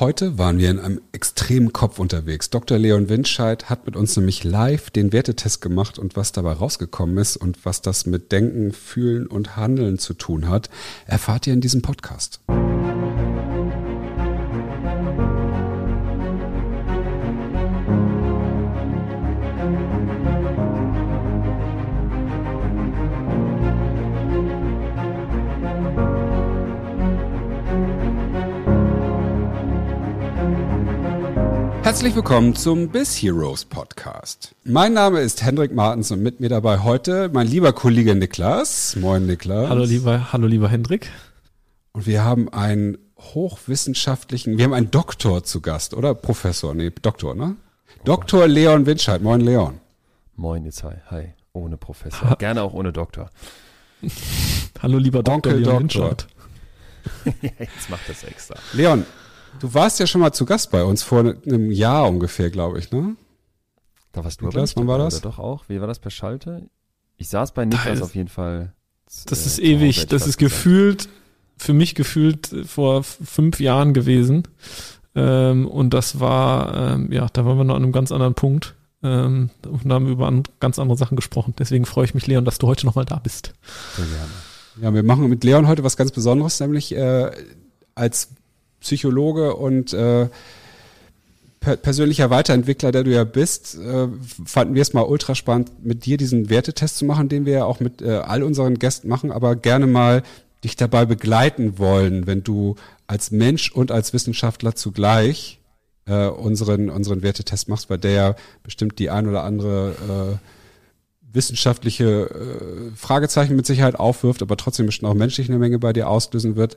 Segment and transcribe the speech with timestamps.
[0.00, 2.50] Heute waren wir in einem extremen Kopf unterwegs.
[2.50, 2.78] Dr.
[2.78, 7.36] Leon Windscheid hat mit uns nämlich live den Wertetest gemacht und was dabei rausgekommen ist
[7.36, 10.70] und was das mit Denken, Fühlen und Handeln zu tun hat,
[11.06, 12.38] erfahrt ihr in diesem Podcast.
[31.98, 34.54] Herzlich willkommen zum Biz Heroes Podcast.
[34.62, 38.94] Mein Name ist Hendrik Martens und mit mir dabei heute mein lieber Kollege Niklas.
[38.94, 39.68] Moin Niklas.
[39.68, 41.10] Hallo lieber, hallo lieber Hendrik.
[41.90, 46.14] Und wir haben einen hochwissenschaftlichen, wir haben einen Doktor zu Gast, oder?
[46.14, 47.56] Professor, nee, Doktor, ne?
[48.04, 49.20] Doktor Leon Winscheid.
[49.20, 49.80] Moin Leon.
[50.36, 50.94] Moin jetzt hi.
[51.10, 51.32] Hi.
[51.52, 52.30] Ohne Professor.
[52.30, 53.28] Ha Gerne auch ohne Doktor.
[54.80, 56.16] hallo lieber Doktor Onkel Leon Doktor.
[57.22, 57.58] Winscheid.
[57.58, 58.54] jetzt macht das extra.
[58.72, 59.04] Leon,
[59.60, 62.90] Du warst ja schon mal zu Gast bei uns vor einem Jahr ungefähr, glaube ich,
[62.90, 63.16] ne?
[64.12, 65.20] Da warst du Niklas, wann war das?
[65.20, 65.64] Doch auch.
[65.68, 66.68] Wie war das per Schalte?
[67.16, 68.72] Ich saß bei Niklas auf jeden Fall.
[69.26, 70.06] Das äh, ist ewig.
[70.06, 71.08] Das ist gefühlt,
[71.56, 74.44] für mich gefühlt vor fünf Jahren gewesen.
[75.14, 78.74] Ähm, und das war, ähm, ja, da waren wir noch an einem ganz anderen Punkt.
[79.02, 81.54] Ähm, und haben über an, ganz andere Sachen gesprochen.
[81.58, 83.52] Deswegen freue ich mich, Leon, dass du heute nochmal da bist.
[83.96, 84.32] Sehr gerne.
[84.80, 87.30] Ja, wir machen mit Leon heute was ganz Besonderes, nämlich äh,
[87.94, 88.30] als
[88.80, 90.28] Psychologe und äh,
[91.60, 94.08] per persönlicher Weiterentwickler, der du ja bist, äh,
[94.44, 97.64] fanden wir es mal ultra spannend, mit dir diesen Wertetest zu machen, den wir ja
[97.64, 100.22] auch mit äh, all unseren Gästen machen, aber gerne mal
[100.64, 105.60] dich dabei begleiten wollen, wenn du als Mensch und als Wissenschaftler zugleich
[106.06, 110.48] äh, unseren, unseren Wertetest machst, weil der ja bestimmt die ein oder andere äh,
[111.32, 116.08] wissenschaftliche äh, Fragezeichen mit Sicherheit aufwirft, aber trotzdem bestimmt auch menschlich eine Menge bei dir
[116.08, 116.76] auslösen wird.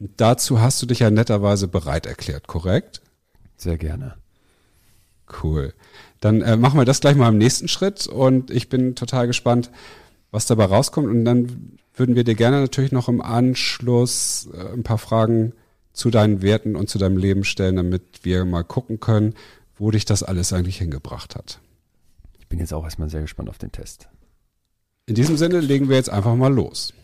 [0.00, 3.02] Dazu hast du dich ja netterweise bereit erklärt, korrekt?
[3.58, 4.14] Sehr gerne.
[5.42, 5.74] Cool.
[6.20, 9.70] Dann äh, machen wir das gleich mal im nächsten Schritt und ich bin total gespannt,
[10.30, 11.08] was dabei rauskommt.
[11.08, 15.52] Und dann würden wir dir gerne natürlich noch im Anschluss äh, ein paar Fragen
[15.92, 19.34] zu deinen Werten und zu deinem Leben stellen, damit wir mal gucken können,
[19.76, 21.60] wo dich das alles eigentlich hingebracht hat.
[22.38, 24.08] Ich bin jetzt auch erstmal sehr gespannt auf den Test.
[25.04, 26.94] In diesem Sinne legen wir jetzt einfach mal los.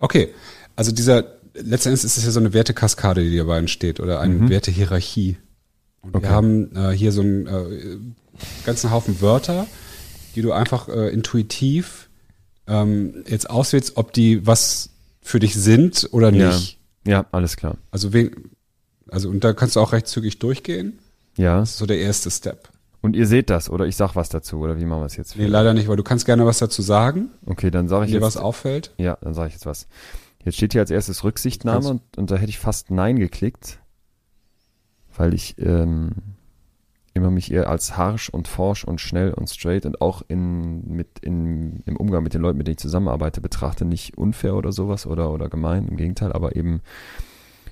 [0.00, 0.34] Okay,
[0.74, 4.48] also dieser letztendlich ist es ja so eine Wertekaskade, die dabei entsteht oder eine mhm.
[4.48, 5.36] Wertehierarchie.
[6.00, 6.24] Und okay.
[6.24, 7.96] wir haben äh, hier so einen äh,
[8.64, 9.66] ganzen Haufen Wörter,
[10.34, 12.08] die du einfach äh, intuitiv
[12.66, 14.90] ähm, jetzt auswählst, ob die was
[15.20, 16.78] für dich sind oder nicht.
[17.06, 17.76] Ja, ja alles klar.
[17.90, 18.50] Also, wen,
[19.08, 20.98] also und da kannst du auch recht zügig durchgehen.
[21.36, 21.60] Ja.
[21.60, 22.68] Das ist so der erste Step.
[23.00, 25.36] Und ihr seht das oder ich sag was dazu oder wie machen wir es jetzt?
[25.36, 27.30] Nee, leider nicht, weil du kannst gerne was dazu sagen.
[27.46, 28.24] Okay, dann sage ich dir jetzt.
[28.24, 28.92] was auffällt.
[28.96, 29.88] Ja, dann sage ich jetzt was.
[30.44, 33.78] Jetzt steht hier als erstes Rücksichtnahme und, und da hätte ich fast Nein geklickt,
[35.16, 36.12] weil ich ähm,
[37.14, 41.18] immer mich eher als harsh und forsch und schnell und straight und auch in, mit,
[41.20, 43.84] in, im Umgang mit den Leuten, mit denen ich zusammenarbeite, betrachte.
[43.84, 46.80] Nicht unfair oder sowas oder, oder gemein, im Gegenteil, aber eben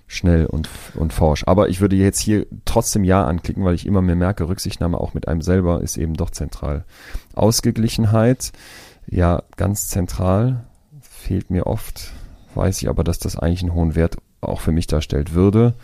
[0.06, 1.44] schnell und, und forsch.
[1.47, 5.14] Aber ich würde jetzt hier trotzdem Ja anklicken, weil ich immer mehr merke, Rücksichtnahme auch
[5.14, 6.84] mit einem selber ist eben doch zentral.
[7.34, 8.53] Ausgeglichenheit,
[9.06, 10.66] ja, ganz zentral,
[11.00, 12.12] fehlt mir oft
[12.54, 15.74] weiß ich aber, dass das eigentlich einen hohen Wert auch für mich darstellt würde.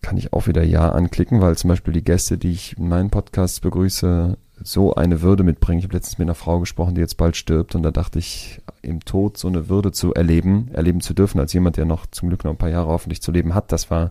[0.00, 3.10] Kann ich auch wieder Ja anklicken, weil zum Beispiel die Gäste, die ich in meinen
[3.10, 5.78] Podcasts begrüße, so eine Würde mitbringen.
[5.78, 8.60] Ich habe letztens mit einer Frau gesprochen, die jetzt bald stirbt und da dachte ich,
[8.82, 12.28] im Tod so eine Würde zu erleben, erleben zu dürfen, als jemand, der noch zum
[12.28, 14.10] Glück noch ein paar Jahre hoffentlich zu leben hat, das war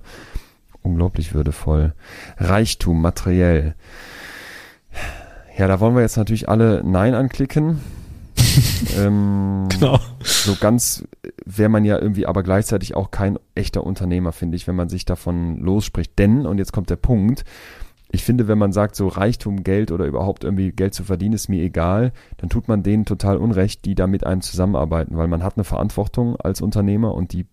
[0.81, 1.93] unglaublich würdevoll.
[2.37, 3.75] Reichtum, materiell.
[5.57, 7.79] Ja, da wollen wir jetzt natürlich alle Nein anklicken.
[8.97, 9.99] ähm, genau.
[10.23, 11.03] So ganz
[11.45, 15.05] wäre man ja irgendwie aber gleichzeitig auch kein echter Unternehmer, finde ich, wenn man sich
[15.05, 16.17] davon losspricht.
[16.17, 17.43] Denn, und jetzt kommt der Punkt,
[18.13, 21.47] ich finde, wenn man sagt, so Reichtum, Geld oder überhaupt irgendwie Geld zu verdienen, ist
[21.47, 25.43] mir egal, dann tut man denen total Unrecht, die da mit einem zusammenarbeiten, weil man
[25.43, 27.45] hat eine Verantwortung als Unternehmer und die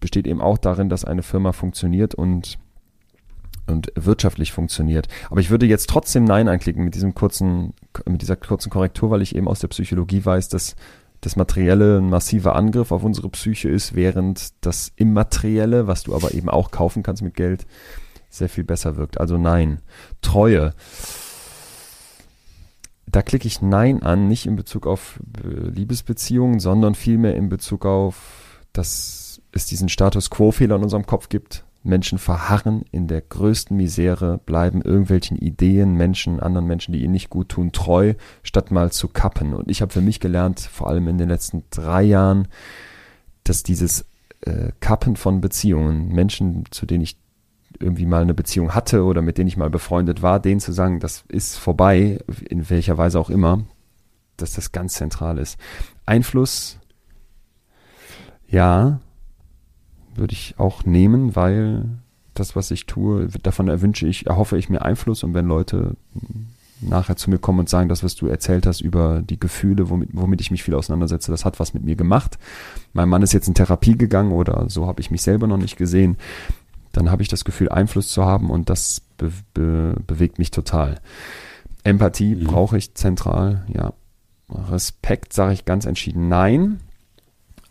[0.00, 2.58] besteht eben auch darin, dass eine Firma funktioniert und
[3.66, 5.08] und wirtschaftlich funktioniert.
[5.30, 7.74] Aber ich würde jetzt trotzdem Nein einklicken mit diesem kurzen,
[8.06, 10.76] mit dieser kurzen Korrektur, weil ich eben aus der Psychologie weiß, dass
[11.20, 16.34] das Materielle ein massiver Angriff auf unsere Psyche ist, während das Immaterielle, was du aber
[16.34, 17.66] eben auch kaufen kannst mit Geld,
[18.30, 19.18] sehr viel besser wirkt.
[19.18, 19.80] Also nein.
[20.20, 20.74] Treue.
[23.06, 27.86] Da klicke ich Nein an, nicht in Bezug auf äh, Liebesbeziehungen, sondern vielmehr in Bezug
[27.86, 33.76] auf, dass es diesen Status Quo-Fehler in unserem Kopf gibt, Menschen verharren in der größten
[33.76, 38.92] Misere, bleiben irgendwelchen Ideen, Menschen, anderen Menschen, die ihnen nicht gut tun, treu, statt mal
[38.92, 39.54] zu kappen.
[39.54, 42.48] Und ich habe für mich gelernt, vor allem in den letzten drei Jahren,
[43.42, 44.04] dass dieses
[44.42, 47.18] äh, Kappen von Beziehungen, Menschen, zu denen ich
[47.80, 51.00] irgendwie mal eine Beziehung hatte oder mit denen ich mal befreundet war, denen zu sagen,
[51.00, 52.18] das ist vorbei,
[52.48, 53.64] in welcher Weise auch immer,
[54.36, 55.58] dass das ganz zentral ist.
[56.06, 56.78] Einfluss,
[58.48, 59.00] ja,
[60.18, 61.84] würde ich auch nehmen, weil
[62.34, 65.96] das, was ich tue, davon erwünsche ich, erhoffe ich mir Einfluss und wenn Leute
[66.80, 70.10] nachher zu mir kommen und sagen, das, was du erzählt hast über die Gefühle, womit,
[70.12, 72.38] womit ich mich viel auseinandersetze, das hat was mit mir gemacht.
[72.92, 75.76] Mein Mann ist jetzt in Therapie gegangen oder so habe ich mich selber noch nicht
[75.76, 76.16] gesehen.
[76.92, 81.00] Dann habe ich das Gefühl, Einfluss zu haben und das be be bewegt mich total.
[81.82, 82.44] Empathie mhm.
[82.44, 83.92] brauche ich zentral, ja.
[84.50, 86.80] Respekt sage ich ganz entschieden nein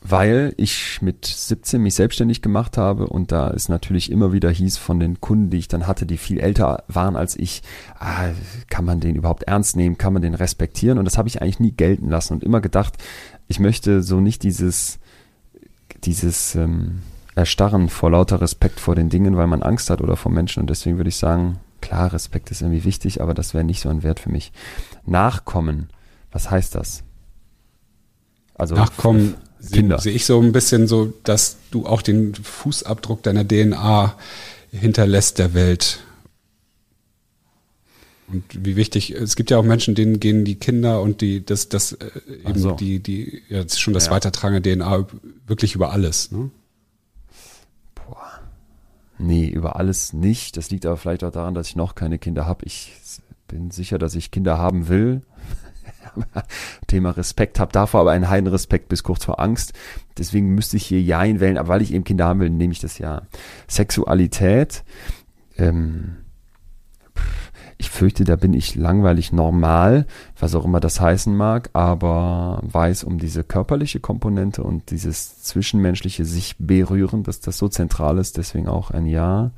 [0.10, 4.78] weil ich mit 17 mich selbstständig gemacht habe und da es natürlich immer wieder hieß
[4.78, 7.62] von den Kunden, die ich dann hatte, die viel älter waren als ich,
[8.00, 8.30] ah,
[8.70, 11.60] kann man den überhaupt ernst nehmen, kann man den respektieren und das habe ich eigentlich
[11.60, 12.96] nie gelten lassen und immer gedacht,
[13.48, 15.00] ich möchte so nicht dieses,
[16.04, 17.02] dieses ähm,
[17.36, 20.70] Erstarren vor lauter Respekt vor den Dingen, weil man Angst hat oder vor Menschen und
[20.70, 24.04] deswegen würde ich sagen, klar, Respekt ist irgendwie wichtig, aber das wäre nicht so ein
[24.04, 24.52] Wert für mich.
[25.06, 25.90] Nachkommen,
[26.32, 27.04] was heißt das?
[28.56, 29.36] Also Nachkommen
[29.72, 30.00] Kinder.
[30.00, 34.16] Sehe ich so ein bisschen so, dass du auch den Fußabdruck deiner DNA
[34.72, 36.00] hinterlässt der Welt.
[38.28, 41.70] Und wie wichtig, es gibt ja auch Menschen, denen gehen die Kinder und die, das,
[41.70, 42.10] das, äh,
[42.46, 42.72] eben so.
[42.72, 44.12] die, die, ja, das ist schon das ja.
[44.12, 45.08] Weitertragen der DNA
[45.48, 46.50] wirklich über alles, ne?
[47.96, 48.42] Boah.
[49.18, 50.58] Nee, über alles nicht.
[50.58, 52.66] Das liegt aber vielleicht auch daran, dass ich noch keine Kinder habe.
[52.66, 52.92] Ich
[53.48, 55.22] bin sicher, dass ich Kinder haben will.
[56.88, 59.74] Thema Respekt, habe davor aber einen heiden Respekt bis kurz vor Angst.
[60.18, 62.80] Deswegen müsste ich hier Jein wählen, aber weil ich eben Kinder haben will, nehme ich
[62.80, 63.24] das Ja.
[63.68, 64.84] Sexualität,
[65.58, 66.18] ähm,
[67.80, 70.08] ich fürchte, da bin ich langweilig normal,
[70.40, 76.26] was auch immer das heißen mag, aber weiß um diese körperliche Komponente und dieses zwischenmenschliche
[76.26, 79.52] sich berühren, dass das so zentral ist, deswegen auch ein Ja.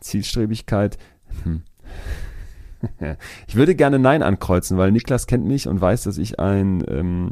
[0.00, 0.96] Zielstrebigkeit,
[1.42, 1.62] hm.
[3.46, 7.30] Ich würde gerne Nein ankreuzen, weil Niklas kennt mich und weiß, dass ich ein ähm,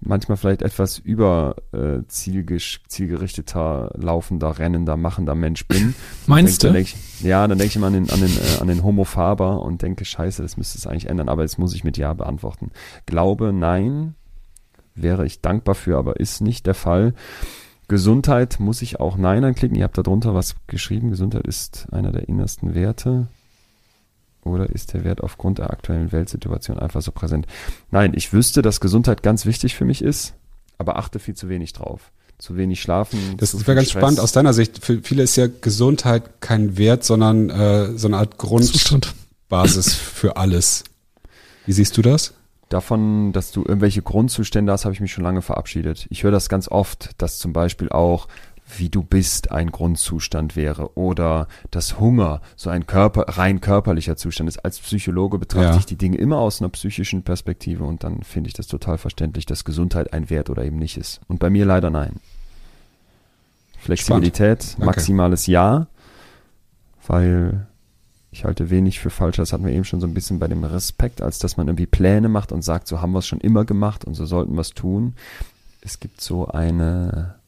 [0.00, 5.94] manchmal vielleicht etwas über äh, zielgesch zielgerichteter, laufender, rennender, machender Mensch bin.
[6.26, 6.78] Meinst denk, du?
[6.78, 9.04] Dann ich, ja, dann denke ich immer an den, an den, äh, an den Homo
[9.04, 12.12] Faber und denke, scheiße, das müsste es eigentlich ändern, aber jetzt muss ich mit Ja
[12.14, 12.70] beantworten.
[13.06, 14.14] Glaube, nein,
[14.94, 17.14] wäre ich dankbar für, aber ist nicht der Fall.
[17.88, 19.76] Gesundheit muss ich auch Nein anklicken.
[19.76, 21.10] Ihr habt da drunter was geschrieben.
[21.10, 23.26] Gesundheit ist einer der innersten Werte.
[24.44, 27.46] Oder ist der Wert aufgrund der aktuellen Weltsituation einfach so präsent?
[27.90, 30.34] Nein, ich wüsste, dass Gesundheit ganz wichtig für mich ist,
[30.78, 32.10] aber achte viel zu wenig drauf.
[32.38, 33.18] Zu wenig schlafen.
[33.36, 34.00] Das wäre ganz Stress.
[34.00, 34.82] spannend aus deiner Sicht.
[34.82, 40.84] Für viele ist ja Gesundheit kein Wert, sondern äh, so eine Art Grundbasis für alles.
[41.66, 42.32] Wie siehst du das?
[42.70, 46.06] Davon, dass du irgendwelche Grundzustände hast, habe ich mich schon lange verabschiedet.
[46.08, 48.28] Ich höre das ganz oft, dass zum Beispiel auch
[48.78, 54.48] wie du bist ein Grundzustand wäre oder dass Hunger so ein Körper, rein körperlicher Zustand
[54.48, 54.64] ist.
[54.64, 55.76] Als Psychologe betrachte ja.
[55.76, 59.46] ich die Dinge immer aus einer psychischen Perspektive und dann finde ich das total verständlich,
[59.46, 61.20] dass Gesundheit ein Wert oder eben nicht ist.
[61.28, 62.16] Und bei mir leider nein.
[63.78, 65.86] Flexibilität, maximales Ja,
[67.06, 67.66] weil
[68.30, 69.36] ich halte wenig für falsch.
[69.36, 71.86] Das hatten wir eben schon so ein bisschen bei dem Respekt, als dass man irgendwie
[71.86, 74.60] Pläne macht und sagt, so haben wir es schon immer gemacht und so sollten wir
[74.60, 75.14] es tun.
[75.80, 77.39] Es gibt so eine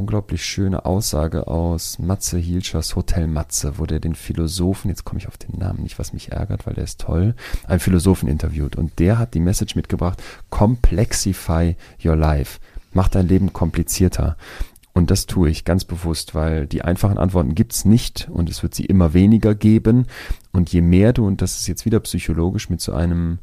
[0.00, 5.28] unglaublich schöne Aussage aus Matze Hilschers Hotel Matze, wo der den Philosophen, jetzt komme ich
[5.28, 7.34] auf den Namen nicht, was mich ärgert, weil der ist toll,
[7.66, 12.60] einen Philosophen interviewt und der hat die Message mitgebracht, complexify your life,
[12.94, 14.38] mach dein Leben komplizierter.
[14.94, 18.74] Und das tue ich ganz bewusst, weil die einfachen Antworten gibt's nicht und es wird
[18.74, 20.06] sie immer weniger geben.
[20.50, 23.38] Und je mehr du, und das ist jetzt wieder psychologisch mit so einem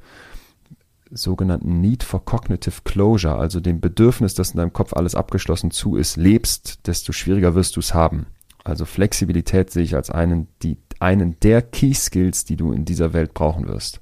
[1.12, 5.96] sogenannten Need for Cognitive Closure, also dem Bedürfnis, dass in deinem Kopf alles abgeschlossen zu
[5.96, 8.28] ist, lebst, desto schwieriger wirst du es haben.
[8.64, 13.14] Also Flexibilität sehe ich als einen, die, einen der Key Skills, die du in dieser
[13.14, 14.02] Welt brauchen wirst.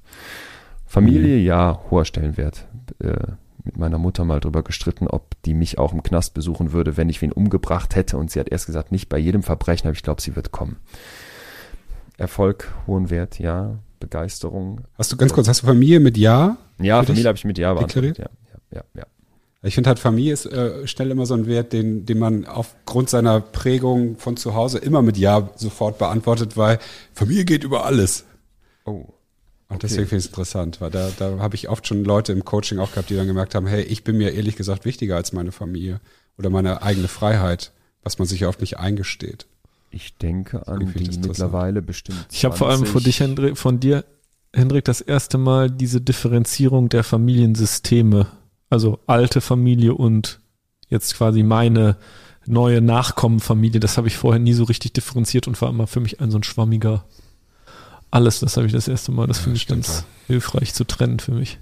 [0.84, 1.44] Familie, mhm.
[1.44, 2.66] ja, hoher Stellenwert.
[2.98, 3.32] Äh,
[3.64, 7.08] mit meiner Mutter mal drüber gestritten, ob die mich auch im Knast besuchen würde, wenn
[7.08, 8.16] ich wen umgebracht hätte.
[8.16, 10.76] Und sie hat erst gesagt, nicht bei jedem Verbrechen, aber ich glaube, sie wird kommen.
[12.16, 13.78] Erfolg, hohen Wert, ja.
[13.98, 14.82] Begeisterung.
[14.98, 16.58] Hast du ganz kurz, hast du Familie mit Ja?
[16.78, 18.18] Ja, Familie habe ich mit Ja beantwortet.
[18.18, 19.06] Ja, ja, ja, ja.
[19.62, 23.10] Ich finde halt Familie ist äh, schnell immer so ein Wert, den, den man aufgrund
[23.10, 26.78] seiner Prägung von zu Hause immer mit Ja sofort beantwortet, weil
[27.12, 28.24] Familie geht über alles.
[28.84, 29.06] Oh.
[29.68, 32.44] Und deswegen finde ich es interessant, weil da, da habe ich oft schon Leute im
[32.44, 35.32] Coaching auch gehabt, die dann gemerkt haben, hey, ich bin mir ehrlich gesagt wichtiger als
[35.32, 36.00] meine Familie
[36.38, 37.72] oder meine eigene Freiheit,
[38.04, 39.46] was man sich ja oft nicht eingesteht.
[39.90, 42.26] Ich denke an die mittlerweile bestimmt.
[42.30, 44.04] Ich habe vor allem von, dich, Hendrik, von dir,
[44.56, 48.26] Hendrik, das erste Mal diese Differenzierung der Familiensysteme,
[48.70, 50.40] also alte Familie und
[50.88, 51.98] jetzt quasi meine
[52.46, 53.80] neue Nachkommenfamilie.
[53.80, 56.38] Das habe ich vorher nie so richtig differenziert und war immer für mich ein so
[56.38, 57.04] ein schwammiger
[58.10, 58.40] alles.
[58.40, 59.26] Das habe ich das erste Mal.
[59.26, 60.04] Das ja, finde ich ganz ja.
[60.28, 61.58] hilfreich zu trennen für mich.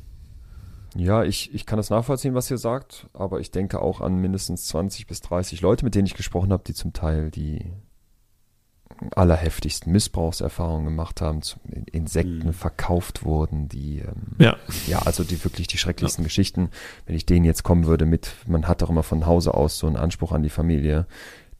[0.95, 4.67] Ja, ich, ich kann das nachvollziehen, was ihr sagt, aber ich denke auch an mindestens
[4.69, 7.73] 20 bis 30 Leute, mit denen ich gesprochen habe, die zum Teil die
[9.15, 11.41] allerheftigsten Missbrauchserfahrungen gemacht haben,
[11.93, 12.53] Insekten mhm.
[12.53, 14.57] verkauft wurden, die ähm, ja.
[14.87, 16.27] ja, also die wirklich die schrecklichsten ja.
[16.27, 16.71] Geschichten.
[17.07, 19.87] Wenn ich denen jetzt kommen würde mit, man hat doch immer von Hause aus so
[19.87, 21.07] einen Anspruch an die Familie,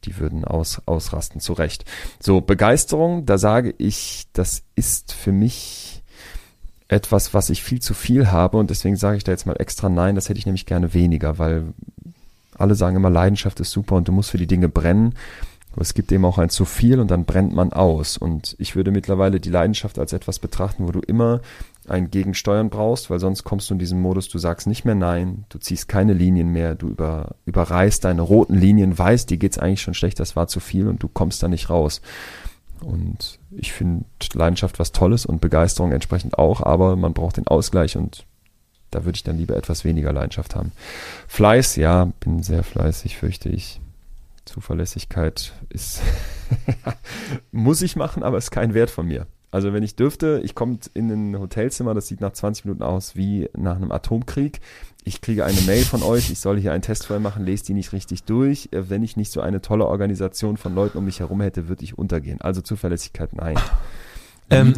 [0.05, 1.85] die würden aus, ausrasten, zu Recht.
[2.21, 6.03] So, Begeisterung, da sage ich, das ist für mich
[6.88, 9.88] etwas, was ich viel zu viel habe und deswegen sage ich da jetzt mal extra
[9.88, 11.73] nein, das hätte ich nämlich gerne weniger, weil
[12.57, 15.14] alle sagen immer, Leidenschaft ist super und du musst für die Dinge brennen.
[15.75, 18.16] Aber es gibt eben auch ein zu viel und dann brennt man aus.
[18.16, 21.40] Und ich würde mittlerweile die Leidenschaft als etwas betrachten, wo du immer
[21.88, 25.47] ein Gegensteuern brauchst, weil sonst kommst du in diesen Modus, du sagst nicht mehr nein,
[25.49, 29.83] du ziehst keine Linien mehr, du über, überreißt deine roten Linien, weißt, dir geht's eigentlich
[29.83, 32.00] schon schlecht, das war zu viel und du kommst da nicht raus.
[32.81, 37.97] Und ich finde Leidenschaft was Tolles und Begeisterung entsprechend auch, aber man braucht den Ausgleich
[37.97, 38.25] und
[38.93, 40.71] da würde ich dann lieber etwas weniger Leidenschaft haben.
[41.26, 43.81] Fleiß, ja, bin sehr fleißig, fürchte ich.
[44.45, 46.01] Zuverlässigkeit ist,
[47.53, 49.27] muss ich machen, aber ist kein Wert von mir.
[49.55, 53.15] Also wenn ich dürfte, ich komme in ein Hotelzimmer, das sieht nach 20 Minuten aus
[53.15, 54.61] wie nach einem Atomkrieg.
[55.05, 57.93] Ich kriege eine Mail von euch, ich soll hier einen Testfall machen, lese die nicht
[57.93, 58.71] richtig durch.
[58.73, 61.85] Äh, wenn ich nicht so eine tolle Organisation von Leuten um mich herum hätte, würde
[61.85, 62.41] ich untergehen.
[62.41, 63.57] Also Zuverlässigkeit, nein.
[64.51, 64.75] Ähm,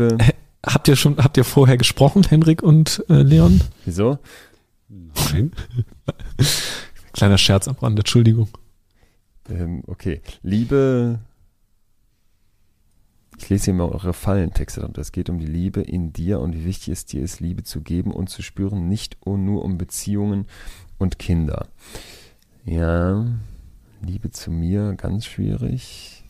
[0.62, 3.62] habt ihr schon, habt ihr vorher gesprochen, Henrik und äh, Leon?
[3.86, 4.18] Wieso?
[4.88, 5.52] Nein.
[7.14, 8.48] Kleiner Scherz am Rande, Entschuldigung.
[9.48, 10.20] Ähm, okay.
[10.42, 11.20] Liebe
[13.38, 16.54] ich lese hier mal eure Fallentexte und es geht um die Liebe in dir und
[16.54, 20.46] wie wichtig es dir ist, Liebe zu geben und zu spüren, nicht nur um Beziehungen
[20.98, 21.68] und Kinder.
[22.64, 23.26] Ja,
[24.00, 26.24] Liebe zu mir, ganz schwierig.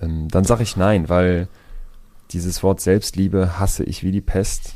[0.00, 1.48] Ähm, dann sage ich nein, weil
[2.30, 4.74] dieses Wort Selbstliebe hasse ich wie die Pest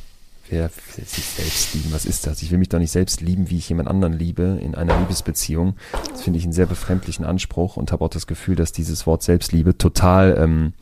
[0.50, 2.42] wer sich selbst lieben, was ist das?
[2.42, 5.76] Ich will mich doch nicht selbst lieben, wie ich jemand anderen liebe in einer Liebesbeziehung.
[6.10, 9.22] Das finde ich einen sehr befremdlichen Anspruch und habe auch das Gefühl, dass dieses Wort
[9.22, 10.72] Selbstliebe total ähm,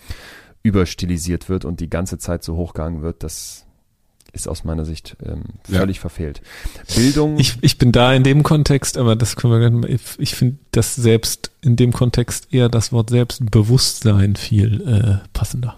[0.63, 3.65] überstilisiert wird und die ganze Zeit so hochgegangen wird, das
[4.33, 6.01] ist aus meiner Sicht ähm, völlig ja.
[6.01, 6.43] verfehlt.
[6.95, 7.39] Bildung.
[7.39, 11.51] Ich, ich bin da in dem Kontext, aber das können wir, ich finde das selbst
[11.63, 15.77] in dem Kontext eher das Wort Selbstbewusstsein viel äh, passender.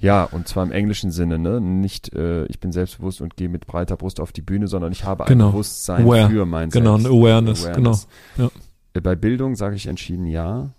[0.00, 1.60] Ja, und zwar im englischen Sinne, ne?
[1.60, 5.04] Nicht, äh, ich bin selbstbewusst und gehe mit breiter Brust auf die Bühne, sondern ich
[5.04, 5.46] habe genau.
[5.46, 6.30] ein Bewusstsein Aware.
[6.30, 7.06] für mein Genau, Selbst.
[7.06, 8.08] eine Awareness, Awareness.
[8.36, 8.48] genau.
[8.48, 8.60] Ja.
[8.94, 10.70] Äh, bei Bildung sage ich entschieden ja.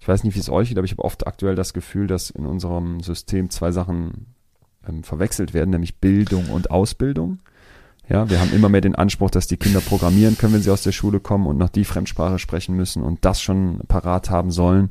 [0.00, 2.30] Ich weiß nicht, wie es euch geht, aber ich habe oft aktuell das Gefühl, dass
[2.30, 4.34] in unserem System zwei Sachen
[4.88, 7.38] ähm, verwechselt werden, nämlich Bildung und Ausbildung.
[8.08, 10.82] Ja, wir haben immer mehr den Anspruch, dass die Kinder programmieren können, wenn sie aus
[10.82, 14.90] der Schule kommen und noch die Fremdsprache sprechen müssen und das schon parat haben sollen.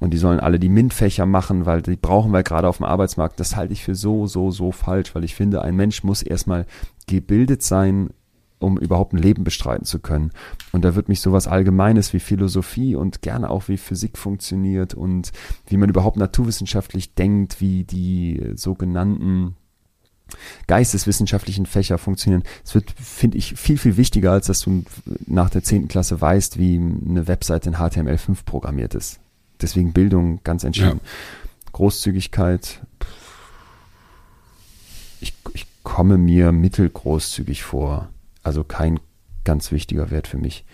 [0.00, 3.38] Und die sollen alle die MINT-Fächer machen, weil die brauchen wir gerade auf dem Arbeitsmarkt.
[3.40, 6.66] Das halte ich für so, so, so falsch, weil ich finde, ein Mensch muss erstmal
[7.06, 8.10] gebildet sein,
[8.58, 10.30] um überhaupt ein Leben bestreiten zu können.
[10.72, 15.32] Und da wird mich sowas Allgemeines wie Philosophie und gerne auch wie Physik funktioniert und
[15.66, 19.56] wie man überhaupt naturwissenschaftlich denkt, wie die sogenannten
[20.66, 22.42] geisteswissenschaftlichen Fächer funktionieren.
[22.64, 24.84] Es wird, finde ich, viel, viel wichtiger, als dass du
[25.26, 29.20] nach der zehnten Klasse weißt, wie eine Webseite in HTML5 programmiert ist.
[29.60, 31.00] Deswegen Bildung ganz entschieden.
[31.02, 31.70] Ja.
[31.72, 32.80] Großzügigkeit.
[35.20, 38.08] Ich, ich komme mir mittelgroßzügig vor.
[38.42, 39.00] Also kein
[39.44, 40.64] ganz wichtiger Wert für mich.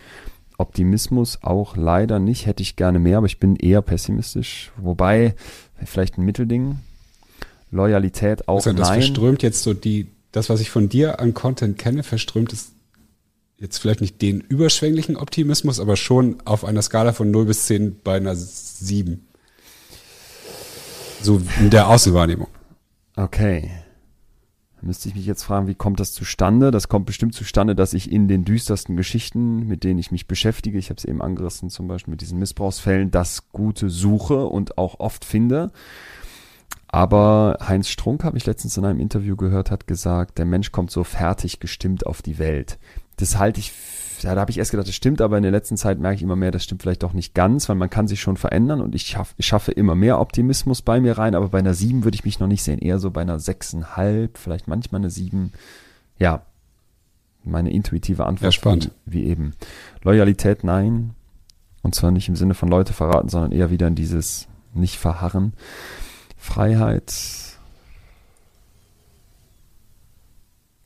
[0.59, 4.73] Optimismus auch leider nicht, hätte ich gerne mehr, aber ich bin eher pessimistisch.
[4.77, 5.35] Wobei,
[5.85, 6.79] vielleicht ein Mittelding.
[7.73, 9.01] Loyalität auch also das nein.
[9.01, 12.73] verströmt jetzt so die, das, was ich von dir an Content kenne, verströmt es
[13.57, 18.01] jetzt vielleicht nicht den überschwänglichen Optimismus, aber schon auf einer Skala von 0 bis 10
[18.05, 19.27] bei einer 7.
[21.23, 22.49] So in der Außenwahrnehmung.
[23.17, 23.71] Okay.
[24.85, 26.73] Müsste ich mich jetzt fragen, wie kommt das zustande?
[26.73, 30.77] Das kommt bestimmt zustande, dass ich in den düstersten Geschichten, mit denen ich mich beschäftige,
[30.77, 34.99] ich habe es eben angerissen, zum Beispiel mit diesen Missbrauchsfällen, das Gute suche und auch
[34.99, 35.71] oft finde.
[36.95, 40.91] Aber Heinz Strunk, habe ich letztens in einem Interview gehört, hat gesagt, der Mensch kommt
[40.91, 42.79] so fertig gestimmt auf die Welt.
[43.17, 43.73] Das halte ich,
[44.21, 46.23] ja, da habe ich erst gedacht, das stimmt, aber in der letzten Zeit merke ich
[46.23, 48.95] immer mehr, das stimmt vielleicht doch nicht ganz, weil man kann sich schon verändern und
[48.95, 52.15] ich, schaff, ich schaffe immer mehr Optimismus bei mir rein, aber bei einer sieben würde
[52.15, 55.53] ich mich noch nicht sehen, eher so bei einer sechseinhalb, vielleicht manchmal eine sieben.
[56.19, 56.43] Ja,
[57.43, 58.49] meine intuitive Antwort.
[58.49, 58.91] Ja, spannend.
[59.07, 59.55] Wie, wie eben.
[60.03, 61.15] Loyalität, nein.
[61.81, 65.55] Und zwar nicht im Sinne von Leute verraten, sondern eher wieder in dieses nicht verharren.
[66.43, 67.15] Freiheit.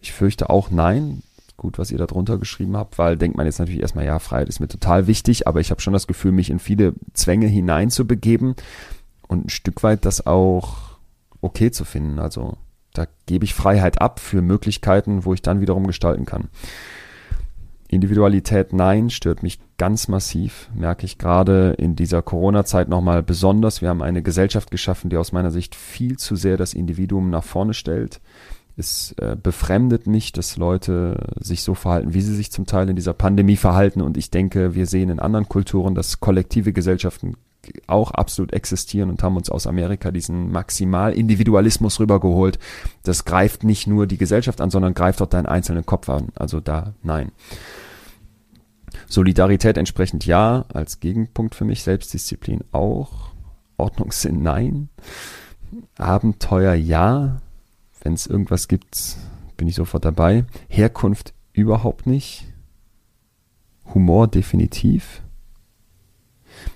[0.00, 1.22] Ich fürchte auch nein.
[1.56, 4.50] gut, was ihr da drunter geschrieben habt, weil denkt man jetzt natürlich erstmal, ja, Freiheit
[4.50, 8.54] ist mir total wichtig, aber ich habe schon das Gefühl, mich in viele Zwänge hineinzubegeben
[9.26, 10.98] und ein Stück weit das auch
[11.40, 12.18] okay zu finden.
[12.18, 12.58] Also
[12.92, 16.50] da gebe ich Freiheit ab für Möglichkeiten, wo ich dann wiederum gestalten kann.
[17.88, 23.80] Individualität, nein, stört mich ganz massiv, merke ich gerade in dieser Corona-Zeit nochmal besonders.
[23.80, 27.44] Wir haben eine Gesellschaft geschaffen, die aus meiner Sicht viel zu sehr das Individuum nach
[27.44, 28.20] vorne stellt.
[28.78, 32.96] Es äh, befremdet mich, dass Leute sich so verhalten, wie sie sich zum Teil in
[32.96, 34.02] dieser Pandemie verhalten.
[34.02, 37.36] Und ich denke, wir sehen in anderen Kulturen, dass kollektive Gesellschaften
[37.86, 42.58] auch absolut existieren und haben uns aus Amerika diesen Maximal-Individualismus rübergeholt.
[43.02, 46.28] Das greift nicht nur die Gesellschaft an, sondern greift auch deinen einzelnen Kopf an.
[46.34, 47.32] Also da, nein.
[49.08, 51.82] Solidarität entsprechend ja, als Gegenpunkt für mich.
[51.82, 53.30] Selbstdisziplin auch.
[53.78, 54.88] Ordnungssinn nein.
[55.96, 57.40] Abenteuer ja.
[58.06, 59.16] Wenn es irgendwas gibt,
[59.56, 60.44] bin ich sofort dabei.
[60.68, 62.46] Herkunft überhaupt nicht.
[63.94, 65.22] Humor definitiv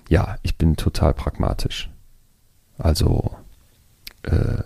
[0.09, 1.89] ja, ich bin total pragmatisch.
[2.77, 3.35] Also,
[4.23, 4.63] äh,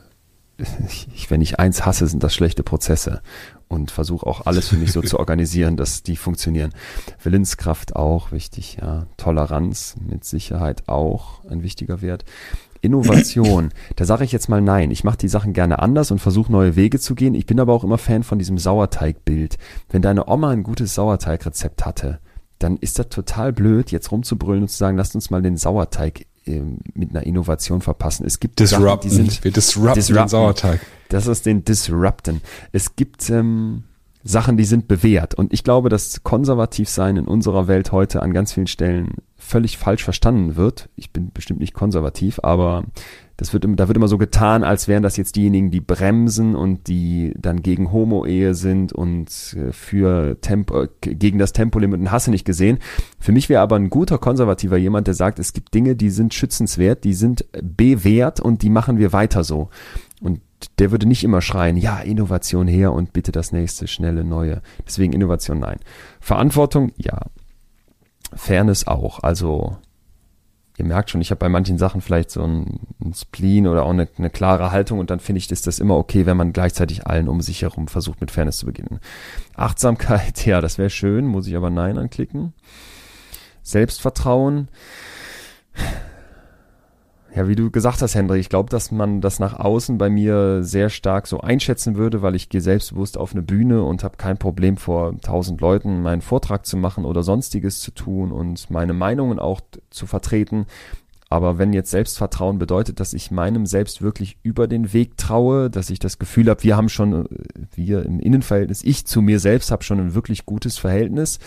[1.14, 3.22] ich, wenn ich eins hasse, sind das schlechte Prozesse
[3.68, 6.74] und versuche auch alles für mich so zu organisieren, dass die funktionieren.
[7.22, 9.06] Willenskraft auch wichtig, ja.
[9.18, 12.26] Toleranz mit Sicherheit auch ein wichtiger Wert.
[12.86, 14.92] Innovation, da sage ich jetzt mal nein.
[14.92, 17.36] Ich mache die Sachen gerne anders und versuche neue Wege zu gehen.
[17.36, 19.58] Ich bin aber auch immer Fan von diesem Sauerteigbild.
[19.90, 22.20] Wenn deine Oma ein gutes Sauerteigrezept hatte,
[22.60, 26.26] dann ist das total blöd, jetzt rumzubrüllen und zu sagen, lasst uns mal den Sauerteig
[26.46, 26.62] äh,
[26.94, 28.26] mit einer Innovation verpassen.
[28.26, 28.86] Es gibt disrupten.
[28.86, 30.80] Sachen, die sind wir disrupten, disrupten den Sauerteig.
[31.10, 32.42] Das ist den Disrupten.
[32.72, 33.84] Es gibt ähm,
[34.24, 35.36] Sachen, die sind bewährt.
[35.36, 39.16] Und ich glaube, dass Konservativsein in unserer Welt heute an ganz vielen Stellen
[39.46, 40.90] völlig falsch verstanden wird.
[40.96, 42.84] Ich bin bestimmt nicht konservativ, aber
[43.38, 46.88] das wird, da wird immer so getan, als wären das jetzt diejenigen, die bremsen und
[46.88, 52.46] die dann gegen Homo-Ehe sind und äh, für Tempo, gegen das Tempolimit und Hasse nicht
[52.46, 52.80] gesehen.
[53.20, 56.34] Für mich wäre aber ein guter Konservativer jemand, der sagt, es gibt Dinge, die sind
[56.34, 59.70] schützenswert, die sind bewährt und die machen wir weiter so.
[60.22, 60.40] Und
[60.80, 64.62] der würde nicht immer schreien, ja, Innovation her und bitte das nächste, schnelle, neue.
[64.86, 65.80] Deswegen Innovation nein.
[66.22, 67.20] Verantwortung, ja.
[68.36, 69.24] Fairness auch.
[69.24, 69.78] Also,
[70.78, 73.92] ihr merkt schon, ich habe bei manchen Sachen vielleicht so ein, ein Spleen oder auch
[73.92, 77.08] eine, eine klare Haltung und dann finde ich, ist das immer okay, wenn man gleichzeitig
[77.08, 79.00] allen um sich herum versucht, mit Fairness zu beginnen.
[79.56, 82.54] Achtsamkeit, ja, das wäre schön, muss ich aber Nein anklicken.
[83.64, 84.68] Selbstvertrauen
[87.36, 90.64] ja, wie du gesagt hast, Hendrik, ich glaube, dass man das nach außen bei mir
[90.64, 94.38] sehr stark so einschätzen würde, weil ich gehe selbstbewusst auf eine Bühne und habe kein
[94.38, 99.40] Problem vor tausend Leuten meinen Vortrag zu machen oder sonstiges zu tun und meine Meinungen
[99.40, 100.66] auch zu vertreten.
[101.28, 105.90] Aber wenn jetzt Selbstvertrauen bedeutet, dass ich meinem Selbst wirklich über den Weg traue, dass
[105.90, 107.28] ich das Gefühl habe, wir haben schon,
[107.76, 111.40] wir im Innenverhältnis, ich zu mir selbst habe schon ein wirklich gutes Verhältnis,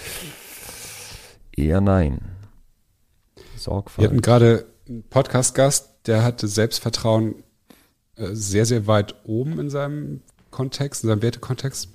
[1.57, 2.21] eher nein.
[3.57, 4.05] Sorgfalt.
[4.05, 4.67] Wir hatten gerade
[5.11, 7.37] Podcast-Gast, der hatte Selbstvertrauen
[8.17, 11.89] äh, sehr, sehr weit oben in seinem Kontext, in seinem Wertekontext.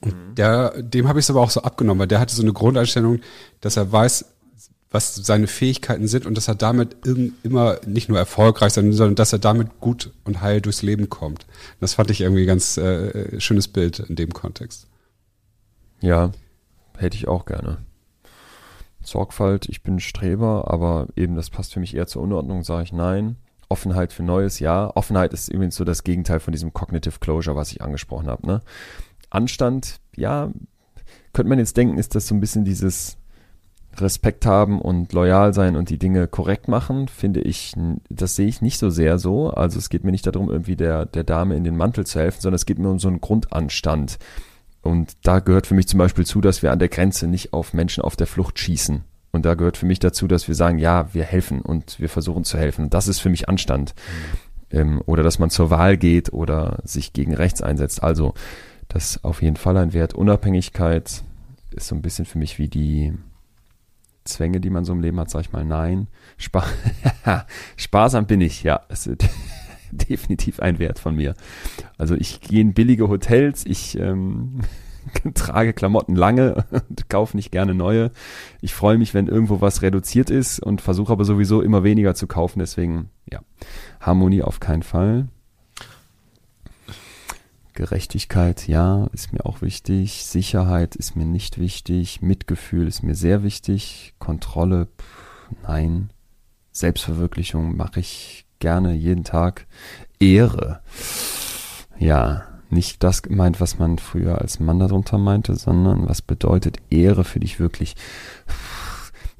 [0.00, 0.34] Und mhm.
[0.34, 3.20] der, dem habe ich es aber auch so abgenommen, weil der hatte so eine Grundeinstellung,
[3.60, 4.26] dass er weiß,
[4.94, 6.96] was seine Fähigkeiten sind und dass er damit
[7.42, 11.46] immer nicht nur erfolgreich sein, sondern dass er damit gut und heil durchs Leben kommt.
[11.80, 14.86] Das fand ich irgendwie ganz äh, schönes Bild in dem Kontext.
[16.00, 16.30] Ja,
[16.96, 17.78] hätte ich auch gerne.
[19.06, 22.92] Sorgfalt, ich bin Streber, aber eben das passt für mich eher zur Unordnung, sage ich
[22.92, 23.36] nein.
[23.68, 24.90] Offenheit für Neues, ja.
[24.94, 28.46] Offenheit ist übrigens so das Gegenteil von diesem Cognitive Closure, was ich angesprochen habe.
[28.46, 28.60] Ne?
[29.30, 30.50] Anstand, ja,
[31.32, 33.16] könnte man jetzt denken, ist das so ein bisschen dieses
[34.00, 37.74] Respekt haben und loyal sein und die Dinge korrekt machen, finde ich,
[38.08, 39.50] das sehe ich nicht so sehr so.
[39.50, 42.40] Also es geht mir nicht darum, irgendwie der, der Dame in den Mantel zu helfen,
[42.40, 44.18] sondern es geht mir um so einen Grundanstand.
[44.84, 47.72] Und da gehört für mich zum Beispiel zu, dass wir an der Grenze nicht auf
[47.72, 49.02] Menschen auf der Flucht schießen.
[49.32, 52.44] Und da gehört für mich dazu, dass wir sagen, ja, wir helfen und wir versuchen
[52.44, 52.84] zu helfen.
[52.84, 53.94] Und das ist für mich Anstand.
[54.70, 54.78] Mhm.
[54.78, 58.02] Ähm, oder dass man zur Wahl geht oder sich gegen rechts einsetzt.
[58.02, 58.34] Also,
[58.88, 60.12] das ist auf jeden Fall ein Wert.
[60.12, 61.24] Unabhängigkeit
[61.70, 63.14] ist so ein bisschen für mich wie die
[64.24, 66.08] Zwänge, die man so im Leben hat, sag ich mal, nein.
[66.36, 66.64] Spa
[67.76, 68.82] Sparsam bin ich, ja.
[70.08, 71.34] Definitiv ein Wert von mir.
[71.98, 74.60] Also ich gehe in billige Hotels, ich ähm,
[75.34, 78.10] trage Klamotten lange und kaufe nicht gerne neue.
[78.60, 82.26] Ich freue mich, wenn irgendwo was reduziert ist und versuche aber sowieso immer weniger zu
[82.26, 82.58] kaufen.
[82.58, 83.40] Deswegen, ja,
[84.00, 85.28] Harmonie auf keinen Fall.
[87.74, 90.24] Gerechtigkeit, ja, ist mir auch wichtig.
[90.26, 92.22] Sicherheit ist mir nicht wichtig.
[92.22, 94.14] Mitgefühl ist mir sehr wichtig.
[94.18, 96.10] Kontrolle, pff, nein.
[96.70, 99.66] Selbstverwirklichung mache ich gerne jeden Tag.
[100.20, 100.80] Ehre.
[101.98, 107.24] Ja, nicht das gemeint, was man früher als Mann darunter meinte, sondern was bedeutet Ehre
[107.24, 107.94] für dich wirklich?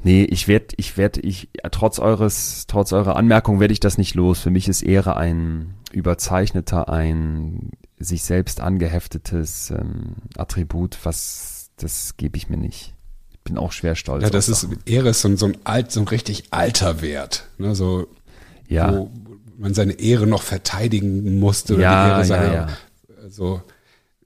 [0.03, 4.15] Nee, ich werde, ich werde, ich, trotz eures, trotz eurer Anmerkung werde ich das nicht
[4.15, 4.39] los.
[4.39, 12.37] Für mich ist Ehre ein überzeichneter, ein sich selbst angeheftetes ähm, Attribut, was, das gebe
[12.37, 12.95] ich mir nicht.
[13.33, 14.23] Ich bin auch schwer stolz.
[14.23, 17.49] Ja, das ist, Ehre ist so ein, so ein alt, so ein richtig alter Wert,
[17.57, 18.07] ne, so,
[18.75, 18.93] ja.
[18.93, 19.11] wo
[19.59, 22.69] man seine Ehre noch verteidigen musste oder Ja, die Ehre ja, seiner, ja.
[23.29, 23.63] so.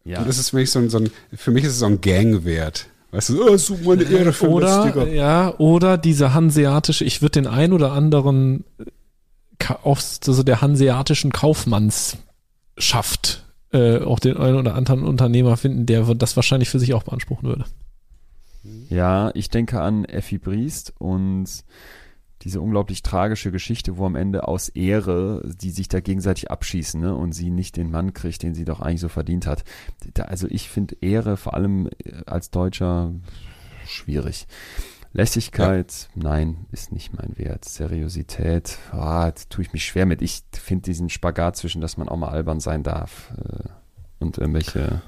[0.04, 0.20] Ja.
[0.20, 2.00] Und das ist für mich so ein, so ein, für mich ist es so ein
[2.00, 2.86] Gangwert.
[3.10, 7.46] Weißt du, oh, such meine Ehre für oder, ja, oder diese hanseatische, ich würde den
[7.46, 8.64] ein oder anderen
[9.82, 16.36] aus so der hanseatischen Kaufmannsschaft äh, auch den einen oder anderen Unternehmer finden, der das
[16.36, 17.64] wahrscheinlich für sich auch beanspruchen würde.
[18.88, 21.46] Ja, ich denke an Effi Briest und
[22.42, 27.14] diese unglaublich tragische Geschichte, wo am Ende aus Ehre die sich da gegenseitig abschießen ne,
[27.14, 29.64] und sie nicht den Mann kriegt, den sie doch eigentlich so verdient hat.
[30.14, 33.12] Da, also ich finde Ehre vor allem äh, als Deutscher
[33.86, 34.46] schwierig.
[35.12, 37.64] Lässigkeit, nein, ist nicht mein Wert.
[37.64, 40.20] Seriosität, ah, da tue ich mich schwer mit.
[40.20, 43.68] Ich finde diesen Spagat zwischen, dass man auch mal albern sein darf äh,
[44.18, 45.00] und irgendwelche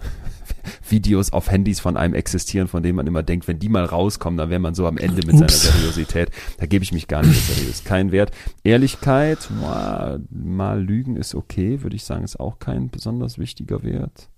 [0.88, 4.36] Videos auf Handys von einem existieren, von denen man immer denkt, wenn die mal rauskommen,
[4.36, 5.62] dann wäre man so am Ende mit Ups.
[5.62, 6.30] seiner Seriosität.
[6.58, 7.84] Da gebe ich mich gar nicht seriös.
[7.84, 8.32] Kein Wert.
[8.64, 14.28] Ehrlichkeit, mal, mal lügen ist okay, würde ich sagen, ist auch kein besonders wichtiger Wert.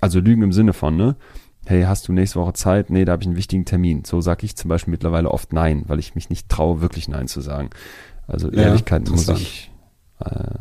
[0.00, 1.16] Also lügen im Sinne von, ne?
[1.66, 2.88] Hey, hast du nächste Woche Zeit?
[2.90, 4.04] Nee, da habe ich einen wichtigen Termin.
[4.04, 7.28] So sage ich zum Beispiel mittlerweile oft Nein, weil ich mich nicht traue, wirklich Nein
[7.28, 7.70] zu sagen.
[8.26, 9.70] Also Ja, Ehrlichkeit muss ich
[10.20, 10.54] äh,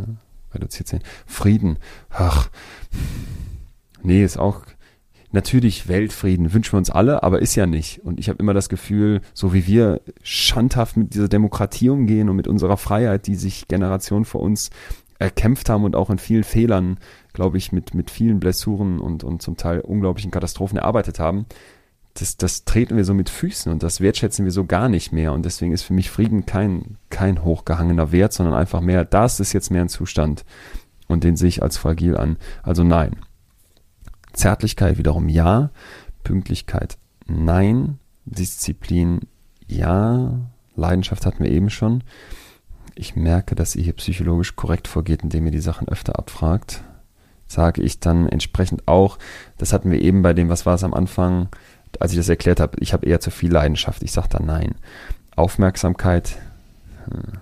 [0.54, 1.02] reduziert sehen.
[1.26, 1.78] Frieden,
[2.10, 2.50] ach,
[4.04, 4.64] nee, ist auch
[5.32, 8.04] natürlich Weltfrieden wünschen wir uns alle, aber ist ja nicht.
[8.04, 12.36] Und ich habe immer das Gefühl, so wie wir schandhaft mit dieser Demokratie umgehen und
[12.36, 14.70] mit unserer Freiheit, die sich Generationen vor uns
[15.20, 16.98] erkämpft haben und auch in vielen Fehlern,
[17.34, 21.46] glaube ich, mit, mit vielen Blessuren und, und zum Teil unglaublichen Katastrophen erarbeitet haben,
[22.14, 25.34] das, das treten wir so mit Füßen und das wertschätzen wir so gar nicht mehr.
[25.34, 29.54] Und deswegen ist für mich Frieden kein, kein hochgehangener Wert, sondern einfach mehr, das ist
[29.54, 30.46] jetzt mehr ein Zustand.
[31.08, 32.38] Und den sehe ich als fragil an.
[32.64, 33.16] Also nein.
[34.34, 35.70] Zärtlichkeit wiederum ja.
[36.24, 36.98] Pünktlichkeit
[37.30, 38.00] nein.
[38.26, 39.22] Disziplin
[39.68, 40.40] ja.
[40.76, 42.04] Leidenschaft hatten wir eben schon.
[42.96, 46.84] Ich merke, dass ihr hier psychologisch korrekt vorgeht, indem ihr die Sachen öfter abfragt.
[47.48, 49.18] Sage ich dann entsprechend auch,
[49.58, 51.50] das hatten wir eben bei dem, was war es am Anfang,
[52.00, 54.04] als ich das erklärt habe, ich habe eher zu viel Leidenschaft.
[54.04, 54.76] Ich sage dann nein.
[55.36, 56.38] Aufmerksamkeit.
[57.10, 57.40] hm.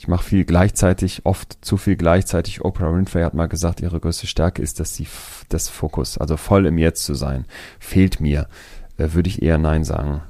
[0.00, 2.64] Ich mache viel gleichzeitig, oft zu viel gleichzeitig.
[2.64, 5.06] Oprah Winfrey hat mal gesagt, ihre größte Stärke ist, dass sie
[5.50, 7.44] das Fokus, also voll im Jetzt zu sein,
[7.78, 8.48] fehlt mir.
[8.96, 10.22] Äh, Würde ich eher Nein sagen.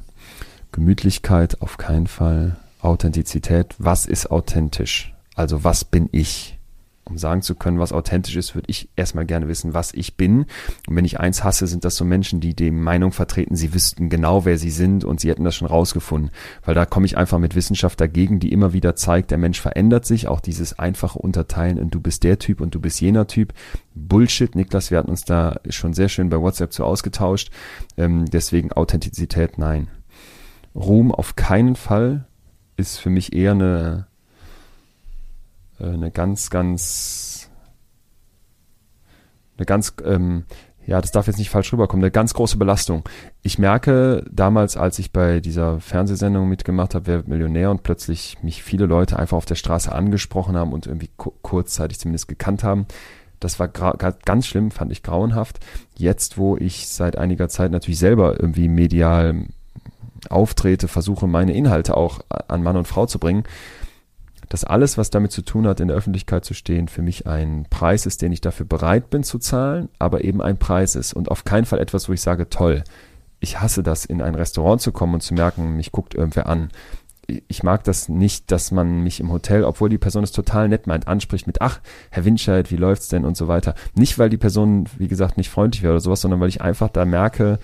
[0.73, 2.57] Gemütlichkeit auf keinen Fall.
[2.81, 3.77] Authentizität.
[3.79, 5.15] Was ist authentisch?
[5.37, 6.59] Also was bin ich?
[7.11, 10.47] Um sagen zu können, was authentisch ist, würde ich erstmal gerne wissen, was ich bin.
[10.89, 14.09] Und wenn ich eins hasse, sind das so Menschen, die die Meinung vertreten, sie wüssten
[14.09, 16.31] genau, wer sie sind und sie hätten das schon rausgefunden.
[16.65, 20.07] Weil da komme ich einfach mit Wissenschaft dagegen, die immer wieder zeigt, der Mensch verändert
[20.07, 20.29] sich.
[20.29, 23.53] Auch dieses einfache Unterteilen in du bist der Typ und du bist jener Typ.
[23.95, 27.51] Bullshit, Niklas, wir hatten uns da schon sehr schön bei WhatsApp zu ausgetauscht.
[27.97, 29.89] Ähm, deswegen Authentizität, nein.
[30.75, 32.27] Ruhm auf keinen Fall
[32.77, 34.07] ist für mich eher eine,
[35.87, 37.51] eine ganz, ganz,
[39.57, 40.45] eine ganz, ähm,
[40.87, 43.09] ja, das darf jetzt nicht falsch rüberkommen, eine ganz große Belastung.
[43.43, 48.63] Ich merke damals, als ich bei dieser Fernsehsendung mitgemacht habe, wer Millionär und plötzlich mich
[48.63, 52.87] viele Leute einfach auf der Straße angesprochen haben und irgendwie ku kurzzeitig zumindest gekannt haben.
[53.39, 55.61] Das war ganz schlimm, fand ich grauenhaft.
[55.97, 59.47] Jetzt, wo ich seit einiger Zeit natürlich selber irgendwie medial
[60.29, 63.45] auftrete, versuche meine Inhalte auch an Mann und Frau zu bringen,
[64.51, 67.67] dass alles, was damit zu tun hat, in der Öffentlichkeit zu stehen, für mich ein
[67.71, 71.31] Preis ist, den ich dafür bereit bin zu zahlen, aber eben ein Preis ist und
[71.31, 72.83] auf keinen Fall etwas, wo ich sage, toll,
[73.39, 76.71] ich hasse das, in ein Restaurant zu kommen und zu merken, mich guckt irgendwer an.
[77.47, 80.89] Ich mag das nicht, dass man mich im Hotel, obwohl die Person es total nett
[80.89, 81.79] meint, anspricht mit, ach,
[82.11, 83.77] Herr Winscheid, wie läuft's denn und so weiter.
[83.95, 86.89] Nicht, weil die Person, wie gesagt, nicht freundlich wäre oder sowas, sondern weil ich einfach
[86.89, 87.61] da merke,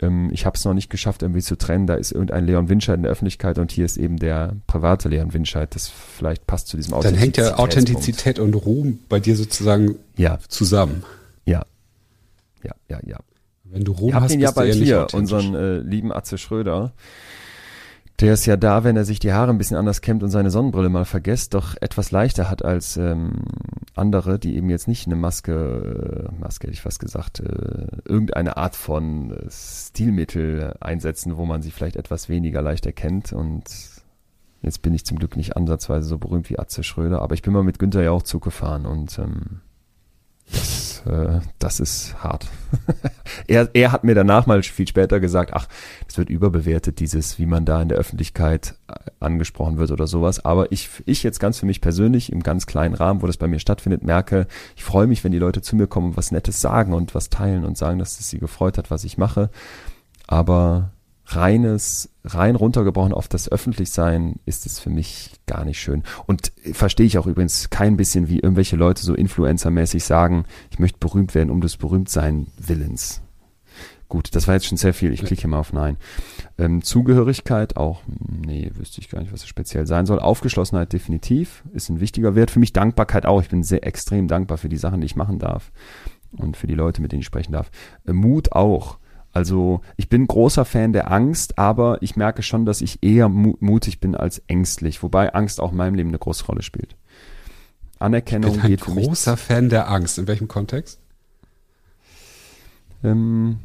[0.00, 1.86] ähm, ich habe es noch nicht geschafft, irgendwie zu trennen.
[1.86, 5.32] Da ist irgendein Leon Winscheid in der Öffentlichkeit und hier ist eben der private Leon
[5.32, 5.74] Winscheid.
[5.74, 7.58] Das vielleicht passt zu diesem Dann hängt ja.
[7.58, 11.04] Authentizität und Ruhm bei dir sozusagen Ja, zusammen.
[11.44, 11.64] ja,
[12.62, 13.18] ja, ja, ja.
[13.64, 16.92] Wenn du Ruhm habt hast, ihn ja bald hier, unseren äh, lieben Atze Schröder.
[18.20, 20.50] Der ist ja da, wenn er sich die Haare ein bisschen anders kämmt und seine
[20.50, 23.44] Sonnenbrille mal vergisst, doch etwas leichter hat als ähm,
[23.94, 28.58] andere, die eben jetzt nicht eine Maske, äh, Maske hätte ich fast gesagt, äh, irgendeine
[28.58, 33.32] Art von äh, Stilmittel einsetzen, wo man sie vielleicht etwas weniger leicht erkennt.
[33.32, 33.64] Und
[34.62, 37.52] Jetzt bin ich zum Glück nicht ansatzweise so berühmt wie Atze Schröder, aber ich bin
[37.52, 39.60] mal mit Günther ja auch Zug gefahren und ähm,
[40.52, 42.46] das, äh, das ist hart.
[43.46, 45.66] er, er hat mir danach mal viel später gesagt, ach,
[46.08, 50.44] es wird überbewertet, dieses, wie man da in der Öffentlichkeit äh, angesprochen wird oder sowas.
[50.44, 53.48] Aber ich, ich jetzt ganz für mich persönlich, im ganz kleinen Rahmen, wo das bei
[53.48, 56.60] mir stattfindet, merke, ich freue mich, wenn die Leute zu mir kommen und was Nettes
[56.60, 59.50] sagen und was teilen und sagen, dass es sie gefreut hat, was ich mache.
[60.26, 60.92] Aber
[61.36, 66.02] reines, rein runtergebrochen auf das Öffentlichsein ist es für mich gar nicht schön.
[66.26, 70.98] Und verstehe ich auch übrigens kein bisschen, wie irgendwelche Leute so influencermäßig sagen, ich möchte
[70.98, 73.22] berühmt werden um des Berühmtsein Willens.
[74.08, 75.12] Gut, das war jetzt schon sehr viel.
[75.12, 75.96] Ich klicke mal auf Nein.
[76.58, 80.18] Ähm, Zugehörigkeit auch, nee, wüsste ich gar nicht, was es speziell sein soll.
[80.18, 82.50] Aufgeschlossenheit definitiv ist ein wichtiger Wert.
[82.50, 83.40] Für mich Dankbarkeit auch.
[83.40, 85.70] Ich bin sehr extrem dankbar für die Sachen, die ich machen darf
[86.36, 87.70] und für die Leute, mit denen ich sprechen darf.
[88.04, 88.98] Äh, Mut auch.
[89.32, 93.54] Also ich bin großer Fan der Angst, aber ich merke schon, dass ich eher mu
[93.60, 96.96] mutig bin als ängstlich, wobei Angst auch in meinem Leben eine große Rolle spielt.
[97.98, 100.18] Anerkennung ich bin ein geht großer Fan der Angst.
[100.18, 101.00] In welchem Kontext?
[103.04, 103.58] Ähm,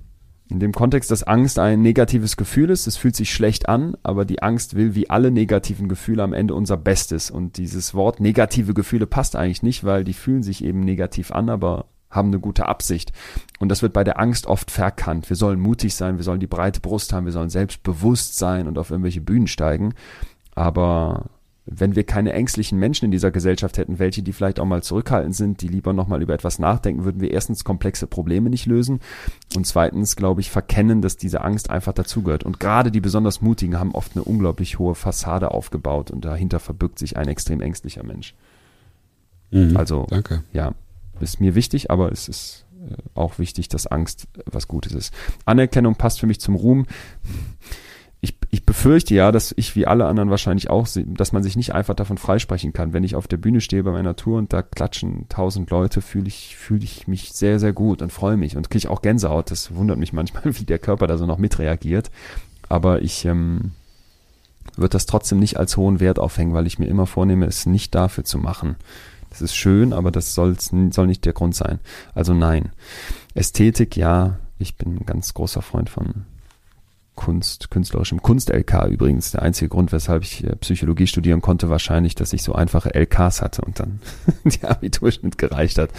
[0.47, 4.25] in dem Kontext, dass Angst ein negatives Gefühl ist, es fühlt sich schlecht an, aber
[4.25, 7.32] die Angst will wie alle negativen Gefühle am Ende unser Bestes.
[7.32, 11.49] Und dieses Wort negative Gefühle passt eigentlich nicht, weil die fühlen sich eben negativ an,
[11.49, 13.12] aber haben eine gute Absicht.
[13.60, 15.30] Und das wird bei der Angst oft verkannt.
[15.30, 18.78] Wir sollen mutig sein, wir sollen die breite Brust haben, wir sollen selbstbewusst sein und
[18.78, 19.93] auf irgendwelche Bühnen steigen.
[20.56, 21.25] Aber
[21.65, 25.36] wenn wir keine ängstlichen Menschen in dieser Gesellschaft hätten, welche, die vielleicht auch mal zurückhaltend
[25.36, 28.99] sind, die lieber nochmal über etwas nachdenken, würden wir erstens komplexe Probleme nicht lösen
[29.56, 32.43] und zweitens, glaube ich, verkennen, dass diese Angst einfach dazugehört.
[32.43, 36.99] Und gerade die besonders Mutigen haben oft eine unglaublich hohe Fassade aufgebaut und dahinter verbirgt
[36.99, 38.36] sich ein extrem ängstlicher Mensch.
[39.49, 40.43] Mhm, also, danke.
[40.54, 40.73] ja,
[41.21, 45.13] ist mir wichtig, aber es ist äh, auch wichtig, dass Angst was Gutes ist.
[45.45, 46.86] Anerkennung passt für mich zum Ruhm.
[48.21, 51.75] Ich, ich befürchte ja, dass ich wie alle anderen wahrscheinlich auch, dass man sich nicht
[51.75, 52.91] einfach davon freisprechen kann.
[52.91, 56.28] Wenn ich auf der Bühne stehe bei meiner Tour und da klatschen tausend Leute, fühle
[56.28, 59.51] ich, fühle ich mich sehr, sehr gut und freue mich und kriege auch Gänsehaut.
[59.51, 62.10] Das wundert mich manchmal, wie der Körper da so noch mitreagiert.
[62.67, 63.73] Aber ich ähm,
[64.75, 67.93] würde das trotzdem nicht als hohen Wert aufhängen, weil ich mir immer vornehme, es nicht
[67.93, 68.75] dafür zu machen.
[69.36, 70.56] Das ist schön, aber das soll
[71.08, 71.80] nicht der Grund sein.
[72.13, 72.71] Also nein.
[73.34, 76.26] Ästhetik, ja, ich bin ein ganz großer Freund von
[77.15, 79.32] Kunst, künstlerischem Kunst-LK übrigens.
[79.32, 83.41] Der einzige Grund, weshalb ich äh, Psychologie studieren konnte, wahrscheinlich, dass ich so einfache LKs
[83.41, 84.00] hatte und dann
[84.45, 85.89] die Abiturschnitt gereicht hat.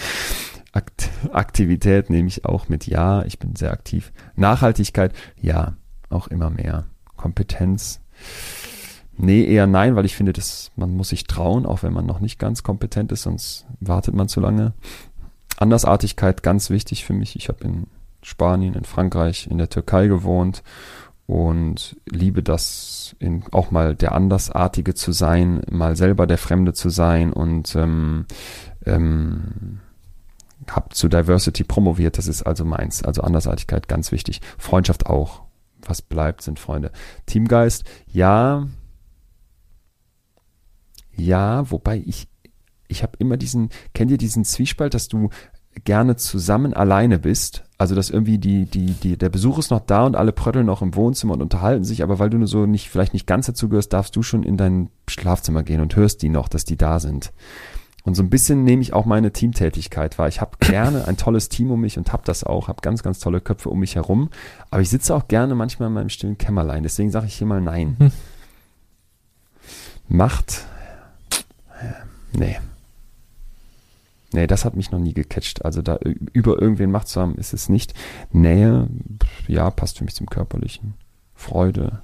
[0.72, 4.12] Akt Aktivität nehme ich auch mit Ja, ich bin sehr aktiv.
[4.34, 5.76] Nachhaltigkeit, ja,
[6.08, 6.86] auch immer mehr.
[7.16, 8.00] Kompetenz,
[9.18, 12.20] Nee, eher nein, weil ich finde, dass man muss sich trauen, auch wenn man noch
[12.20, 14.74] nicht ganz kompetent ist, sonst wartet man zu lange.
[15.56, 17.36] Andersartigkeit ganz wichtig für mich.
[17.36, 17.86] Ich habe in
[18.22, 20.62] Spanien, in Frankreich, in der Türkei gewohnt
[21.26, 26.90] und liebe das, in, auch mal der Andersartige zu sein, mal selber der Fremde zu
[26.90, 28.26] sein und ähm,
[28.84, 29.80] ähm,
[30.70, 32.18] habe zu Diversity promoviert.
[32.18, 33.02] Das ist also meins.
[33.02, 34.40] Also Andersartigkeit ganz wichtig.
[34.58, 35.42] Freundschaft auch.
[35.82, 36.90] Was bleibt, sind Freunde.
[37.26, 38.66] Teamgeist, ja,
[41.16, 42.28] ja, wobei ich,
[42.88, 45.30] ich habe immer diesen, kennt ihr diesen Zwiespalt, dass du
[45.84, 47.64] gerne zusammen alleine bist?
[47.78, 50.80] Also, dass irgendwie die, die, die, der Besuch ist noch da und alle prötteln noch
[50.80, 53.68] im Wohnzimmer und unterhalten sich, aber weil du nur so nicht, vielleicht nicht ganz dazu
[53.68, 57.00] gehörst, darfst du schon in dein Schlafzimmer gehen und hörst die noch, dass die da
[57.00, 57.32] sind.
[58.06, 60.28] Und so ein bisschen nehme ich auch meine Teamtätigkeit wahr.
[60.28, 63.18] Ich habe gerne ein tolles Team um mich und habe das auch, habe ganz, ganz
[63.18, 64.30] tolle Köpfe um mich herum.
[64.70, 66.84] Aber ich sitze auch gerne manchmal in meinem stillen Kämmerlein.
[66.84, 67.96] Deswegen sage ich hier mal Nein.
[67.98, 68.12] Hm.
[70.08, 70.66] Macht
[72.32, 72.58] Nee.
[74.32, 75.64] Nee, das hat mich noch nie gecatcht.
[75.64, 75.98] Also da
[76.32, 77.94] über irgendwen Macht zu haben, ist es nicht.
[78.32, 78.88] Nähe,
[79.46, 80.94] ja, passt für mich zum Körperlichen.
[81.34, 82.02] Freude.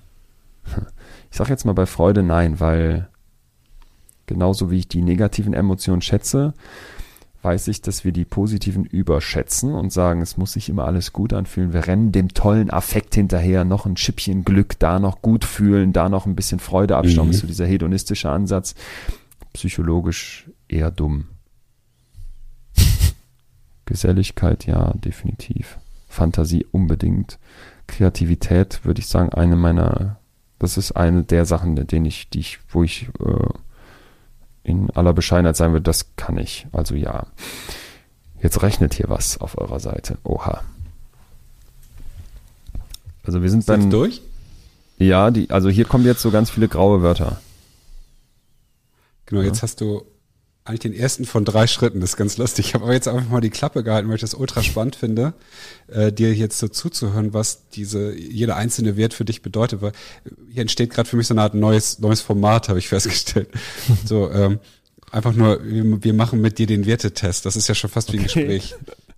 [1.31, 3.09] Ich sag jetzt mal bei Freude nein, weil
[4.27, 6.53] genauso wie ich die negativen Emotionen schätze,
[7.41, 11.33] weiß ich, dass wir die positiven überschätzen und sagen, es muss sich immer alles gut
[11.33, 11.73] anfühlen.
[11.73, 16.11] Wir rennen dem tollen Affekt hinterher, noch ein Schippchen Glück, da noch gut fühlen, da
[16.11, 17.35] noch ein bisschen Freude abstauben, mhm.
[17.35, 18.75] so dieser hedonistische Ansatz
[19.53, 21.29] psychologisch eher dumm.
[23.85, 25.79] Geselligkeit, ja, definitiv.
[26.09, 27.39] Fantasie unbedingt.
[27.87, 30.19] Kreativität würde ich sagen, eine meiner,
[30.59, 33.49] das ist eine der Sachen, denen ich, die ich, wo ich äh,
[34.65, 36.67] in aller Bescheidenheit sagen würde, das kann ich.
[36.73, 37.27] Also ja.
[38.43, 40.19] Jetzt rechnet hier was auf eurer Seite.
[40.25, 40.63] Oha.
[43.25, 44.21] Also wir sind dann durch.
[44.99, 47.41] Ja, die, also hier kommen jetzt so ganz viele graue Wörter.
[49.33, 50.03] Genau, jetzt hast du
[50.65, 52.01] eigentlich den ersten von drei Schritten.
[52.01, 52.67] Das ist ganz lustig.
[52.67, 55.33] Ich habe aber jetzt einfach mal die Klappe gehalten, weil ich das ultra spannend finde,
[55.89, 59.81] äh, dir jetzt so zuzuhören, was diese jeder einzelne Wert für dich bedeutet.
[59.81, 59.93] Weil
[60.51, 63.49] hier entsteht gerade für mich so eine Art neues neues Format, habe ich festgestellt.
[64.05, 64.61] so ähm,
[65.11, 67.47] einfach nur, wir machen mit dir den Wertetest.
[67.47, 68.75] Das ist ja schon fast wie ein Gespräch.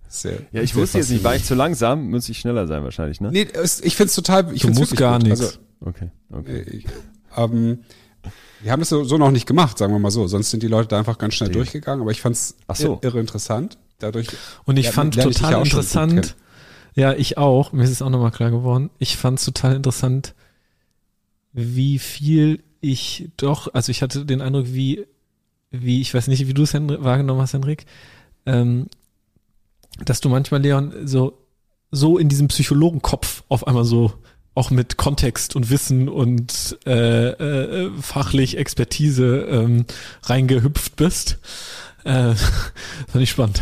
[0.07, 2.09] Sehr, ja, ich wusste jetzt nicht, war ich zu langsam?
[2.09, 3.31] Muss ich schneller sein wahrscheinlich, ne?
[3.31, 3.47] Nee,
[3.81, 5.41] ich find's total, ich du find's musst gar nichts.
[5.41, 6.61] Also, okay, okay.
[6.71, 6.85] Ich,
[7.35, 7.79] ähm,
[8.61, 10.27] wir haben das so, so noch nicht gemacht, sagen wir mal so.
[10.27, 11.53] Sonst sind die Leute da einfach ganz schnell ja.
[11.53, 12.01] durchgegangen.
[12.01, 12.99] Aber ich fand's so.
[13.01, 13.77] irre interessant.
[13.99, 14.27] Dadurch.
[14.65, 16.35] Und ich fand total ich interessant.
[16.95, 17.73] Ja, ich auch.
[17.73, 18.89] Mir ist es auch nochmal klar geworden.
[18.99, 20.33] Ich fand's total interessant,
[21.53, 25.05] wie viel ich doch, also ich hatte den Eindruck, wie,
[25.71, 27.85] wie, ich weiß nicht, wie du es wahrgenommen hast, Henrik,
[28.45, 28.87] ähm,
[30.03, 31.37] dass du manchmal, Leon, so,
[31.91, 34.13] so in diesem Psychologenkopf auf einmal so
[34.55, 39.85] auch mit Kontext und Wissen und äh, äh, fachlich Expertise ähm,
[40.23, 41.39] reingehüpft bist.
[42.05, 42.33] Äh,
[43.07, 43.61] fand ich spannend.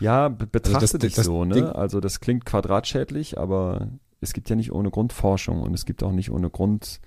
[0.00, 1.74] Ja, betrachte also das, dich das, so, ne?
[1.74, 3.88] Also das klingt quadratschädlich, aber
[4.20, 7.00] es gibt ja nicht ohne Grund Forschung und es gibt auch nicht ohne Grund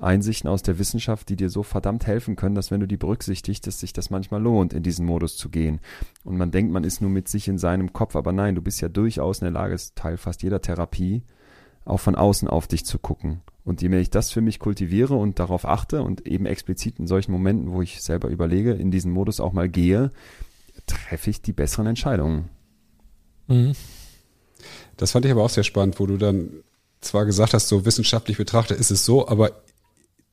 [0.00, 3.66] Einsichten aus der Wissenschaft, die dir so verdammt helfen können, dass wenn du die berücksichtigst,
[3.66, 5.80] dass sich das manchmal lohnt, in diesen Modus zu gehen.
[6.24, 8.80] Und man denkt, man ist nur mit sich in seinem Kopf, aber nein, du bist
[8.80, 11.22] ja durchaus in der Lage, ist Teil fast jeder Therapie,
[11.84, 13.42] auch von außen auf dich zu gucken.
[13.64, 17.06] Und je mehr ich das für mich kultiviere und darauf achte und eben explizit in
[17.06, 20.10] solchen Momenten, wo ich selber überlege, in diesen Modus auch mal gehe,
[20.86, 22.50] treffe ich die besseren Entscheidungen.
[23.46, 23.72] Mhm.
[24.96, 26.50] Das fand ich aber auch sehr spannend, wo du dann
[27.00, 29.62] zwar gesagt hast, so wissenschaftlich betrachtet ist es so, aber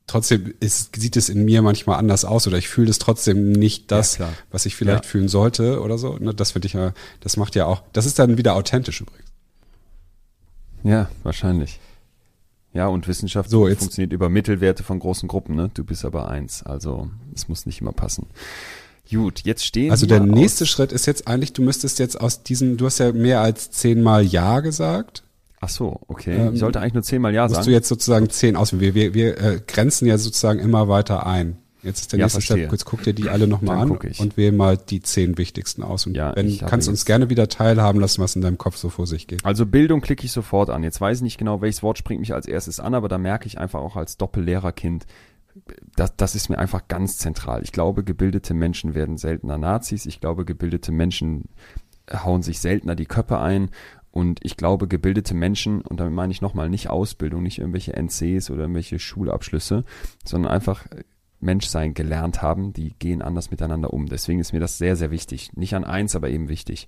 [0.07, 3.91] trotzdem ist, sieht es in mir manchmal anders aus oder ich fühle es trotzdem nicht
[3.91, 5.09] das, ja, was ich vielleicht ja.
[5.09, 6.17] fühlen sollte oder so.
[6.17, 9.30] Ne, das finde ich ja, das macht ja auch, das ist dann wieder authentisch übrigens.
[10.83, 11.79] Ja, wahrscheinlich.
[12.73, 15.69] Ja, und Wissenschaft so, funktioniert über Mittelwerte von großen Gruppen, ne?
[15.73, 18.27] Du bist aber eins, also es muss nicht immer passen.
[19.09, 22.77] Gut, jetzt stehen Also der nächste Schritt ist jetzt eigentlich, du müsstest jetzt aus diesem,
[22.77, 25.23] du hast ja mehr als zehnmal Ja gesagt.
[25.59, 26.35] Ach so, okay.
[26.35, 27.59] Ähm, ich sollte eigentlich nur zehnmal Ja musst sagen.
[27.59, 28.95] Musst du jetzt sozusagen zehn auswählen.
[28.95, 31.57] Wir, wir, wir äh, grenzen ja sozusagen immer weiter ein.
[31.83, 32.57] Jetzt ist der ja, nächste verstehe.
[32.65, 36.05] Step, jetzt guck dir die alle nochmal an und wähl mal die zehn wichtigsten aus.
[36.05, 39.07] Und ja, wenn, kannst uns gerne wieder teilhaben lassen, was in deinem Kopf so vor
[39.07, 39.43] sich geht.
[39.45, 40.83] Also Bildung klicke ich sofort an.
[40.83, 43.47] Jetzt weiß ich nicht genau, welches Wort springt mich als erstes an, aber da merke
[43.47, 45.05] ich einfach auch als Doppellehrerkind,
[45.95, 47.63] das, das ist mir einfach ganz zentral.
[47.63, 50.05] Ich glaube, gebildete Menschen werden seltener Nazis.
[50.05, 51.49] Ich glaube, gebildete Menschen
[52.11, 53.69] hauen sich seltener die Köpfe ein.
[54.11, 58.49] Und ich glaube, gebildete Menschen, und damit meine ich nochmal nicht Ausbildung, nicht irgendwelche NCs
[58.49, 59.85] oder irgendwelche Schulabschlüsse,
[60.25, 60.85] sondern einfach
[61.41, 64.07] Menschsein gelernt haben, die gehen anders miteinander um.
[64.07, 65.51] Deswegen ist mir das sehr, sehr wichtig.
[65.55, 66.87] Nicht an eins, aber eben wichtig.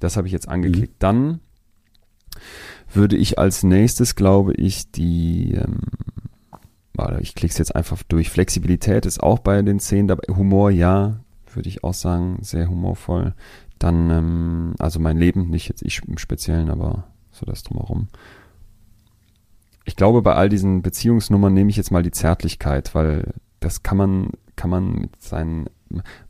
[0.00, 0.94] Das habe ich jetzt angeklickt.
[0.94, 0.98] Mhm.
[0.98, 1.40] Dann
[2.92, 5.80] würde ich als nächstes, glaube ich, die, ähm,
[6.94, 8.30] warte, ich klicke es jetzt einfach durch.
[8.30, 10.34] Flexibilität ist auch bei den zehn dabei.
[10.34, 11.20] Humor, ja,
[11.52, 13.34] würde ich auch sagen, sehr humorvoll.
[13.78, 18.08] Dann, ähm, also mein Leben, nicht jetzt ich im Speziellen, aber so das drumherum.
[19.84, 23.96] Ich glaube, bei all diesen Beziehungsnummern nehme ich jetzt mal die Zärtlichkeit, weil das kann
[23.96, 25.66] man, kann man mit seinen,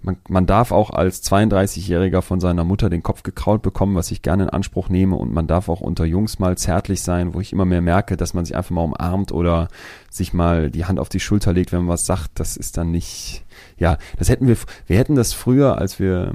[0.01, 4.23] man, man darf auch als 32-Jähriger von seiner Mutter den Kopf gekraut bekommen, was ich
[4.23, 5.17] gerne in Anspruch nehme.
[5.17, 8.35] Und man darf auch unter Jungs mal zärtlich sein, wo ich immer mehr merke, dass
[8.35, 9.69] man sich einfach mal umarmt oder
[10.11, 12.91] sich mal die Hand auf die Schulter legt, wenn man was sagt, das ist dann
[12.91, 13.45] nicht,
[13.79, 16.35] ja, das hätten wir, wir hätten das früher, als wir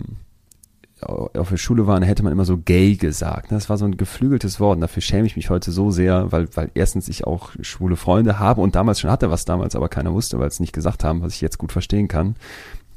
[1.01, 3.51] auf der Schule waren, hätte man immer so gay gesagt.
[3.51, 4.75] Das war so ein geflügeltes Wort.
[4.75, 8.39] Und dafür schäme ich mich heute so sehr, weil, weil erstens ich auch schwule Freunde
[8.39, 11.21] habe und damals schon hatte, was damals aber keiner wusste, weil es nicht gesagt haben,
[11.21, 12.35] was ich jetzt gut verstehen kann.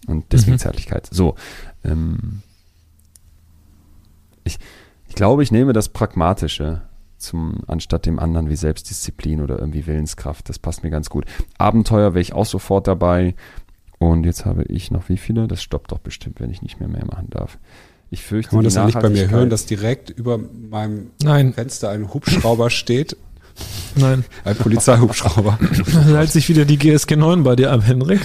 [0.06, 0.58] Und deswegen mhm.
[0.58, 1.08] Zärtlichkeit.
[1.10, 1.36] So.
[1.84, 2.42] Ähm,
[4.44, 4.58] ich,
[5.08, 6.82] ich glaube, ich nehme das Pragmatische
[7.18, 10.48] zum, anstatt dem anderen wie Selbstdisziplin oder irgendwie Willenskraft.
[10.48, 11.24] Das passt mir ganz gut.
[11.56, 13.34] Abenteuer wäre ich auch sofort dabei.
[14.02, 15.46] Und jetzt habe ich noch wie viele?
[15.46, 17.58] Das stoppt doch bestimmt, wenn ich nicht mehr mehr machen darf.
[18.10, 21.52] Ich fürchte, Kann man das nicht bei mir hören, dass direkt über meinem Nein.
[21.52, 23.16] Fenster ein Hubschrauber steht?
[23.94, 24.24] Nein.
[24.44, 25.56] Ein Polizeihubschrauber.
[25.94, 28.20] Dann hält sich wieder die GSG 9 bei dir ab, Henrik.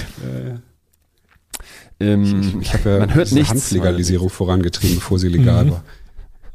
[2.00, 5.66] Äh, ähm, ich, ich, ich habe ja man hört diese Hanflegalisierung vorangetrieben, bevor sie legal
[5.66, 5.72] mhm.
[5.72, 5.84] war.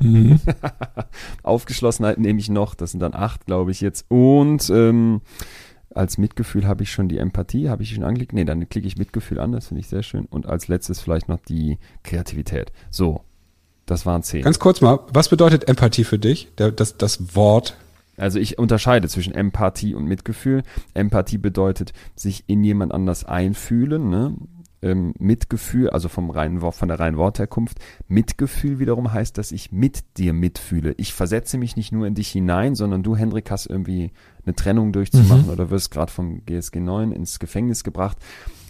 [0.01, 0.41] Mhm.
[1.45, 4.05] Aufgeschlossenheit nehme ich noch, das sind dann acht, glaube ich jetzt.
[4.09, 5.21] Und ähm,
[5.95, 8.33] als Mitgefühl habe ich schon die Empathie, habe ich schon angeklickt.
[8.33, 10.27] Nee, dann klicke ich Mitgefühl an, das finde ich sehr schön.
[10.27, 12.73] Und als letztes vielleicht noch die Kreativität.
[12.91, 13.23] So,
[13.87, 14.43] das waren zehn.
[14.43, 16.49] Ganz kurz mal, was bedeutet Empathie für dich?
[16.57, 17.77] Das, das Wort.
[18.17, 20.63] Also ich unterscheide zwischen Empathie und Mitgefühl.
[20.95, 24.35] Empathie bedeutet sich in jemand anders einfühlen, ne?
[24.83, 27.79] Ähm, Mitgefühl, also vom reinen von der reinen Wortherkunft.
[28.09, 30.95] Mitgefühl wiederum heißt, dass ich mit dir mitfühle.
[30.99, 34.13] Ich versetze mich nicht nur in dich hinein, sondern du, Hendrik, hast irgendwie
[34.45, 35.53] eine Trennung durchzumachen mhm.
[35.53, 38.19] oder wirst gerade vom GSG 9 ins Gefängnis gebracht.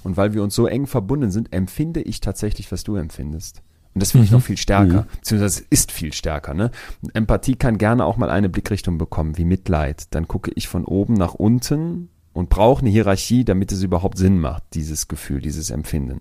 [0.05, 3.63] Und weil wir uns so eng verbunden sind, empfinde ich tatsächlich, was du empfindest.
[3.95, 4.39] Und das finde ich mhm.
[4.39, 5.07] noch viel stärker, mhm.
[5.17, 6.55] beziehungsweise es ist viel stärker.
[6.55, 6.71] Ne?
[7.13, 10.15] Empathie kann gerne auch mal eine Blickrichtung bekommen, wie Mitleid.
[10.15, 14.41] Dann gucke ich von oben nach unten und brauche eine Hierarchie, damit es überhaupt Sinn
[14.41, 16.21] macht, dieses Gefühl, dieses Empfinden.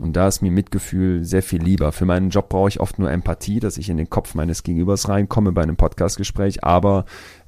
[0.00, 1.90] Und da ist mir Mitgefühl sehr viel lieber.
[1.92, 5.08] Für meinen Job brauche ich oft nur Empathie, dass ich in den Kopf meines Gegenübers
[5.08, 7.04] reinkomme bei einem Podcastgespräch, aber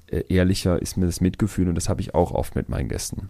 [0.06, 3.28] äh, ehrlicher ist mir das Mitgefühl und das habe ich auch oft mit meinen Gästen.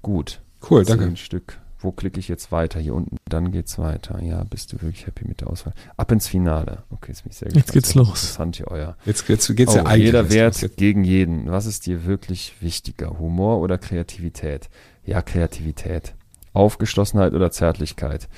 [0.00, 0.40] Gut.
[0.68, 1.04] Cool, danke.
[1.06, 1.58] Ein Stück.
[1.82, 2.78] Wo klicke ich jetzt weiter?
[2.78, 3.16] Hier unten.
[3.28, 4.22] Dann geht's weiter.
[4.22, 5.74] Ja, bist du wirklich happy mit der Auswahl?
[5.96, 6.84] Ab ins Finale.
[6.90, 7.66] Okay, jetzt bin ich sehr gespannt.
[7.66, 8.08] Jetzt geht's los.
[8.08, 8.96] Interessant hier euer.
[9.04, 10.04] Jetzt geht's, geht's oh, ja eigentlich.
[10.04, 11.50] Jeder Wert gegen jeden.
[11.50, 13.18] Was ist dir wirklich wichtiger?
[13.18, 14.70] Humor oder Kreativität?
[15.04, 16.14] Ja, Kreativität.
[16.52, 18.28] Aufgeschlossenheit oder Zärtlichkeit?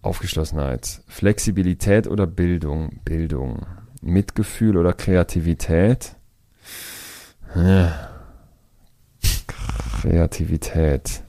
[0.00, 1.02] Aufgeschlossenheit.
[1.06, 3.00] Flexibilität oder Bildung?
[3.04, 3.66] Bildung.
[4.00, 6.16] Mitgefühl oder Kreativität?
[7.54, 8.10] Ja.
[10.00, 11.22] Kreativität.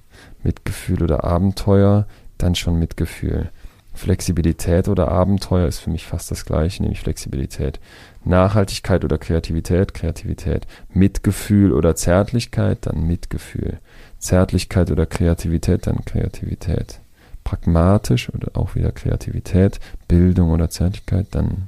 [0.47, 3.51] Mitgefühl oder Abenteuer, dann schon Mitgefühl.
[3.93, 7.79] Flexibilität oder Abenteuer ist für mich fast das gleiche, nämlich Flexibilität.
[8.23, 10.65] Nachhaltigkeit oder Kreativität, Kreativität.
[10.93, 13.79] Mitgefühl oder Zärtlichkeit, dann Mitgefühl.
[14.19, 17.01] Zärtlichkeit oder Kreativität, dann Kreativität.
[17.43, 19.79] Pragmatisch oder auch wieder Kreativität.
[20.07, 21.67] Bildung oder Zärtlichkeit, dann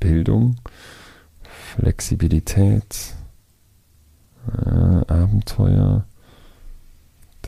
[0.00, 0.56] Bildung.
[1.76, 3.14] Flexibilität.
[4.48, 6.04] Äh, Abenteuer.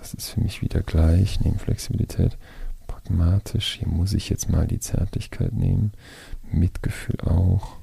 [0.03, 1.41] Das ist für mich wieder gleich.
[1.43, 2.37] Neben Flexibilität.
[2.89, 3.79] Pragmatisch.
[3.79, 5.93] Hier muss ich jetzt mal die Zärtlichkeit nehmen.
[6.51, 7.77] Mitgefühl auch.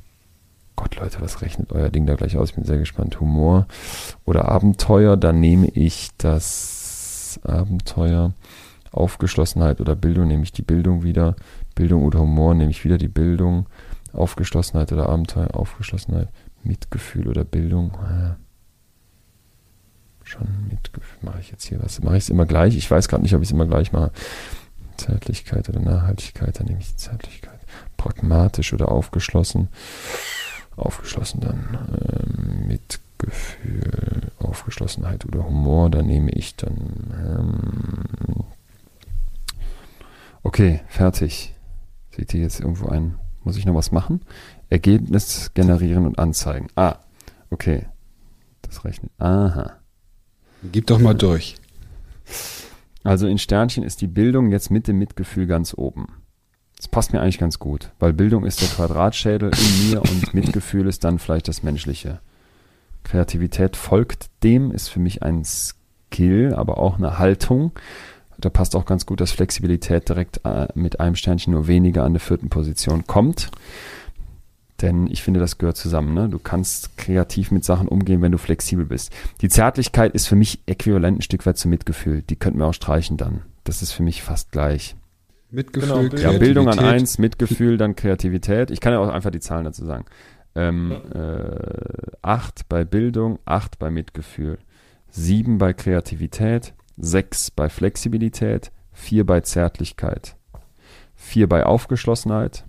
[0.76, 2.49] Gott, Leute, was rechnet euer Ding da gleich aus?
[2.49, 3.22] Ich bin sehr gespannt.
[3.22, 3.67] Humor
[4.26, 8.34] oder Abenteuer, dann nehme ich das Abenteuer.
[8.91, 11.38] Aufgeschlossenheit oder Bildung nehme ich die Bildung wieder.
[11.74, 13.67] Bildung oder Humor nehme ich wieder die Bildung.
[14.11, 16.28] Aufgeschlossenheit oder Abenteuer, Aufgeschlossenheit,
[16.63, 17.97] Mitgefühl oder Bildung.
[20.30, 21.17] Schon Mitgefühl.
[21.21, 22.01] Mache ich jetzt hier was?
[22.01, 22.77] Mache ich es immer gleich?
[22.77, 24.11] Ich weiß gerade nicht, ob ich es immer gleich mache.
[24.97, 27.59] Zärtlichkeit oder Nachhaltigkeit, dann nehme ich die Zärtlichkeit.
[27.97, 29.69] Pragmatisch oder aufgeschlossen
[30.80, 38.43] aufgeschlossen dann ähm, Mitgefühl, Aufgeschlossenheit oder Humor, da nehme ich dann ähm,
[40.43, 41.53] okay, fertig.
[42.15, 44.21] Seht ihr jetzt irgendwo ein, muss ich noch was machen?
[44.69, 46.67] Ergebnis generieren und anzeigen.
[46.75, 46.97] Ah,
[47.49, 47.88] okay.
[48.61, 49.11] Das rechnet.
[49.17, 49.78] Aha.
[50.64, 51.55] Gib doch mal durch.
[53.03, 56.07] Also in Sternchen ist die Bildung jetzt mit dem Mitgefühl ganz oben.
[56.78, 60.88] Das passt mir eigentlich ganz gut, weil Bildung ist der Quadratschädel in mir und Mitgefühl
[60.88, 62.20] ist dann vielleicht das Menschliche.
[63.03, 67.72] Kreativität folgt dem, ist für mich ein Skill, aber auch eine Haltung.
[68.38, 72.14] Da passt auch ganz gut, dass Flexibilität direkt äh, mit einem Sternchen nur weniger an
[72.14, 73.51] der vierten Position kommt.
[74.82, 76.13] Denn ich finde, das gehört zusammen.
[76.13, 76.30] Ne?
[76.30, 79.11] Du kannst kreativ mit Sachen umgehen, wenn du flexibel bist.
[79.41, 82.21] Die Zärtlichkeit ist für mich äquivalent ein Stück weit zum Mitgefühl.
[82.21, 83.41] Die könnten wir auch streichen dann.
[83.65, 84.95] Das ist für mich fast gleich.
[85.51, 88.71] Mitgefühl, genau, Ja, Bildung an eins, Mitgefühl, dann Kreativität.
[88.71, 90.05] Ich kann ja auch einfach die Zahlen dazu sagen.
[90.55, 94.59] Ähm, äh, acht bei Bildung, acht bei Mitgefühl,
[95.09, 100.36] sieben bei Kreativität, sechs bei Flexibilität, vier bei Zärtlichkeit,
[101.15, 102.65] vier bei Aufgeschlossenheit,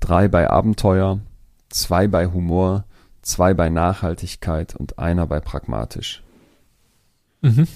[0.00, 1.20] drei bei Abenteuer,
[1.68, 2.84] zwei bei Humor,
[3.22, 6.22] zwei bei Nachhaltigkeit und einer bei pragmatisch.
[7.42, 7.66] Mhm.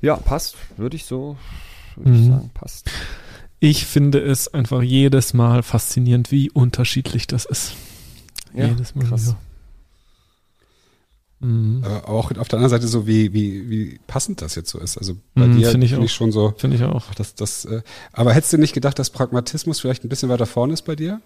[0.00, 0.56] Ja, passt.
[0.76, 1.36] Würde ich so,
[1.96, 2.16] würde mhm.
[2.16, 2.90] ich sagen, passt.
[3.58, 7.74] Ich finde es einfach jedes Mal faszinierend, wie unterschiedlich das ist.
[8.52, 9.34] Ja, jedes Mal krass.
[11.40, 11.82] Mhm.
[11.84, 14.96] Aber auch auf der anderen Seite so, wie, wie, wie passend das jetzt so ist.
[14.96, 16.54] Also bei mhm, dir finde ich, find ich, schon so.
[16.56, 17.12] Finde ich auch.
[17.14, 17.82] Das, das, äh,
[18.12, 21.20] aber hättest du nicht gedacht, dass Pragmatismus vielleicht ein bisschen weiter vorne ist bei dir?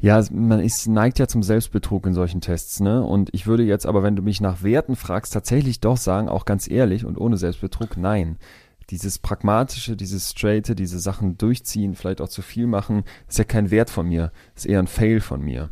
[0.00, 3.02] Ja, man ist, neigt ja zum Selbstbetrug in solchen Tests, ne?
[3.02, 6.44] Und ich würde jetzt aber, wenn du mich nach Werten fragst, tatsächlich doch sagen, auch
[6.44, 8.38] ganz ehrlich und ohne Selbstbetrug, nein.
[8.90, 13.70] Dieses pragmatische, dieses straighte, diese Sachen durchziehen, vielleicht auch zu viel machen, ist ja kein
[13.70, 15.70] Wert von mir, ist eher ein Fail von mir.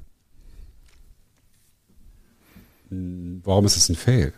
[2.91, 4.33] Warum ist es ein Fail?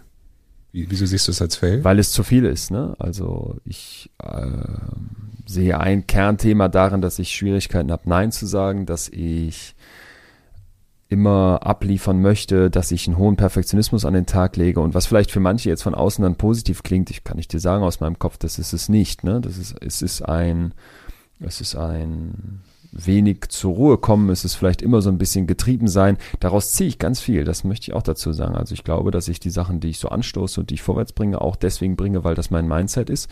[0.73, 1.83] Wieso siehst du es als Fail?
[1.85, 2.95] Weil es zu viel ist, ne?
[2.99, 4.47] Also ich äh,
[5.47, 9.75] sehe ein Kernthema darin, dass ich Schwierigkeiten habe, Nein zu sagen, dass ich
[11.09, 15.31] immer abliefern möchte, dass ich einen hohen Perfektionismus an den Tag lege und was vielleicht
[15.31, 18.19] für manche jetzt von außen dann positiv klingt, ich kann ich dir sagen aus meinem
[18.19, 19.41] Kopf, das ist es nicht, ne?
[19.41, 20.75] Das ist, es ist ein,
[21.41, 22.61] es ist ein
[23.05, 26.19] wenig zur Ruhe kommen, ist es vielleicht immer so ein bisschen getrieben sein.
[26.41, 28.57] Daraus ziehe ich ganz viel, das möchte ich auch dazu sagen.
[28.57, 31.13] Also ich glaube, dass ich die Sachen, die ich so anstoße und die ich vorwärts
[31.13, 33.29] bringe, auch deswegen bringe, weil das mein Mindset ist.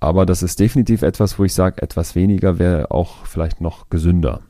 [0.00, 4.40] Aber das ist definitiv etwas, wo ich sage, etwas weniger wäre auch vielleicht noch gesünder.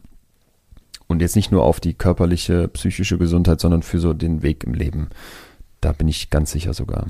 [1.07, 4.75] Und jetzt nicht nur auf die körperliche, psychische Gesundheit, sondern für so den Weg im
[4.75, 5.11] Leben.
[5.81, 7.07] Da bin ich ganz sicher sogar.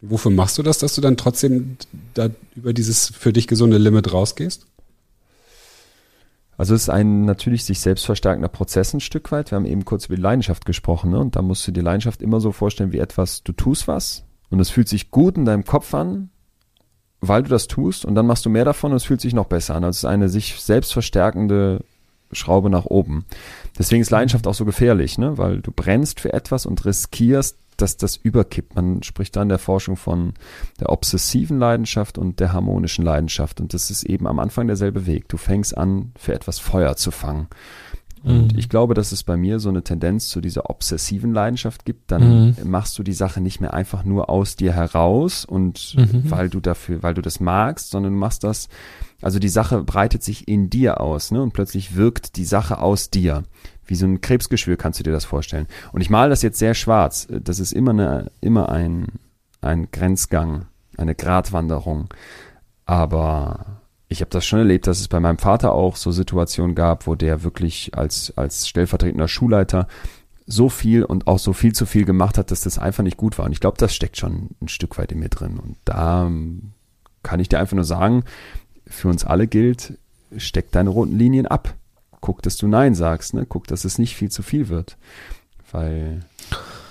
[0.00, 1.76] Wofür machst du das, dass du dann trotzdem
[2.14, 4.66] da über dieses für dich gesunde Limit rausgehst?
[6.56, 9.50] Also es ist ein natürlich sich selbst verstärkender Prozess ein Stück weit.
[9.50, 11.18] Wir haben eben kurz über die Leidenschaft gesprochen, ne?
[11.18, 14.60] Und da musst du die Leidenschaft immer so vorstellen wie etwas, du tust was und
[14.60, 16.30] es fühlt sich gut in deinem Kopf an,
[17.20, 19.46] weil du das tust und dann machst du mehr davon und es fühlt sich noch
[19.46, 19.84] besser an.
[19.84, 21.84] Also es ist eine sich selbst verstärkende
[22.32, 23.24] Schraube nach oben.
[23.78, 25.38] Deswegen ist Leidenschaft auch so gefährlich, ne?
[25.38, 28.74] Weil du brennst für etwas und riskierst dass das überkippt.
[28.74, 30.34] Man spricht da in der Forschung von
[30.80, 33.60] der obsessiven Leidenschaft und der harmonischen Leidenschaft.
[33.60, 35.28] Und das ist eben am Anfang derselbe Weg.
[35.28, 37.48] Du fängst an, für etwas Feuer zu fangen.
[38.24, 38.58] Und mhm.
[38.58, 42.10] ich glaube, dass es bei mir so eine Tendenz zu dieser obsessiven Leidenschaft gibt.
[42.10, 42.70] Dann mhm.
[42.70, 46.30] machst du die Sache nicht mehr einfach nur aus dir heraus und mhm.
[46.30, 48.68] weil du dafür, weil du das magst, sondern du machst das,
[49.20, 51.42] also die Sache breitet sich in dir aus, ne?
[51.42, 53.42] Und plötzlich wirkt die Sache aus dir.
[53.86, 55.66] Wie so ein Krebsgeschwür kannst du dir das vorstellen.
[55.92, 57.26] Und ich male das jetzt sehr schwarz.
[57.30, 59.06] Das ist immer eine, immer ein,
[59.60, 60.66] ein Grenzgang,
[60.96, 62.08] eine Gratwanderung.
[62.86, 67.06] Aber ich habe das schon erlebt, dass es bei meinem Vater auch so Situationen gab,
[67.06, 69.88] wo der wirklich als, als stellvertretender Schulleiter
[70.46, 73.38] so viel und auch so viel zu viel gemacht hat, dass das einfach nicht gut
[73.38, 73.46] war.
[73.46, 75.58] Und ich glaube, das steckt schon ein Stück weit in mir drin.
[75.58, 76.30] Und da
[77.22, 78.24] kann ich dir einfach nur sagen,
[78.86, 79.98] für uns alle gilt,
[80.36, 81.74] steck deine roten Linien ab
[82.24, 83.44] guck, dass du Nein sagst, ne?
[83.46, 84.96] Guck, dass es nicht viel zu viel wird.
[85.72, 86.20] Weil,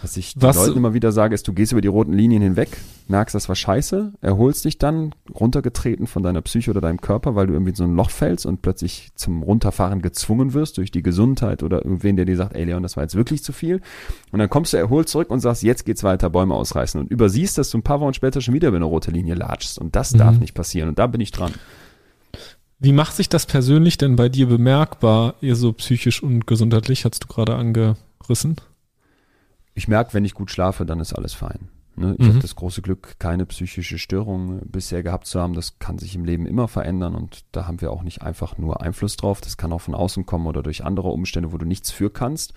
[0.04, 2.78] was ich den Leuten immer wieder sage, ist, du gehst über die roten Linien hinweg,
[3.08, 7.48] merkst, das war scheiße, erholst dich dann, runtergetreten von deiner Psyche oder deinem Körper, weil
[7.48, 11.02] du irgendwie in so ein Loch fällst und plötzlich zum Runterfahren gezwungen wirst durch die
[11.02, 13.82] Gesundheit oder irgendwen, der dir sagt, ey Leon, das war jetzt wirklich zu viel.
[14.32, 17.58] Und dann kommst du erholt zurück und sagst, jetzt geht's weiter, Bäume ausreißen und übersiehst,
[17.58, 19.80] dass du ein paar Wochen später schon wieder über eine rote Linie latschst.
[19.80, 20.20] Und das mhm.
[20.20, 20.90] darf nicht passieren.
[20.90, 21.54] Und da bin ich dran.
[22.84, 27.24] Wie macht sich das persönlich denn bei dir bemerkbar, eher so psychisch und gesundheitlich, hast
[27.24, 28.58] du gerade angerissen?
[29.74, 31.70] Ich merke, wenn ich gut schlafe, dann ist alles fein.
[31.96, 32.16] Ne?
[32.20, 32.32] Ich mhm.
[32.32, 35.54] habe das große Glück, keine psychische Störung bisher gehabt zu haben.
[35.54, 38.82] Das kann sich im Leben immer verändern und da haben wir auch nicht einfach nur
[38.82, 39.40] Einfluss drauf.
[39.40, 42.54] Das kann auch von außen kommen oder durch andere Umstände, wo du nichts für kannst.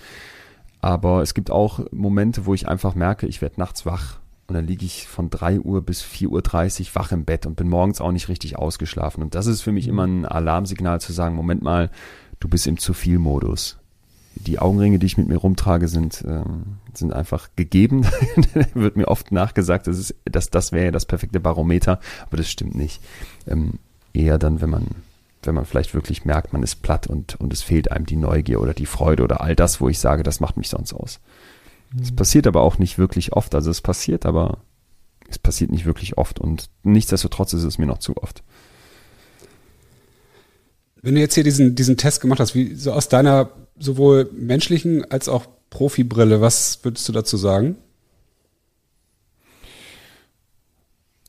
[0.80, 4.18] Aber es gibt auch Momente, wo ich einfach merke, ich werde nachts wach
[4.48, 7.68] und dann liege ich von 3 Uhr bis 4.30 Uhr wach im Bett und bin
[7.68, 9.22] morgens auch nicht richtig ausgeschlafen.
[9.22, 11.90] Und das ist für mich immer ein Alarmsignal zu sagen, Moment mal,
[12.38, 13.78] du bist im zu viel Modus.
[14.36, 18.06] Die Augenringe, die ich mit mir rumtrage, sind, ähm, sind einfach gegeben.
[18.74, 22.48] Wird mir oft nachgesagt, das, ist, das, das wäre ja das perfekte Barometer, aber das
[22.48, 23.00] stimmt nicht.
[23.48, 23.78] Ähm,
[24.12, 24.86] eher dann, wenn man,
[25.42, 28.60] wenn man vielleicht wirklich merkt, man ist platt und, und es fehlt einem die Neugier
[28.60, 31.18] oder die Freude oder all das, wo ich sage, das macht mich sonst aus.
[32.00, 33.54] Es passiert aber auch nicht wirklich oft.
[33.54, 34.58] Also es passiert, aber
[35.28, 38.42] es passiert nicht wirklich oft und nichtsdestotrotz ist es mir noch zu oft.
[41.02, 45.10] Wenn du jetzt hier diesen, diesen Test gemacht hast, wie so aus deiner sowohl menschlichen
[45.10, 47.76] als auch Profibrille, was würdest du dazu sagen?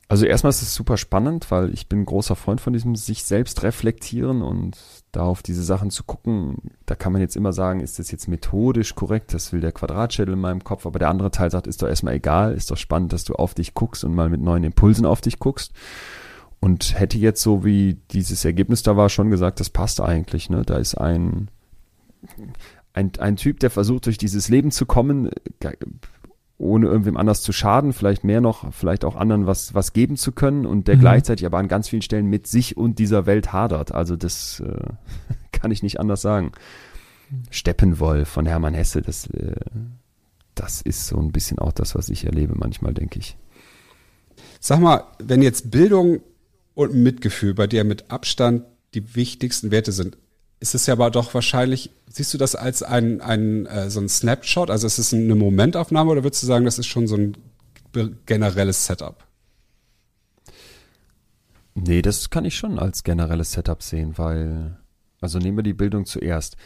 [0.08, 3.62] Also erstmal ist es super spannend, weil ich bin großer Freund von diesem sich selbst
[3.62, 4.76] reflektieren und
[5.12, 6.56] da auf diese Sachen zu gucken.
[6.86, 9.32] Da kann man jetzt immer sagen, ist das jetzt methodisch korrekt?
[9.34, 12.14] Das will der Quadratschädel in meinem Kopf, aber der andere Teil sagt, ist doch erstmal
[12.14, 15.20] egal, ist doch spannend, dass du auf dich guckst und mal mit neuen Impulsen auf
[15.20, 15.72] dich guckst.
[16.60, 20.62] Und hätte jetzt so wie dieses Ergebnis da war schon gesagt, das passt eigentlich, ne?
[20.66, 21.50] Da ist ein,
[22.92, 25.30] ein, ein Typ, der versucht, durch dieses Leben zu kommen,
[26.58, 30.32] ohne irgendwem anders zu schaden, vielleicht mehr noch, vielleicht auch anderen was, was geben zu
[30.32, 31.00] können und der mhm.
[31.00, 33.92] gleichzeitig aber an ganz vielen Stellen mit sich und dieser Welt hadert.
[33.92, 34.74] Also das äh,
[35.52, 36.52] kann ich nicht anders sagen.
[37.50, 39.54] Steppenwolf von Hermann Hesse, das, äh,
[40.56, 43.36] das ist so ein bisschen auch das, was ich erlebe manchmal, denke ich.
[44.60, 46.20] Sag mal, wenn jetzt Bildung
[46.74, 50.18] und Mitgefühl bei dir mit Abstand die wichtigsten Werte sind,
[50.58, 54.08] ist es ja aber doch wahrscheinlich, siehst du das als ein, ein äh, so ein
[54.08, 54.70] Snapshot?
[54.70, 57.36] Also ist es eine Momentaufnahme oder würdest du sagen, das ist schon so ein
[58.26, 59.24] generelles Setup?
[61.74, 64.78] Nee, das kann ich schon als generelles Setup sehen, weil,
[65.20, 66.56] also nehmen wir die Bildung zuerst.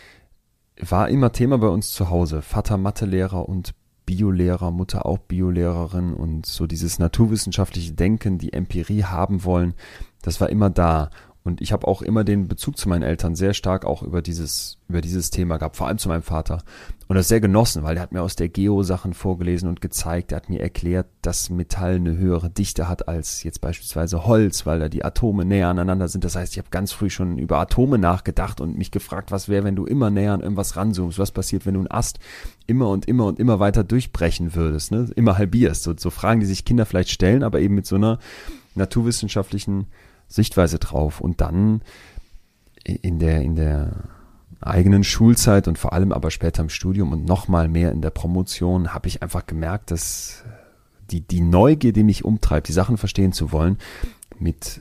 [0.81, 2.41] War immer Thema bei uns zu Hause.
[2.41, 3.75] Vater Mathelehrer und
[4.07, 9.75] Biolehrer, Mutter auch Biolehrerin und so dieses naturwissenschaftliche Denken, die Empirie haben wollen,
[10.23, 11.11] das war immer da.
[11.45, 14.79] Und ich habe auch immer den Bezug zu meinen Eltern sehr stark auch über dieses,
[14.89, 16.63] über dieses Thema gehabt, vor allem zu meinem Vater.
[17.09, 20.31] Und das sehr genossen, weil er hat mir aus der Geo Sachen vorgelesen und gezeigt,
[20.31, 24.79] er hat mir erklärt, dass Metall eine höhere Dichte hat als jetzt beispielsweise Holz, weil
[24.79, 26.23] da die Atome näher aneinander sind.
[26.23, 29.65] Das heißt, ich habe ganz früh schon über Atome nachgedacht und mich gefragt, was wäre,
[29.65, 32.21] wenn du immer näher an irgendwas ranzoomst, was passiert, wenn du einen Ast
[32.69, 35.11] immer und immer und immer weiter durchbrechen würdest, ne?
[35.17, 35.83] immer halbierst.
[35.83, 38.21] So, so Fragen, die sich Kinder vielleicht stellen, aber eben mit so einer
[38.75, 39.87] naturwissenschaftlichen
[40.33, 41.21] Sichtweise drauf.
[41.21, 41.83] Und dann
[42.85, 44.05] in der, in der
[44.61, 48.95] eigenen Schulzeit und vor allem aber später im Studium und nochmal mehr in der Promotion
[48.95, 50.45] habe ich einfach gemerkt, dass
[51.11, 53.79] die, die Neugier, die mich umtreibt, die Sachen verstehen zu wollen,
[54.39, 54.81] mit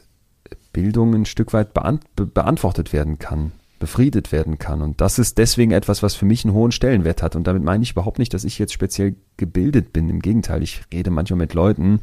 [0.71, 4.81] Bildung ein Stück weit beant beantwortet werden kann, befriedet werden kann.
[4.81, 7.35] Und das ist deswegen etwas, was für mich einen hohen Stellenwert hat.
[7.35, 10.09] Und damit meine ich überhaupt nicht, dass ich jetzt speziell gebildet bin.
[10.09, 11.99] Im Gegenteil, ich rede manchmal mit Leuten,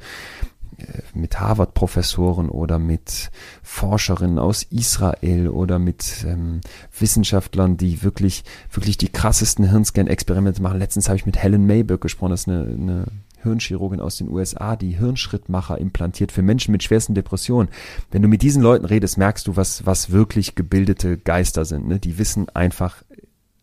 [1.14, 3.30] mit Harvard-Professoren oder mit
[3.62, 6.60] Forscherinnen aus Israel oder mit ähm,
[6.98, 10.78] Wissenschaftlern, die wirklich, wirklich die krassesten Hirnscan-Experimente machen.
[10.78, 13.04] Letztens habe ich mit Helen Mayberg gesprochen, das ist eine, eine
[13.42, 17.68] Hirnchirurgin aus den USA, die Hirnschrittmacher implantiert für Menschen mit schwersten Depressionen.
[18.10, 21.86] Wenn du mit diesen Leuten redest, merkst du, was, was wirklich gebildete Geister sind.
[21.86, 21.98] Ne?
[21.98, 23.02] Die wissen einfach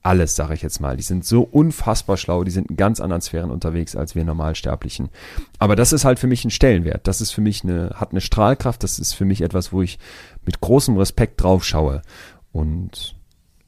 [0.05, 0.95] alles, sage ich jetzt mal.
[0.95, 5.09] Die sind so unfassbar schlau, die sind in ganz anderen Sphären unterwegs als wir Normalsterblichen.
[5.57, 7.07] Aber das ist halt für mich ein Stellenwert.
[7.07, 8.83] Das ist für mich eine, hat eine Strahlkraft.
[8.83, 9.97] Das ist für mich etwas, wo ich
[10.45, 12.03] mit großem Respekt drauf schaue.
[12.51, 13.15] Und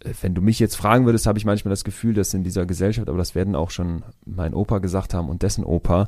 [0.04, 2.68] äh, wenn du mich jetzt fragen würdest, habe ich manchmal das Gefühl, dass in dieser
[2.68, 6.08] Gesellschaft, aber das werden auch schon mein Opa gesagt haben und dessen Opa,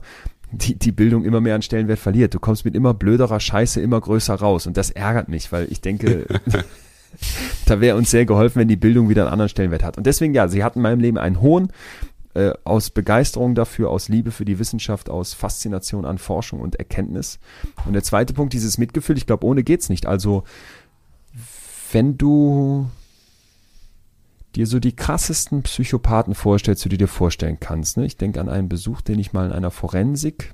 [0.52, 2.36] die, die Bildung immer mehr an Stellenwert verliert.
[2.36, 4.68] Du kommst mit immer blöderer Scheiße immer größer raus.
[4.68, 6.28] Und das ärgert mich, weil ich denke,
[7.66, 9.98] da wäre uns sehr geholfen, wenn die Bildung wieder einen anderen Stellenwert hat.
[9.98, 11.72] Und deswegen, ja, sie hat in meinem Leben einen hohen,
[12.34, 17.40] äh, aus Begeisterung dafür, aus Liebe für die Wissenschaft, aus Faszination an Forschung und Erkenntnis.
[17.86, 20.06] Und der zweite Punkt, dieses Mitgefühl, ich glaube, ohne geht's nicht.
[20.06, 20.44] Also,
[21.92, 22.88] wenn du
[24.56, 27.98] dir so die krassesten Psychopathen vorstellst, die du dir vorstellen kannst.
[27.98, 28.06] Ne?
[28.06, 30.54] Ich denke an einen Besuch, den ich mal in einer Forensik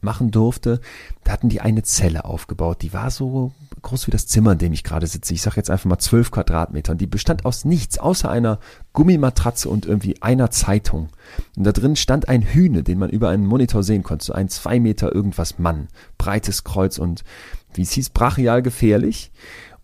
[0.00, 0.80] machen durfte.
[1.22, 3.52] Da hatten die eine Zelle aufgebaut, die war so
[3.84, 5.32] groß wie das Zimmer, in dem ich gerade sitze.
[5.32, 6.92] Ich sage jetzt einfach mal zwölf Quadratmeter.
[6.92, 8.58] Und die bestand aus nichts, außer einer
[8.92, 11.10] Gummimatratze und irgendwie einer Zeitung.
[11.56, 14.24] Und da drin stand ein Hühne, den man über einen Monitor sehen konnte.
[14.24, 15.88] So ein zwei Meter irgendwas Mann.
[16.18, 17.22] Breites Kreuz und
[17.74, 19.30] wie es hieß, brachial gefährlich.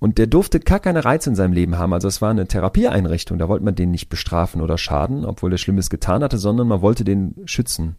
[0.00, 1.92] Und der durfte gar keine Reize in seinem Leben haben.
[1.92, 3.38] Also es war eine Therapieeinrichtung.
[3.38, 6.80] Da wollte man den nicht bestrafen oder schaden, obwohl er Schlimmes getan hatte, sondern man
[6.80, 7.96] wollte den schützen.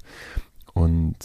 [0.74, 1.16] Und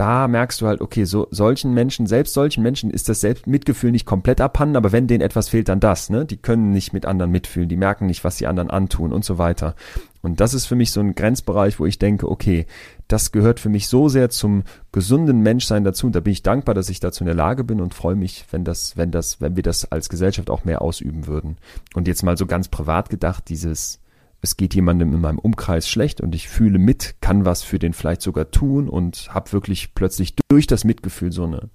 [0.00, 4.06] da merkst du halt, okay, so solchen Menschen, selbst solchen Menschen ist das Selbstmitgefühl nicht
[4.06, 6.24] komplett abhanden, aber wenn denen etwas fehlt, dann das, ne?
[6.24, 9.36] Die können nicht mit anderen mitfühlen, die merken nicht, was die anderen antun und so
[9.36, 9.74] weiter.
[10.22, 12.64] Und das ist für mich so ein Grenzbereich, wo ich denke, okay,
[13.08, 16.06] das gehört für mich so sehr zum gesunden Menschsein dazu.
[16.06, 18.46] Und da bin ich dankbar, dass ich dazu in der Lage bin und freue mich,
[18.50, 21.58] wenn das, wenn das, wenn wir das als Gesellschaft auch mehr ausüben würden.
[21.92, 24.00] Und jetzt mal so ganz privat gedacht, dieses,
[24.42, 27.92] es geht jemandem in meinem Umkreis schlecht und ich fühle mit, kann was für den
[27.92, 31.68] vielleicht sogar tun und habe wirklich plötzlich durch das Mitgefühl so eine,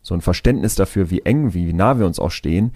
[0.00, 2.72] so ein Verständnis dafür, wie eng, wie nah wir uns auch stehen.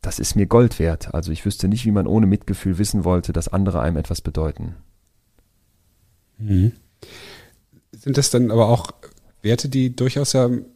[0.00, 1.14] Das ist mir Gold wert.
[1.14, 4.76] Also ich wüsste nicht, wie man ohne Mitgefühl wissen wollte, dass andere einem etwas bedeuten.
[6.38, 6.72] Mhm.
[7.92, 8.92] Sind das dann aber auch
[9.42, 10.66] Werte, die durchaus ja in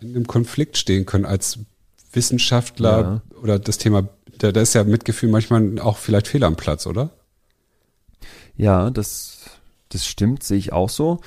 [0.00, 1.60] einem Konflikt stehen können als
[2.12, 3.38] Wissenschaftler ja.
[3.42, 7.10] oder das Thema, da, da ist ja Mitgefühl manchmal auch vielleicht fehl am Platz, oder?
[8.56, 9.44] Ja, das,
[9.88, 11.20] das stimmt, sehe ich auch so.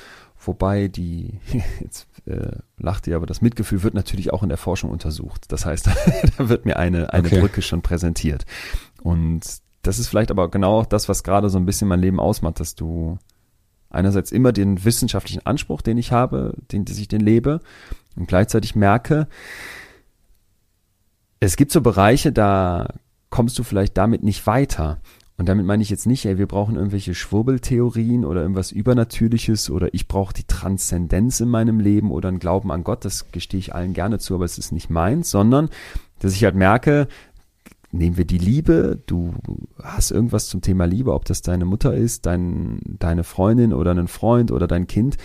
[0.43, 1.39] Wobei die,
[1.79, 5.51] jetzt äh, lacht ihr, aber das Mitgefühl wird natürlich auch in der Forschung untersucht.
[5.51, 5.87] Das heißt,
[6.37, 7.39] da wird mir eine, eine okay.
[7.39, 8.45] Brücke schon präsentiert.
[9.01, 9.41] Und
[9.81, 12.59] das ist vielleicht aber genau auch das, was gerade so ein bisschen mein Leben ausmacht,
[12.59, 13.17] dass du
[13.89, 17.59] einerseits immer den wissenschaftlichen Anspruch, den ich habe, den, dass ich den lebe
[18.15, 19.27] und gleichzeitig merke,
[21.41, 22.93] es gibt so Bereiche, da
[23.29, 24.99] kommst du vielleicht damit nicht weiter.
[25.37, 29.91] Und damit meine ich jetzt nicht, ey, wir brauchen irgendwelche Schwurbeltheorien oder irgendwas Übernatürliches oder
[29.93, 33.73] ich brauche die Transzendenz in meinem Leben oder einen Glauben an Gott, das gestehe ich
[33.73, 35.69] allen gerne zu, aber es ist nicht meins, sondern
[36.19, 37.07] dass ich halt merke,
[37.91, 39.33] nehmen wir die Liebe, du
[39.81, 44.07] hast irgendwas zum Thema Liebe, ob das deine Mutter ist, dein, deine Freundin oder ein
[44.07, 45.17] Freund oder dein Kind.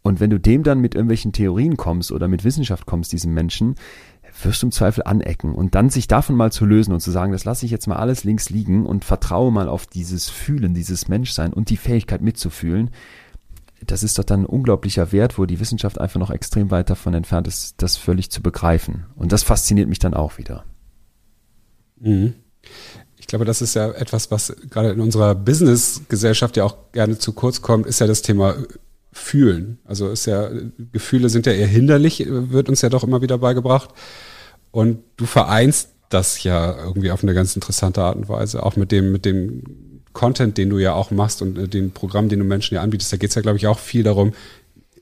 [0.00, 3.74] Und wenn du dem dann mit irgendwelchen Theorien kommst oder mit Wissenschaft kommst, diesem Menschen,
[4.44, 5.54] wirst du im Zweifel anecken.
[5.54, 7.96] Und dann sich davon mal zu lösen und zu sagen, das lasse ich jetzt mal
[7.96, 12.90] alles links liegen und vertraue mal auf dieses Fühlen, dieses Menschsein und die Fähigkeit mitzufühlen,
[13.86, 17.14] das ist doch dann ein unglaublicher Wert, wo die Wissenschaft einfach noch extrem weit davon
[17.14, 19.06] entfernt ist, das völlig zu begreifen.
[19.16, 20.64] Und das fasziniert mich dann auch wieder.
[21.98, 22.34] Mhm.
[23.16, 27.32] Ich glaube, das ist ja etwas, was gerade in unserer Business-Gesellschaft ja auch gerne zu
[27.32, 28.56] kurz kommt, ist ja das Thema
[29.12, 29.78] Fühlen.
[29.84, 30.50] Also ist ja,
[30.92, 33.90] Gefühle sind ja eher hinderlich, wird uns ja doch immer wieder beigebracht.
[34.70, 38.92] Und du vereinst das ja irgendwie auf eine ganz interessante Art und Weise, auch mit
[38.92, 42.44] dem, mit dem Content, den du ja auch machst und äh, den Programm, den du
[42.44, 43.12] Menschen ja anbietest.
[43.12, 44.32] Da geht es ja, glaube ich, auch viel darum,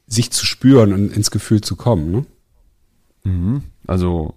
[0.06, 2.10] sich zu spüren und ins Gefühl zu kommen.
[2.10, 2.26] Ne?
[3.24, 3.62] Mhm.
[3.86, 4.34] Also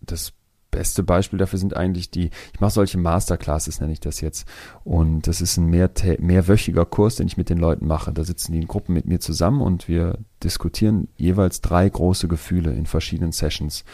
[0.00, 0.32] das
[0.70, 4.48] beste Beispiel dafür sind eigentlich die, ich mache solche Masterclasses, nenne ich das jetzt.
[4.84, 8.12] Und das ist ein mehr, mehrwöchiger Kurs, den ich mit den Leuten mache.
[8.12, 12.72] Da sitzen die in Gruppen mit mir zusammen und wir diskutieren jeweils drei große Gefühle
[12.72, 13.84] in verschiedenen Sessions.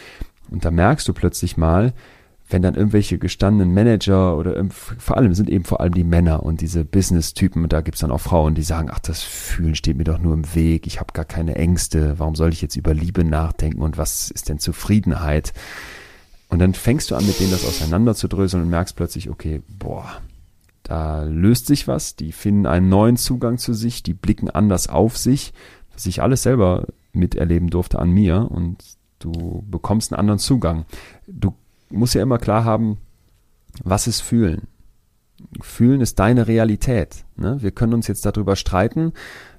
[0.51, 1.93] Und da merkst du plötzlich mal,
[2.51, 6.61] wenn dann irgendwelche gestandenen Manager oder vor allem sind eben vor allem die Männer und
[6.63, 10.05] diese Business-Typen, und da gibt's dann auch Frauen, die sagen, ach, das Fühlen steht mir
[10.05, 13.23] doch nur im Weg, ich habe gar keine Ängste, warum soll ich jetzt über Liebe
[13.25, 15.53] nachdenken und was ist denn Zufriedenheit?
[16.49, 20.07] Und dann fängst du an, mit denen das auseinanderzudröseln und merkst plötzlich, okay, boah,
[20.83, 25.19] da löst sich was, die finden einen neuen Zugang zu sich, die blicken anders auf
[25.19, 25.53] sich,
[25.93, 28.83] was ich alles selber miterleben durfte an mir und
[29.19, 30.85] du bekommst einen anderen Zugang.
[31.27, 31.55] Du
[31.91, 32.99] musst ja immer klar haben,
[33.85, 34.69] was ist fühlen?
[35.61, 37.25] Fühlen ist deine Realität.
[37.37, 37.59] Ne?
[37.61, 39.13] Wir können uns jetzt darüber streiten,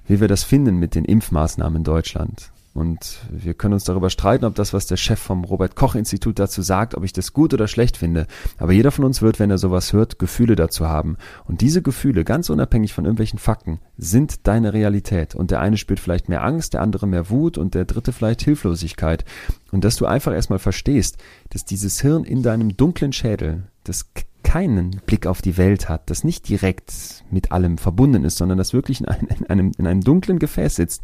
[0.06, 2.52] wie wir das finden mit den Impfmaßnahmen in Deutschland.
[2.72, 6.38] Und wir können uns darüber streiten, ob das, was der Chef vom Robert Koch Institut
[6.38, 8.28] dazu sagt, ob ich das gut oder schlecht finde.
[8.58, 11.16] Aber jeder von uns wird, wenn er sowas hört, Gefühle dazu haben.
[11.46, 15.34] Und diese Gefühle, ganz unabhängig von irgendwelchen Fakten, sind deine Realität.
[15.34, 18.42] Und der eine spürt vielleicht mehr Angst, der andere mehr Wut und der dritte vielleicht
[18.42, 19.24] Hilflosigkeit.
[19.72, 21.18] Und dass du einfach erstmal verstehst,
[21.48, 24.06] dass dieses Hirn in deinem dunklen Schädel, das
[24.44, 26.92] keinen Blick auf die Welt hat, das nicht direkt
[27.30, 30.76] mit allem verbunden ist, sondern das wirklich in einem, in einem, in einem dunklen Gefäß
[30.76, 31.02] sitzt,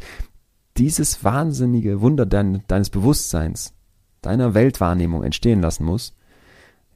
[0.77, 3.73] dieses wahnsinnige Wunder dein, deines Bewusstseins,
[4.21, 6.13] deiner Weltwahrnehmung entstehen lassen muss,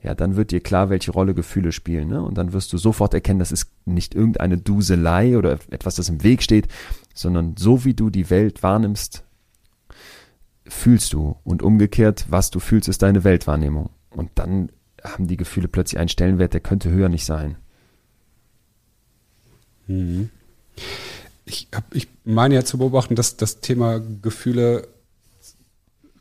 [0.03, 2.09] ja, dann wird dir klar, welche Rolle Gefühle spielen.
[2.09, 2.23] Ne?
[2.23, 6.23] Und dann wirst du sofort erkennen, das ist nicht irgendeine Duselei oder etwas, das im
[6.23, 6.67] Weg steht,
[7.13, 9.23] sondern so wie du die Welt wahrnimmst,
[10.65, 11.35] fühlst du.
[11.43, 13.91] Und umgekehrt, was du fühlst, ist deine Weltwahrnehmung.
[14.09, 14.71] Und dann
[15.03, 17.57] haben die Gefühle plötzlich einen Stellenwert, der könnte höher nicht sein.
[19.85, 20.31] Mhm
[21.45, 24.87] ich, hab, ich meine ja zu beobachten, dass das Thema Gefühle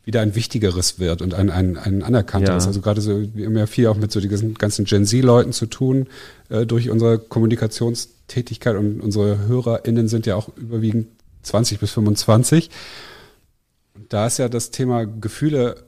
[0.05, 2.65] wieder ein wichtigeres wird und ein, ein, ein anerkannteres.
[2.65, 2.69] Ja.
[2.69, 5.67] Also gerade so, wir haben ja viel auch mit so diesen ganzen Gen Z-Leuten zu
[5.67, 6.07] tun,
[6.49, 11.09] äh, durch unsere Kommunikationstätigkeit und unsere HörerInnen sind ja auch überwiegend
[11.43, 12.71] 20 bis 25.
[13.95, 15.85] Und da ist ja das Thema Gefühle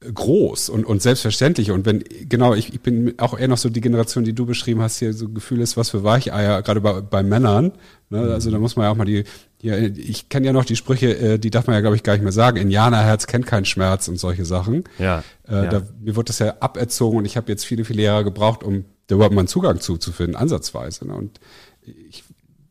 [0.00, 1.70] groß und, und selbstverständlich.
[1.70, 4.82] Und wenn, genau, ich, ich bin auch eher noch so die Generation, die du beschrieben
[4.82, 7.72] hast, hier so Gefühl ist, was für Weicheier, gerade bei, bei Männern.
[8.10, 8.20] Ne?
[8.20, 8.30] Mhm.
[8.30, 9.24] Also da muss man ja auch mal die,
[9.62, 12.12] ja, ich kenne ja noch die Sprüche, äh, die darf man ja, glaube ich, gar
[12.12, 12.58] nicht mehr sagen.
[12.58, 14.84] Indianerherz kennt keinen Schmerz und solche Sachen.
[14.98, 15.24] Ja.
[15.48, 15.66] Äh, ja.
[15.66, 18.84] Da, mir wurde das ja aberzogen und ich habe jetzt viele, viele Jahre gebraucht, um
[19.06, 21.06] da überhaupt mal einen Zugang zu, zu finden, ansatzweise.
[21.06, 21.14] Ne?
[21.14, 21.40] Und
[22.10, 22.22] ich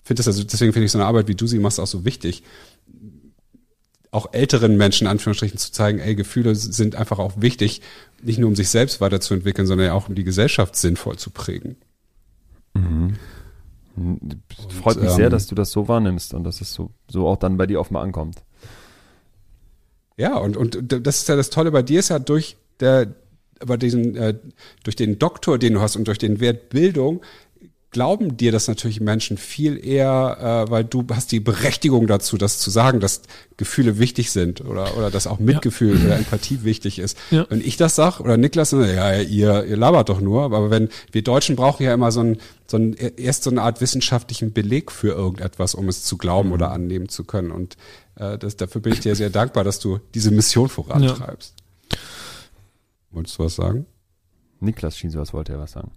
[0.03, 2.05] finde das also, deswegen finde ich so eine Arbeit, wie du sie machst, auch so
[2.05, 2.43] wichtig
[4.15, 7.81] auch älteren Menschen, Anführungsstrichen, zu zeigen, ey, Gefühle sind einfach auch wichtig,
[8.21, 11.75] nicht nur um sich selbst weiterzuentwickeln, sondern ja auch um die Gesellschaft sinnvoll zu prägen.
[12.73, 13.15] Mhm.
[13.95, 14.37] Und,
[14.81, 17.37] Freut mich ähm, sehr, dass du das so wahrnimmst und dass es so, so auch
[17.37, 18.43] dann bei dir offenbar ankommt.
[20.17, 23.13] Ja, und, und das ist ja das Tolle bei dir ist ja durch der,
[23.59, 24.37] aber diesen, äh,
[24.83, 27.21] durch den Doktor, den du hast und durch den Wert Bildung,
[27.95, 32.59] glauben dir das natürlich Menschen viel eher, äh, weil du hast die Berechtigung dazu, das
[32.59, 33.21] zu sagen, dass
[33.55, 36.05] Gefühle wichtig sind oder, oder dass auch Mitgefühl ja.
[36.05, 37.17] oder Empathie wichtig ist.
[37.31, 37.45] Ja.
[37.47, 41.23] Wenn ich das sag oder Niklas, ja, ihr, ihr labert doch nur, aber wenn wir
[41.23, 42.37] Deutschen brauchen ja immer so ein,
[42.67, 46.67] so ein erst so eine Art wissenschaftlichen Beleg für irgendetwas, um es zu glauben oder
[46.67, 46.73] mhm.
[46.73, 47.51] annehmen zu können.
[47.51, 47.77] Und
[48.15, 51.53] äh, das, dafür bin ich dir sehr dankbar, dass du diese Mission vorantreibst.
[51.93, 51.97] Ja.
[53.11, 53.85] Wolltest du was sagen?
[54.59, 55.91] Niklas schien was wollte er was sagen.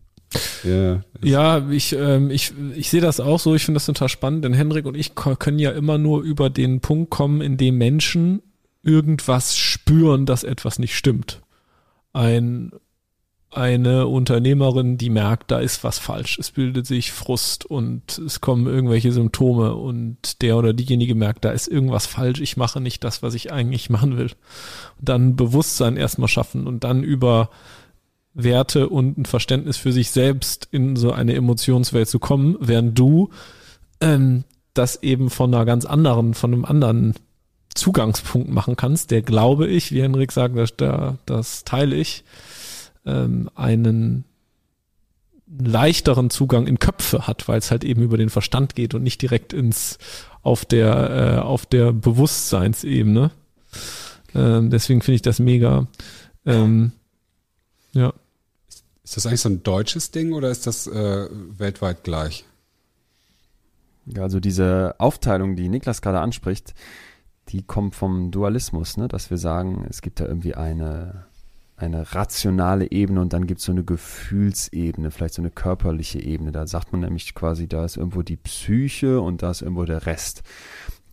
[0.65, 3.55] Ja, ja ich, ähm, ich, ich sehe das auch so.
[3.55, 6.81] Ich finde das total spannend, denn Henrik und ich können ja immer nur über den
[6.81, 8.43] Punkt kommen, in dem Menschen
[8.83, 11.43] irgendwas spüren, dass etwas nicht stimmt.
[12.13, 12.73] Ein,
[13.51, 16.39] eine Unternehmerin, die merkt, da ist was falsch.
[16.39, 21.51] Es bildet sich Frust und es kommen irgendwelche Symptome und der oder diejenige merkt, da
[21.51, 22.41] ist irgendwas falsch.
[22.41, 24.33] Ich mache nicht das, was ich eigentlich machen will.
[24.99, 27.51] Und dann Bewusstsein erstmal schaffen und dann über
[28.35, 33.31] Werte und ein Verständnis für sich selbst in so eine Emotionswelt zu kommen, während du
[34.01, 37.15] ähm, das eben von einer ganz anderen, von einem anderen
[37.75, 40.75] Zugangspunkt machen kannst, der glaube ich, wie Henrik sagt, das,
[41.27, 42.25] das teile ich,
[43.07, 44.25] ähm, einen
[45.59, 49.23] leichteren Zugang in Köpfe hat, weil es halt eben über den Verstand geht und nicht
[49.23, 49.99] direkt ins
[50.43, 53.31] auf der äh, auf der Bewusstseinsebene.
[54.35, 55.87] Ähm, deswegen finde ich das mega.
[56.45, 56.93] Ähm,
[57.93, 58.13] ja.
[59.05, 62.45] Ist das eigentlich so ein deutsches Ding oder ist das äh, weltweit gleich?
[64.05, 66.75] Ja, also diese Aufteilung, die Niklas gerade anspricht,
[67.49, 69.09] die kommt vom Dualismus, ne?
[69.09, 71.25] dass wir sagen, es gibt da irgendwie eine,
[71.77, 76.53] eine rationale Ebene und dann gibt es so eine Gefühlsebene, vielleicht so eine körperliche Ebene.
[76.53, 80.05] Da sagt man nämlich quasi, da ist irgendwo die Psyche und da ist irgendwo der
[80.05, 80.43] Rest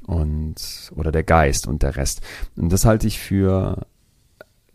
[0.06, 2.22] und oder der Geist und der Rest.
[2.56, 3.88] Und das halte ich für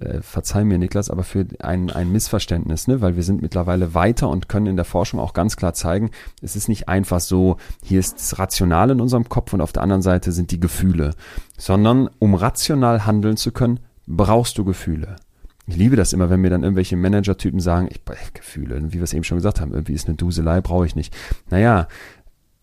[0.01, 3.01] äh, verzeih mir Niklas, aber für ein, ein Missverständnis, ne?
[3.01, 6.11] weil wir sind mittlerweile weiter und können in der Forschung auch ganz klar zeigen,
[6.43, 9.83] es ist nicht einfach so, hier ist das Rational in unserem Kopf und auf der
[9.83, 11.15] anderen Seite sind die Gefühle,
[11.59, 15.17] sondern um rational handeln zu können, brauchst du Gefühle.
[15.67, 18.01] Ich liebe das immer, wenn mir dann irgendwelche Manager-Typen sagen, ich,
[18.35, 21.15] Gefühle, wie wir es eben schon gesagt haben, irgendwie ist eine Duselei, brauche ich nicht.
[21.49, 21.87] Naja,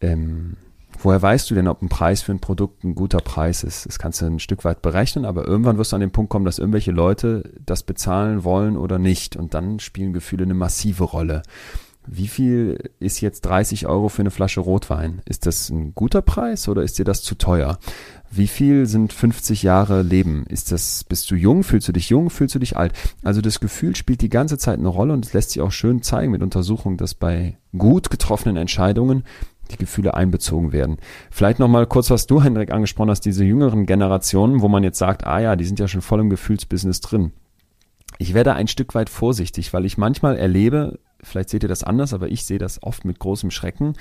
[0.02, 0.58] ähm,
[1.00, 3.86] woher weißt du denn, ob ein Preis für ein Produkt ein guter Preis ist?
[3.86, 6.46] Das kannst du ein Stück weit berechnen, aber irgendwann wirst du an den Punkt kommen,
[6.46, 9.36] dass irgendwelche Leute das bezahlen wollen oder nicht.
[9.36, 11.44] Und dann spielen Gefühle eine massive Rolle.
[12.10, 15.22] Wie viel ist jetzt 30 Euro für eine Flasche Rotwein?
[15.26, 17.80] Ist das ein guter Preis oder ist dir das zu teuer?
[18.32, 20.46] Wie viel sind 50 Jahre Leben?
[20.48, 21.64] Ist das, bist du jung?
[21.64, 22.30] Fühlst du dich jung?
[22.30, 22.94] Fühlst du dich alt?
[23.24, 26.02] Also das Gefühl spielt die ganze Zeit eine Rolle und es lässt sich auch schön
[26.02, 29.24] zeigen mit Untersuchungen, dass bei gut getroffenen Entscheidungen
[29.68, 30.98] die Gefühle einbezogen werden.
[31.32, 35.26] Vielleicht nochmal kurz, was du, Hendrik, angesprochen hast, diese jüngeren Generationen, wo man jetzt sagt,
[35.26, 37.32] ah ja, die sind ja schon voll im Gefühlsbusiness drin.
[38.18, 42.14] Ich werde ein Stück weit vorsichtig, weil ich manchmal erlebe, vielleicht seht ihr das anders,
[42.14, 43.94] aber ich sehe das oft mit großem Schrecken,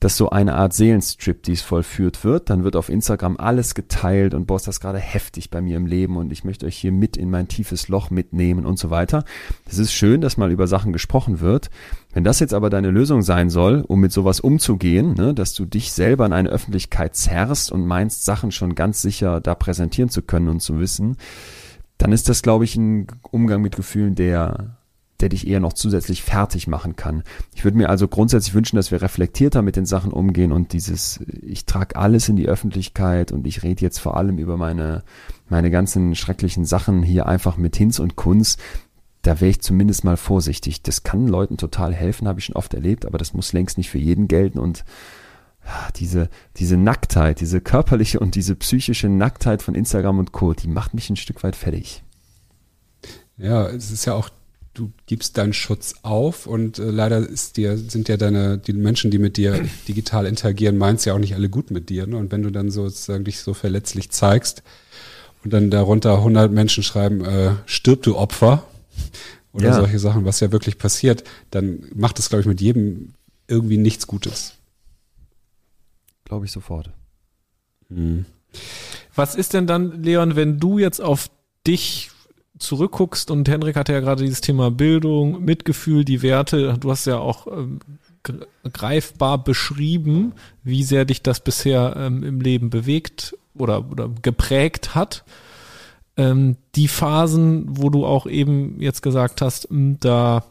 [0.00, 4.46] dass so eine Art Seelenstrip, es vollführt wird, dann wird auf Instagram alles geteilt und
[4.46, 7.16] boah, ist das gerade heftig bei mir im Leben und ich möchte euch hier mit
[7.16, 9.24] in mein tiefes Loch mitnehmen und so weiter.
[9.66, 11.70] Es ist schön, dass mal über Sachen gesprochen wird.
[12.12, 15.64] Wenn das jetzt aber deine Lösung sein soll, um mit sowas umzugehen, ne, dass du
[15.64, 20.22] dich selber in eine Öffentlichkeit zerrst und meinst, Sachen schon ganz sicher da präsentieren zu
[20.22, 21.16] können und zu wissen,
[21.98, 24.75] dann ist das, glaube ich, ein Umgang mit Gefühlen, der
[25.20, 27.22] der dich eher noch zusätzlich fertig machen kann.
[27.54, 31.20] Ich würde mir also grundsätzlich wünschen, dass wir reflektierter mit den Sachen umgehen und dieses,
[31.42, 35.04] ich trage alles in die Öffentlichkeit und ich rede jetzt vor allem über meine,
[35.48, 38.58] meine ganzen schrecklichen Sachen hier einfach mit Hinz und Kunz.
[39.22, 40.82] Da wäre ich zumindest mal vorsichtig.
[40.82, 43.90] Das kann Leuten total helfen, habe ich schon oft erlebt, aber das muss längst nicht
[43.90, 44.84] für jeden gelten und
[45.64, 50.68] ah, diese, diese Nacktheit, diese körperliche und diese psychische Nacktheit von Instagram und Co., die
[50.68, 52.02] macht mich ein Stück weit fertig.
[53.38, 54.30] Ja, es ist ja auch
[54.76, 59.10] du gibst deinen Schutz auf und äh, leider ist dir, sind ja deine, die Menschen,
[59.10, 62.06] die mit dir digital interagieren, meins ja auch nicht alle gut mit dir.
[62.06, 62.16] Ne?
[62.16, 64.62] Und wenn du dann sozusagen dich so verletzlich zeigst
[65.42, 68.64] und dann darunter 100 Menschen schreiben, äh, stirb du Opfer
[69.52, 69.74] oder ja.
[69.74, 73.14] solche Sachen, was ja wirklich passiert, dann macht es, glaube ich, mit jedem
[73.48, 74.54] irgendwie nichts Gutes.
[76.24, 76.90] Glaube ich sofort.
[77.88, 78.26] Hm.
[79.14, 81.30] Was ist denn dann, Leon, wenn du jetzt auf
[81.66, 82.10] dich
[82.58, 87.18] zurückguckst und Henrik hatte ja gerade dieses Thema Bildung, Mitgefühl, die Werte, du hast ja
[87.18, 87.80] auch ähm,
[88.72, 90.32] greifbar beschrieben,
[90.62, 95.24] wie sehr dich das bisher ähm, im Leben bewegt oder, oder geprägt hat.
[96.16, 100.44] Ähm, die Phasen, wo du auch eben jetzt gesagt hast, hm, da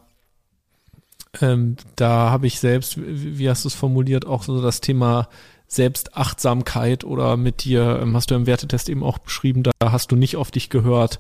[1.42, 5.28] ähm, da habe ich selbst, wie, hast du es formuliert, auch so das Thema
[5.68, 10.16] Selbstachtsamkeit oder mit dir, ähm, hast du im Wertetest eben auch beschrieben, da hast du
[10.16, 11.20] nicht auf dich gehört.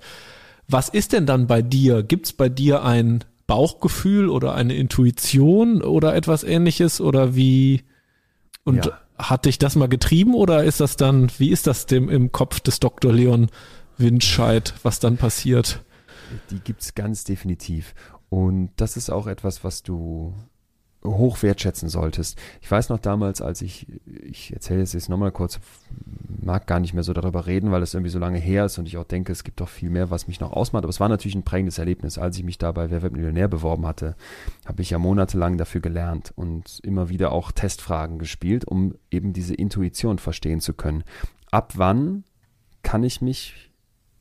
[0.67, 2.03] Was ist denn dann bei dir?
[2.03, 7.83] Gibt es bei dir ein Bauchgefühl oder eine Intuition oder etwas ähnliches oder wie
[8.63, 8.99] und ja.
[9.17, 12.59] hat dich das mal getrieben oder ist das dann, wie ist das dem im Kopf
[12.59, 13.13] des Dr.
[13.13, 13.49] Leon
[13.97, 15.83] Windscheid, was dann passiert?
[16.49, 17.93] Die gibt es ganz definitiv.
[18.29, 20.33] Und das ist auch etwas, was du
[21.05, 22.39] hoch wertschätzen solltest.
[22.61, 25.59] Ich weiß noch damals, als ich, ich erzähle es jetzt nochmal kurz,
[26.41, 28.87] mag gar nicht mehr so darüber reden, weil es irgendwie so lange her ist und
[28.87, 30.83] ich auch denke, es gibt doch viel mehr, was mich noch ausmacht.
[30.83, 32.17] Aber es war natürlich ein prägendes Erlebnis.
[32.17, 34.15] Als ich mich da bei Wer wird Millionär beworben hatte,
[34.65, 39.55] habe ich ja monatelang dafür gelernt und immer wieder auch Testfragen gespielt, um eben diese
[39.55, 41.03] Intuition verstehen zu können.
[41.51, 42.23] Ab wann
[42.83, 43.71] kann ich mich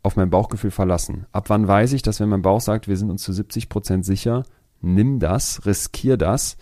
[0.03, 1.27] auf mein Bauchgefühl verlassen?
[1.33, 4.05] Ab wann weiß ich, dass wenn mein Bauch sagt, wir sind uns zu 70 Prozent
[4.05, 4.45] sicher,
[4.85, 6.57] nimm das, riskier das,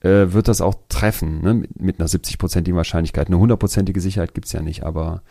[0.00, 1.54] äh, wird das auch treffen, ne?
[1.54, 3.28] mit, mit einer 70-prozentigen Wahrscheinlichkeit.
[3.28, 5.22] Eine hundertprozentige Sicherheit gibt's ja nicht, aber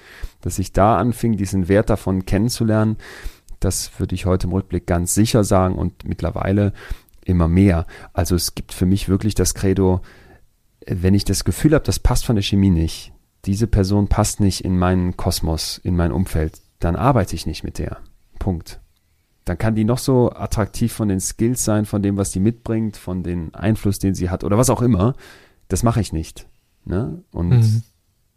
[0.41, 2.97] dass ich da anfing, diesen Wert davon kennenzulernen,
[3.59, 6.73] das würde ich heute im Rückblick ganz sicher sagen und mittlerweile
[7.23, 7.85] immer mehr.
[8.11, 10.01] Also es gibt für mich wirklich das Credo,
[10.85, 13.13] wenn ich das Gefühl habe, das passt von der Chemie nicht,
[13.45, 17.77] diese Person passt nicht in meinen Kosmos, in mein Umfeld, dann arbeite ich nicht mit
[17.77, 17.99] der.
[18.39, 18.82] Punkt
[19.45, 22.97] dann kann die noch so attraktiv von den Skills sein, von dem, was die mitbringt,
[22.97, 25.15] von dem Einfluss, den sie hat oder was auch immer.
[25.67, 26.47] Das mache ich nicht.
[26.85, 27.23] Ne?
[27.31, 27.83] Und mhm.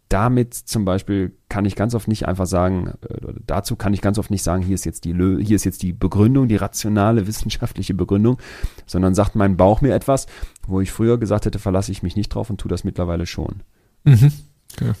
[0.09, 4.17] damit zum Beispiel kann ich ganz oft nicht einfach sagen, äh, dazu kann ich ganz
[4.17, 7.93] oft nicht sagen, hier ist jetzt die, hier ist jetzt die Begründung, die rationale wissenschaftliche
[7.93, 8.37] Begründung,
[8.85, 10.27] sondern sagt mein Bauch mir etwas,
[10.65, 13.63] wo ich früher gesagt hätte, verlasse ich mich nicht drauf und tue das mittlerweile schon.
[14.03, 14.31] Mhm.
[14.73, 14.91] Okay.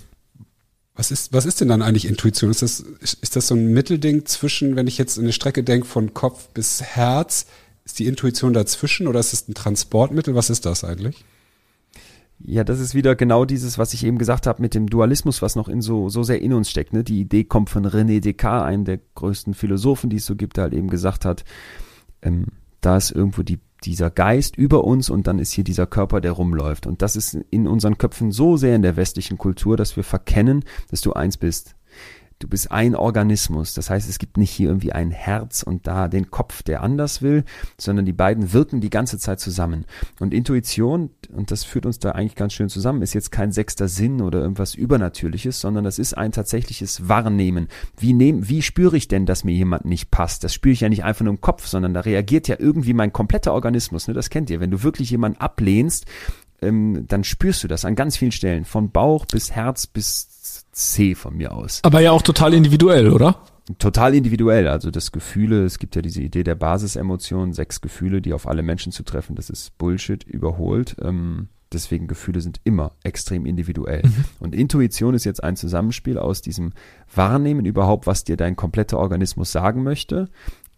[0.97, 2.49] Was ist, was ist denn dann eigentlich Intuition?
[2.49, 5.85] Ist das, ist das so ein Mittelding zwischen, wenn ich jetzt in eine Strecke denke,
[5.85, 7.45] von Kopf bis Herz,
[7.85, 10.33] ist die Intuition dazwischen oder ist es ein Transportmittel?
[10.33, 11.23] Was ist das eigentlich?
[12.39, 15.55] Ja, das ist wieder genau dieses, was ich eben gesagt habe mit dem Dualismus, was
[15.55, 16.93] noch in so, so sehr in uns steckt.
[16.93, 17.03] Ne?
[17.03, 20.63] Die Idee kommt von René Descartes, einem der größten Philosophen, die es so gibt, der
[20.63, 21.45] halt eben gesagt hat,
[22.23, 22.47] ähm,
[22.81, 26.31] da ist irgendwo die dieser Geist über uns und dann ist hier dieser Körper, der
[26.31, 26.87] rumläuft.
[26.87, 30.63] Und das ist in unseren Köpfen so sehr in der westlichen Kultur, dass wir verkennen,
[30.89, 31.75] dass du eins bist.
[32.39, 33.73] Du bist ein Organismus.
[33.73, 37.23] Das heißt, es gibt nicht hier irgendwie ein Herz und da den Kopf, der anders
[37.23, 37.43] will,
[37.77, 39.85] sondern die beiden wirken die ganze Zeit zusammen.
[40.19, 43.87] Und Intuition, und das führt uns da eigentlich ganz schön zusammen, ist jetzt kein sechster
[43.87, 47.69] Sinn oder irgendwas Übernatürliches, sondern das ist ein tatsächliches Wahrnehmen.
[47.97, 50.43] Wie, nehm, wie spüre ich denn, dass mir jemand nicht passt?
[50.43, 53.13] Das spüre ich ja nicht einfach nur im Kopf, sondern da reagiert ja irgendwie mein
[53.13, 54.07] kompletter Organismus.
[54.07, 54.13] Ne?
[54.13, 54.59] Das kennt ihr.
[54.59, 56.05] Wenn du wirklich jemanden ablehnst,
[56.61, 58.65] ähm, dann spürst du das an ganz vielen Stellen.
[58.65, 60.36] Von Bauch bis Herz bis
[60.77, 61.79] C von mir aus.
[61.83, 63.41] Aber ja auch total individuell, oder?
[63.79, 64.67] Total individuell.
[64.67, 68.61] Also das Gefühle, es gibt ja diese Idee der Basisemotionen, sechs Gefühle, die auf alle
[68.61, 69.35] Menschen zu treffen.
[69.35, 70.95] Das ist Bullshit, überholt.
[71.01, 74.03] Ähm, deswegen Gefühle sind immer extrem individuell.
[74.05, 74.25] Mhm.
[74.39, 76.73] Und Intuition ist jetzt ein Zusammenspiel aus diesem
[77.13, 80.29] Wahrnehmen überhaupt, was dir dein kompletter Organismus sagen möchte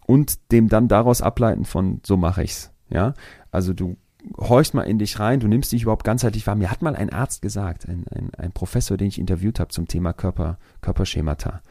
[0.06, 2.70] und dem dann daraus ableiten von so mache ich's.
[2.88, 3.14] Ja,
[3.52, 3.96] also du
[4.36, 6.56] horchst mal in dich rein, du nimmst dich überhaupt ganzheitlich wahr.
[6.56, 9.88] Mir hat mal ein Arzt gesagt, ein, ein, ein Professor, den ich interviewt habe zum
[9.88, 11.62] Thema Körper, Körperschemata.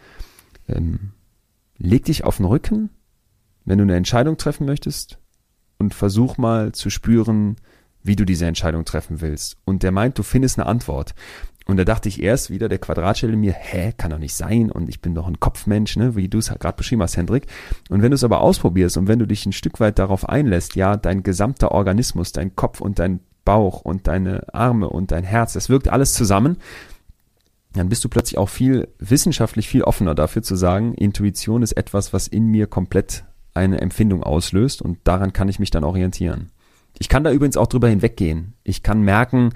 [0.67, 1.11] Ähm,
[1.77, 2.89] leg dich auf den Rücken,
[3.65, 5.19] wenn du eine Entscheidung treffen möchtest
[5.77, 7.55] und versuch mal zu spüren,
[8.03, 9.57] wie du diese Entscheidung treffen willst.
[9.65, 11.13] Und der meint, du findest eine Antwort.
[11.69, 14.89] Und da dachte ich erst wieder, der Quadratstelle mir, hä, kann doch nicht sein und
[14.89, 17.45] ich bin doch ein Kopfmensch, ne, wie du es gerade beschrieben hast, Hendrik.
[17.89, 20.75] Und wenn du es aber ausprobierst und wenn du dich ein Stück weit darauf einlässt,
[20.75, 25.53] ja, dein gesamter Organismus, dein Kopf und dein Bauch und deine Arme und dein Herz,
[25.53, 26.57] das wirkt alles zusammen,
[27.73, 32.13] dann bist du plötzlich auch viel wissenschaftlich viel offener dafür zu sagen, Intuition ist etwas,
[32.13, 36.49] was in mir komplett eine Empfindung auslöst und daran kann ich mich dann orientieren.
[36.97, 38.55] Ich kann da übrigens auch drüber hinweggehen.
[38.63, 39.51] Ich kann merken,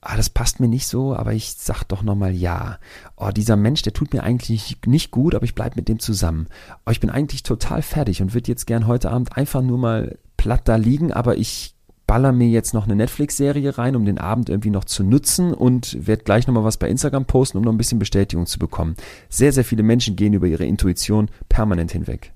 [0.00, 2.78] ah, das passt mir nicht so, aber ich sag doch nochmal ja.
[3.16, 6.46] Oh, dieser Mensch, der tut mir eigentlich nicht gut, aber ich bleib mit dem zusammen.
[6.86, 10.18] Oh, ich bin eigentlich total fertig und würde jetzt gern heute Abend einfach nur mal
[10.36, 11.74] platt da liegen, aber ich
[12.06, 16.06] baller mir jetzt noch eine Netflix-Serie rein, um den Abend irgendwie noch zu nutzen und
[16.08, 18.96] werde gleich nochmal was bei Instagram posten, um noch ein bisschen Bestätigung zu bekommen.
[19.28, 22.32] Sehr, sehr viele Menschen gehen über ihre Intuition permanent hinweg.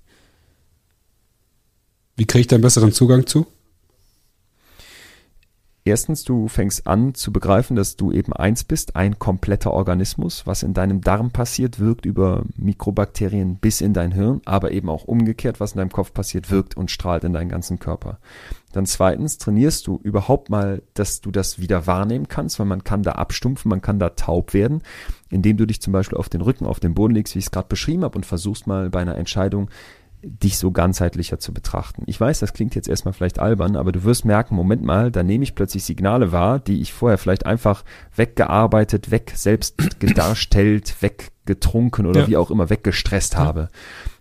[2.14, 3.46] Wie kriege ich da einen besseren Zugang zu?
[5.86, 10.46] Erstens, du fängst an zu begreifen, dass du eben eins bist, ein kompletter Organismus.
[10.46, 15.04] Was in deinem Darm passiert, wirkt über Mikrobakterien bis in dein Hirn, aber eben auch
[15.04, 18.18] umgekehrt, was in deinem Kopf passiert, wirkt und strahlt in deinen ganzen Körper.
[18.72, 23.02] Dann zweitens, trainierst du überhaupt mal, dass du das wieder wahrnehmen kannst, weil man kann
[23.02, 24.82] da abstumpfen, man kann da taub werden,
[25.28, 27.50] indem du dich zum Beispiel auf den Rücken, auf den Boden legst, wie ich es
[27.50, 29.68] gerade beschrieben habe, und versuchst mal bei einer Entscheidung
[30.24, 32.02] dich so ganzheitlicher zu betrachten.
[32.06, 35.22] Ich weiß, das klingt jetzt erstmal vielleicht albern, aber du wirst merken, Moment mal, da
[35.22, 37.84] nehme ich plötzlich Signale wahr, die ich vorher vielleicht einfach
[38.16, 42.28] weggearbeitet, weg selbst gedarstellt, weggetrunken oder ja.
[42.28, 43.40] wie auch immer weggestresst ja.
[43.40, 43.68] habe.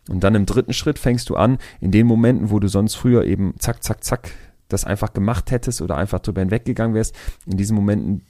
[0.10, 3.24] Und dann im dritten Schritt fängst du an, in den Momenten, wo du sonst früher
[3.24, 4.32] eben zack, zack, zack
[4.68, 8.26] das einfach gemacht hättest oder einfach drüber hinweggegangen wärst, in diesen Momenten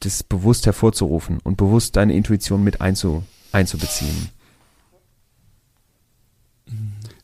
[0.00, 4.28] das bewusst hervorzurufen und bewusst deine Intuition mit einzu, einzubeziehen.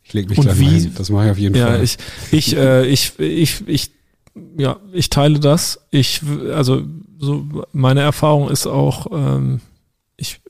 [0.03, 0.93] Ich leg mich und wie, hin.
[0.97, 1.83] Das mache ich auf jeden ja, Fall.
[1.83, 1.99] Ich,
[2.31, 3.91] ich, äh, ich, ich, ich,
[4.57, 5.81] ja, ich teile das.
[5.91, 6.23] Ich,
[6.55, 6.83] also
[7.19, 9.61] so meine Erfahrung ist auch, ähm,
[10.17, 10.41] ich,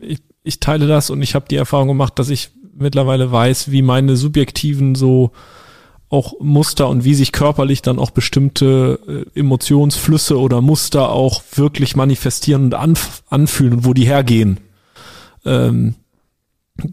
[0.00, 3.82] ich, ich teile das und ich habe die Erfahrung gemacht, dass ich mittlerweile weiß, wie
[3.82, 5.32] meine subjektiven so
[6.10, 11.96] auch Muster und wie sich körperlich dann auch bestimmte äh, Emotionsflüsse oder Muster auch wirklich
[11.96, 14.58] manifestieren und anf anfühlen und wo die hergehen.
[15.44, 15.96] Ähm,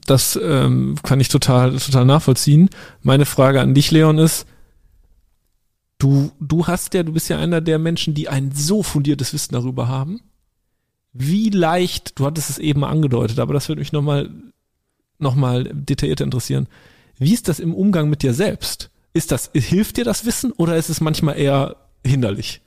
[0.06, 2.70] das ähm, kann ich total, total nachvollziehen.
[3.02, 4.48] Meine Frage an dich, Leon, ist,
[5.98, 9.54] du, du hast ja, du bist ja einer der Menschen, die ein so fundiertes Wissen
[9.54, 10.22] darüber haben.
[11.14, 14.30] Wie leicht, du hattest es eben angedeutet, aber das würde mich nochmal,
[15.20, 16.68] nochmal detailliert interessieren.
[17.18, 18.90] Wie ist das im Umgang mit dir selbst?
[19.14, 22.62] Ist das, hilft dir das Wissen oder ist es manchmal eher hinderlich?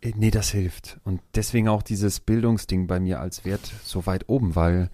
[0.00, 0.98] Äh, nee, das hilft.
[1.04, 4.90] Und deswegen auch dieses Bildungsding bei mir als Wert so weit oben, weil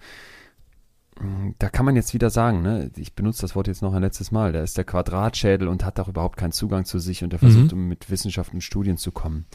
[1.59, 4.31] da kann man jetzt wieder sagen, ne, ich benutze das Wort jetzt noch ein letztes
[4.31, 7.39] Mal, da ist der Quadratschädel und hat auch überhaupt keinen Zugang zu sich und er
[7.39, 7.87] versucht mhm.
[7.87, 9.45] mit Wissenschaft und Studien zu kommen.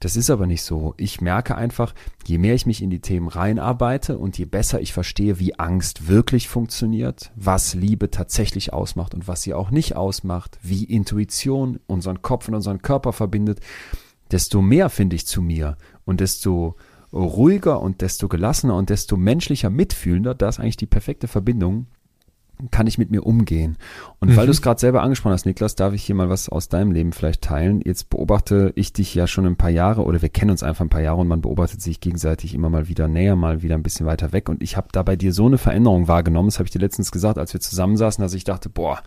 [0.00, 0.94] Das ist aber nicht so.
[0.96, 1.94] Ich merke einfach,
[2.26, 6.08] je mehr ich mich in die Themen reinarbeite und je besser ich verstehe, wie Angst
[6.08, 12.20] wirklich funktioniert, was Liebe tatsächlich ausmacht und was sie auch nicht ausmacht, wie Intuition unseren
[12.20, 13.60] Kopf und unseren Körper verbindet,
[14.32, 16.74] desto mehr finde ich zu mir und desto
[17.12, 21.86] ruhiger und desto gelassener und desto menschlicher, mitfühlender, da ist eigentlich die perfekte Verbindung,
[22.70, 23.76] kann ich mit mir umgehen.
[24.20, 24.36] Und mhm.
[24.36, 26.92] weil du es gerade selber angesprochen hast, Niklas, darf ich hier mal was aus deinem
[26.92, 27.80] Leben vielleicht teilen.
[27.84, 30.90] Jetzt beobachte ich dich ja schon ein paar Jahre oder wir kennen uns einfach ein
[30.90, 34.06] paar Jahre und man beobachtet sich gegenseitig immer mal wieder näher, mal wieder ein bisschen
[34.06, 34.48] weiter weg.
[34.48, 37.10] Und ich habe da bei dir so eine Veränderung wahrgenommen, das habe ich dir letztens
[37.10, 39.02] gesagt, als wir zusammensaßen, dass ich dachte, boah,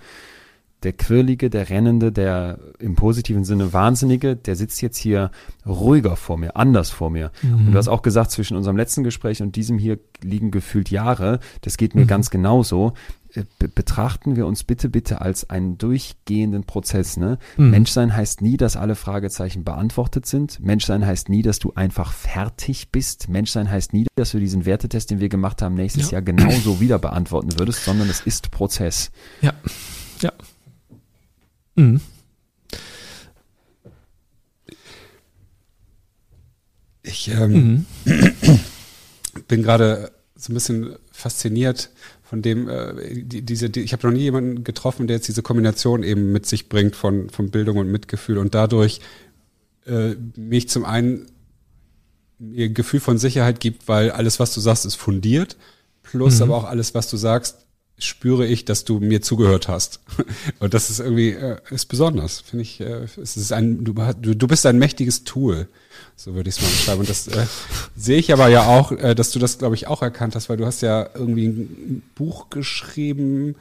[0.85, 5.31] der Quirlige, der Rennende, der im positiven Sinne Wahnsinnige, der sitzt jetzt hier
[5.65, 7.31] ruhiger vor mir, anders vor mir.
[7.41, 7.67] Mhm.
[7.67, 11.39] Und du hast auch gesagt, zwischen unserem letzten Gespräch und diesem hier liegen gefühlt Jahre.
[11.61, 12.07] Das geht mir mhm.
[12.07, 12.93] ganz genauso.
[13.33, 17.17] Äh, betrachten wir uns bitte, bitte als einen durchgehenden Prozess.
[17.17, 17.39] Ne?
[17.57, 17.71] Mhm.
[17.71, 20.59] Menschsein heißt nie, dass alle Fragezeichen beantwortet sind.
[20.59, 23.27] Menschsein heißt nie, dass du einfach fertig bist.
[23.27, 26.17] Menschsein heißt nie, dass du diesen Wertetest, den wir gemacht haben, nächstes ja.
[26.17, 29.11] Jahr genauso wieder beantworten würdest, sondern es ist Prozess.
[29.41, 29.53] Ja,
[30.21, 30.31] ja.
[31.75, 32.01] Mhm.
[37.03, 38.19] Ich ähm, mhm.
[39.47, 41.89] bin gerade so ein bisschen fasziniert
[42.23, 45.43] von dem, äh, die, diese, die, ich habe noch nie jemanden getroffen, der jetzt diese
[45.43, 48.99] Kombination eben mit sich bringt von, von Bildung und Mitgefühl und dadurch
[49.85, 51.27] äh, mich zum einen
[52.39, 55.55] ihr Gefühl von Sicherheit gibt, weil alles, was du sagst, ist fundiert,
[56.03, 56.43] plus mhm.
[56.43, 57.64] aber auch alles, was du sagst,
[57.97, 60.01] spüre ich, dass du mir zugehört hast.
[60.59, 62.81] Und das ist irgendwie, äh, ist besonders, finde ich.
[62.81, 65.69] Äh, es ist ein, du, du bist ein mächtiges Tool.
[66.15, 66.99] So würde ich es mal beschreiben.
[67.01, 67.45] Und das äh,
[67.95, 70.57] sehe ich aber ja auch, äh, dass du das, glaube ich, auch erkannt hast, weil
[70.57, 73.55] du hast ja irgendwie ein Buch geschrieben.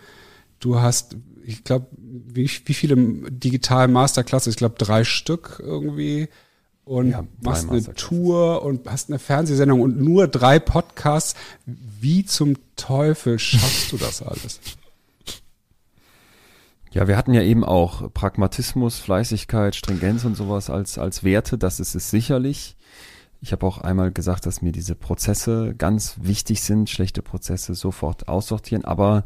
[0.58, 2.96] Du hast, ich glaube, wie, wie viele
[3.30, 4.54] digitalen Masterclasses?
[4.54, 6.28] Ich glaube, drei Stück irgendwie.
[6.84, 11.34] Und ja, machst eine Tour und hast eine Fernsehsendung und nur drei Podcasts.
[11.64, 14.60] Wie zum Teufel schaffst du das alles?
[16.94, 21.58] Ja, wir hatten ja eben auch Pragmatismus, Fleißigkeit, Stringenz und sowas als, als Werte.
[21.58, 22.76] Das ist es sicherlich.
[23.40, 28.28] Ich habe auch einmal gesagt, dass mir diese Prozesse ganz wichtig sind, schlechte Prozesse sofort
[28.28, 28.84] aussortieren.
[28.84, 29.24] Aber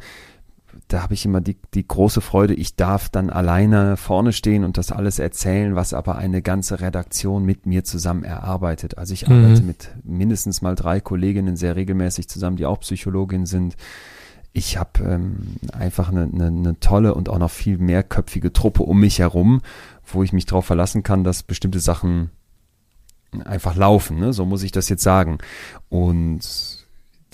[0.88, 4.78] da habe ich immer die, die große Freude, ich darf dann alleine vorne stehen und
[4.78, 8.98] das alles erzählen, was aber eine ganze Redaktion mit mir zusammen erarbeitet.
[8.98, 9.44] Also ich mhm.
[9.44, 13.76] arbeite mit mindestens mal drei Kolleginnen sehr regelmäßig zusammen, die auch Psychologin sind
[14.52, 18.98] ich habe ähm, einfach eine, eine, eine tolle und auch noch viel mehrköpfige Truppe um
[18.98, 19.60] mich herum,
[20.04, 22.30] wo ich mich darauf verlassen kann, dass bestimmte Sachen
[23.44, 24.18] einfach laufen.
[24.18, 24.32] Ne?
[24.32, 25.38] So muss ich das jetzt sagen.
[25.88, 26.77] Und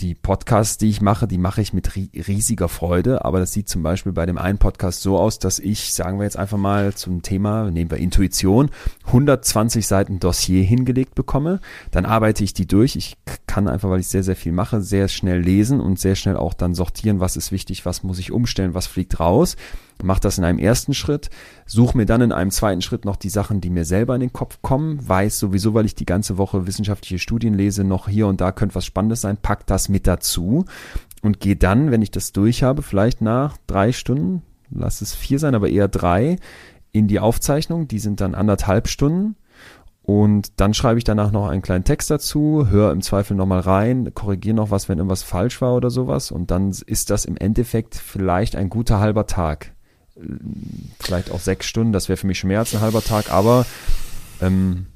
[0.01, 3.25] die Podcasts, die ich mache, die mache ich mit riesiger Freude.
[3.25, 6.25] Aber das sieht zum Beispiel bei dem einen Podcast so aus, dass ich, sagen wir
[6.25, 8.71] jetzt einfach mal zum Thema, nehmen wir Intuition,
[9.07, 11.61] 120 Seiten Dossier hingelegt bekomme.
[11.91, 12.97] Dann arbeite ich die durch.
[12.97, 13.17] Ich
[13.47, 16.55] kann einfach, weil ich sehr, sehr viel mache, sehr schnell lesen und sehr schnell auch
[16.55, 19.57] dann sortieren, was ist wichtig, was muss ich umstellen, was fliegt raus
[20.03, 21.31] mache das in einem ersten Schritt,
[21.67, 24.33] suche mir dann in einem zweiten Schritt noch die Sachen, die mir selber in den
[24.33, 28.41] Kopf kommen, weiß sowieso, weil ich die ganze Woche wissenschaftliche Studien lese, noch hier und
[28.41, 30.65] da könnte was Spannendes sein, pack das mit dazu
[31.23, 35.39] und gehe dann, wenn ich das durch habe, vielleicht nach drei Stunden, lass es vier
[35.39, 36.37] sein, aber eher drei,
[36.93, 39.37] in die Aufzeichnung, die sind dann anderthalb Stunden.
[40.03, 44.13] Und dann schreibe ich danach noch einen kleinen Text dazu, höre im Zweifel nochmal rein,
[44.15, 46.31] korrigiere noch was, wenn irgendwas falsch war oder sowas.
[46.31, 49.74] Und dann ist das im Endeffekt vielleicht ein guter halber Tag
[51.01, 53.67] vielleicht auch sechs Stunden, das wäre für mich schon mehr als ein halber Tag, aber
[54.41, 54.87] ähm,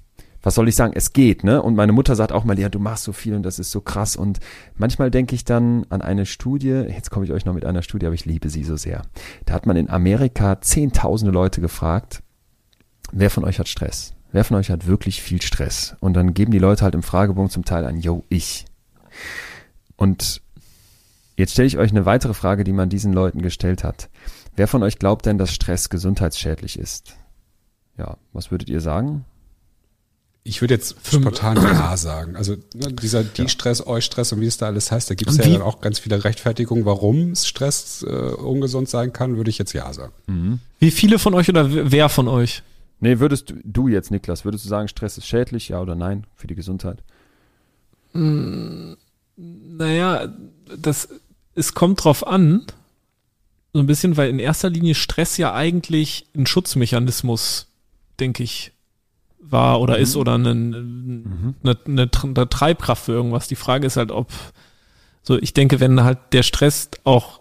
[0.42, 1.60] was soll ich sagen, es geht, ne?
[1.60, 3.80] Und meine Mutter sagt auch mal, ja, du machst so viel und das ist so
[3.80, 4.14] krass.
[4.14, 4.38] Und
[4.76, 8.06] manchmal denke ich dann an eine Studie, jetzt komme ich euch noch mit einer Studie,
[8.06, 9.02] aber ich liebe sie so sehr.
[9.46, 12.22] Da hat man in Amerika zehntausende Leute gefragt,
[13.10, 14.14] wer von euch hat Stress?
[14.30, 15.96] Wer von euch hat wirklich viel Stress?
[16.00, 18.66] Und dann geben die Leute halt im Fragebogen zum Teil an, yo, ich.
[19.96, 20.42] Und
[21.36, 24.08] jetzt stelle ich euch eine weitere Frage, die man diesen Leuten gestellt hat.
[24.58, 27.14] Wer von euch glaubt denn, dass Stress gesundheitsschädlich ist?
[27.96, 29.24] Ja, was würdet ihr sagen?
[30.42, 32.34] Ich würde jetzt spontan Ja sagen.
[32.34, 35.30] Also ne, dieser die Stress, euch Stress und wie es da alles heißt, da gibt
[35.30, 39.58] es ja dann auch ganz viele Rechtfertigungen, warum Stress äh, ungesund sein kann, würde ich
[39.58, 40.12] jetzt Ja sagen.
[40.26, 40.58] Mhm.
[40.80, 42.64] Wie viele von euch oder wer von euch?
[42.98, 46.48] Nee, würdest du jetzt, Niklas, würdest du sagen, Stress ist schädlich, ja oder nein, für
[46.48, 47.04] die Gesundheit?
[48.12, 48.94] Mm,
[49.36, 50.34] naja,
[50.76, 51.10] das,
[51.54, 52.66] es kommt drauf an,
[53.72, 57.68] so ein bisschen, weil in erster Linie Stress ja eigentlich ein Schutzmechanismus,
[58.18, 58.72] denke ich,
[59.40, 60.02] war oder mhm.
[60.02, 61.54] ist oder eine, mhm.
[61.62, 63.48] eine, eine, eine, Treibkraft für irgendwas.
[63.48, 64.32] Die Frage ist halt, ob,
[65.22, 67.40] so ich denke, wenn halt der Stress auch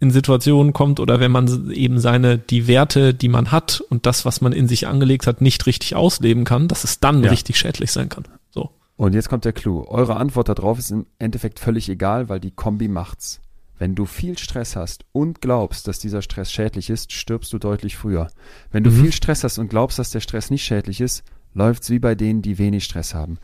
[0.00, 4.24] in Situationen kommt oder wenn man eben seine, die Werte, die man hat und das,
[4.24, 7.30] was man in sich angelegt hat, nicht richtig ausleben kann, dass es dann ja.
[7.30, 8.24] richtig schädlich sein kann.
[8.50, 8.70] So.
[8.96, 9.84] Und jetzt kommt der Clou.
[9.86, 13.40] Eure Antwort darauf ist im Endeffekt völlig egal, weil die Kombi macht's.
[13.80, 17.96] Wenn du viel Stress hast und glaubst, dass dieser Stress schädlich ist, stirbst du deutlich
[17.96, 18.28] früher.
[18.70, 19.00] Wenn du mhm.
[19.00, 21.24] viel Stress hast und glaubst, dass der Stress nicht schädlich ist,
[21.54, 23.38] läuft's wie bei denen, die wenig Stress haben.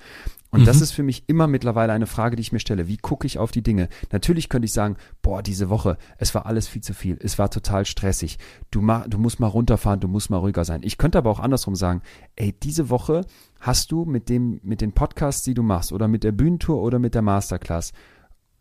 [0.50, 0.64] Und mhm.
[0.66, 2.86] das ist für mich immer mittlerweile eine Frage, die ich mir stelle.
[2.86, 3.88] Wie gucke ich auf die Dinge?
[4.12, 7.16] Natürlich könnte ich sagen, boah, diese Woche, es war alles viel zu viel.
[7.18, 8.38] Es war total stressig.
[8.70, 10.82] Du, ma, du musst mal runterfahren, du musst mal ruhiger sein.
[10.84, 12.02] Ich könnte aber auch andersrum sagen,
[12.36, 13.22] ey, diese Woche
[13.58, 16.98] hast du mit dem, mit den Podcasts, die du machst oder mit der Bühnentour oder
[16.98, 17.94] mit der Masterclass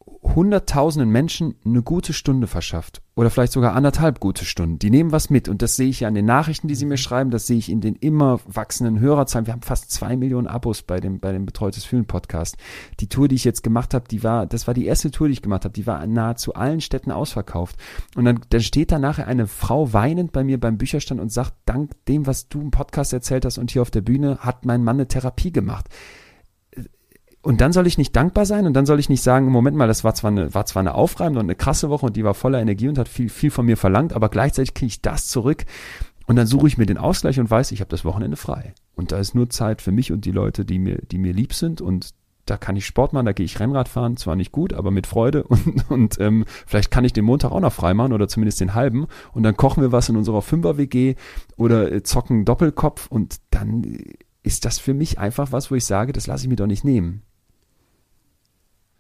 [0.08, 4.78] hunderttausenden Menschen eine gute Stunde verschafft oder vielleicht sogar anderthalb gute Stunden.
[4.78, 6.98] Die nehmen was mit und das sehe ich ja an den Nachrichten, die sie mir
[6.98, 9.48] schreiben, das sehe ich in den immer wachsenden Hörerzahlen.
[9.48, 12.58] Wir haben fast zwei Millionen Abos bei dem, bei dem Betreutes Fühlen Podcast.
[13.00, 15.34] Die Tour, die ich jetzt gemacht habe, die war, das war die erste Tour, die
[15.34, 17.78] ich gemacht habe, die war in nahezu allen Städten ausverkauft.
[18.16, 21.54] Und dann, dann steht da nachher eine Frau weinend bei mir beim Bücherstand und sagt,
[21.66, 24.84] dank dem, was du im Podcast erzählt hast und hier auf der Bühne, hat mein
[24.84, 25.90] Mann eine Therapie gemacht.
[27.46, 29.88] Und dann soll ich nicht dankbar sein und dann soll ich nicht sagen, Moment mal,
[29.88, 32.34] das war zwar eine, war zwar eine aufreibende und eine krasse Woche und die war
[32.34, 35.64] voller Energie und hat viel, viel von mir verlangt, aber gleichzeitig kriege ich das zurück.
[36.26, 38.74] Und dann suche ich mir den Ausgleich und weiß, ich habe das Wochenende frei.
[38.96, 41.54] Und da ist nur Zeit für mich und die Leute, die mir, die mir lieb
[41.54, 41.82] sind.
[41.82, 42.16] Und
[42.48, 45.06] da kann ich Sport machen, da gehe ich Rennrad fahren, zwar nicht gut, aber mit
[45.06, 45.44] Freude.
[45.48, 48.74] Und, und ähm, vielleicht kann ich den Montag auch noch frei machen oder zumindest den
[48.74, 49.06] halben.
[49.34, 51.14] Und dann kochen wir was in unserer Fünfer-WG
[51.58, 53.06] oder äh, zocken Doppelkopf.
[53.06, 54.00] Und dann
[54.42, 56.84] ist das für mich einfach was, wo ich sage, das lasse ich mir doch nicht
[56.84, 57.22] nehmen.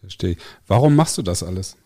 [0.05, 0.37] Verstehe.
[0.67, 1.77] Warum machst du das alles?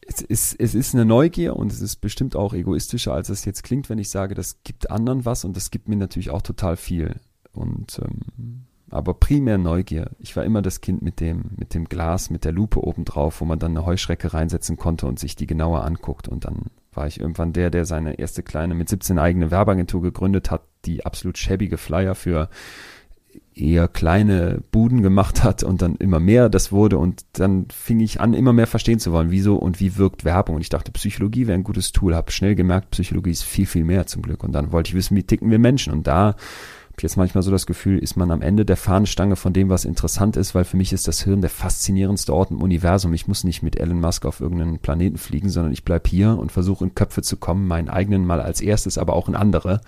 [0.00, 3.62] Es ist, es ist eine Neugier und es ist bestimmt auch egoistischer, als es jetzt
[3.62, 6.76] klingt, wenn ich sage, das gibt anderen was und das gibt mir natürlich auch total
[6.76, 7.20] viel.
[7.52, 10.10] Und ähm, aber primär Neugier.
[10.18, 13.44] Ich war immer das Kind mit dem, mit dem Glas, mit der Lupe obendrauf, wo
[13.44, 16.26] man dann eine Heuschrecke reinsetzen konnte und sich die genauer anguckt.
[16.26, 20.50] Und dann war ich irgendwann der, der seine erste kleine mit 17 eigene Werbeagentur gegründet
[20.50, 22.48] hat, die absolut schäbige Flyer für
[23.60, 28.20] eher kleine Buden gemacht hat und dann immer mehr das wurde und dann fing ich
[28.20, 30.56] an, immer mehr verstehen zu wollen, wieso und wie wirkt Werbung.
[30.56, 33.84] Und ich dachte, Psychologie wäre ein gutes Tool, habe schnell gemerkt, Psychologie ist viel, viel
[33.84, 34.42] mehr zum Glück.
[34.42, 35.92] Und dann wollte ich wissen, wie ticken wir Menschen.
[35.92, 36.34] Und da
[36.90, 39.68] habe ich jetzt manchmal so das Gefühl, ist man am Ende der Fahnenstange von dem,
[39.70, 43.14] was interessant ist, weil für mich ist das Hirn der faszinierendste Ort im Universum.
[43.14, 46.52] Ich muss nicht mit Elon Musk auf irgendeinen Planeten fliegen, sondern ich bleib hier und
[46.52, 49.80] versuche in Köpfe zu kommen, meinen eigenen mal als erstes, aber auch in andere.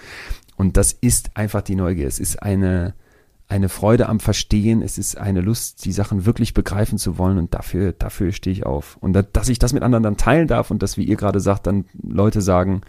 [0.56, 2.06] Und das ist einfach die Neugier.
[2.06, 2.94] Es ist eine,
[3.52, 7.52] eine Freude am Verstehen, es ist eine Lust, die Sachen wirklich begreifen zu wollen und
[7.52, 8.96] dafür, dafür stehe ich auf.
[9.00, 11.38] Und da, dass ich das mit anderen dann teilen darf und dass, wie ihr gerade
[11.38, 12.80] sagt, dann Leute sagen,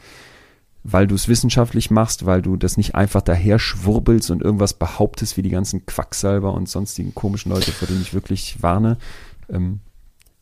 [0.83, 5.35] weil du es wissenschaftlich machst, weil du das nicht einfach daher schwurbelst und irgendwas behauptest
[5.35, 8.97] wie die ganzen Quacksalber und sonstigen komischen Leute, vor denen ich wirklich warne,
[9.49, 9.81] ähm,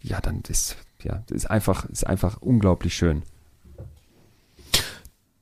[0.03, 3.23] ja, dann ist, ja, ist einfach, ist einfach unglaublich schön.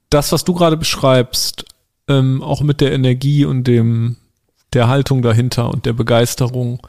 [0.09, 1.65] Das, was du gerade beschreibst,
[2.07, 4.15] ähm, auch mit der Energie und dem,
[4.73, 6.85] der Haltung dahinter und der Begeisterung.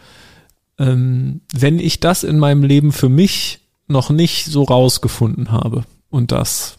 [0.79, 6.33] Ähm, wenn ich das in meinem Leben für mich noch nicht so rausgefunden habe und
[6.33, 6.79] das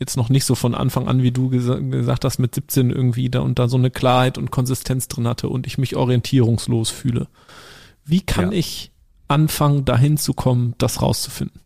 [0.00, 3.28] jetzt noch nicht so von Anfang an, wie du gesa gesagt hast, mit 17 irgendwie
[3.28, 7.28] da und da so eine Klarheit und Konsistenz drin hatte und ich mich orientierungslos fühle.
[8.04, 8.58] Wie kann ja.
[8.58, 8.92] ich
[9.28, 11.60] anfangen, dahin zu kommen, das rauszufinden?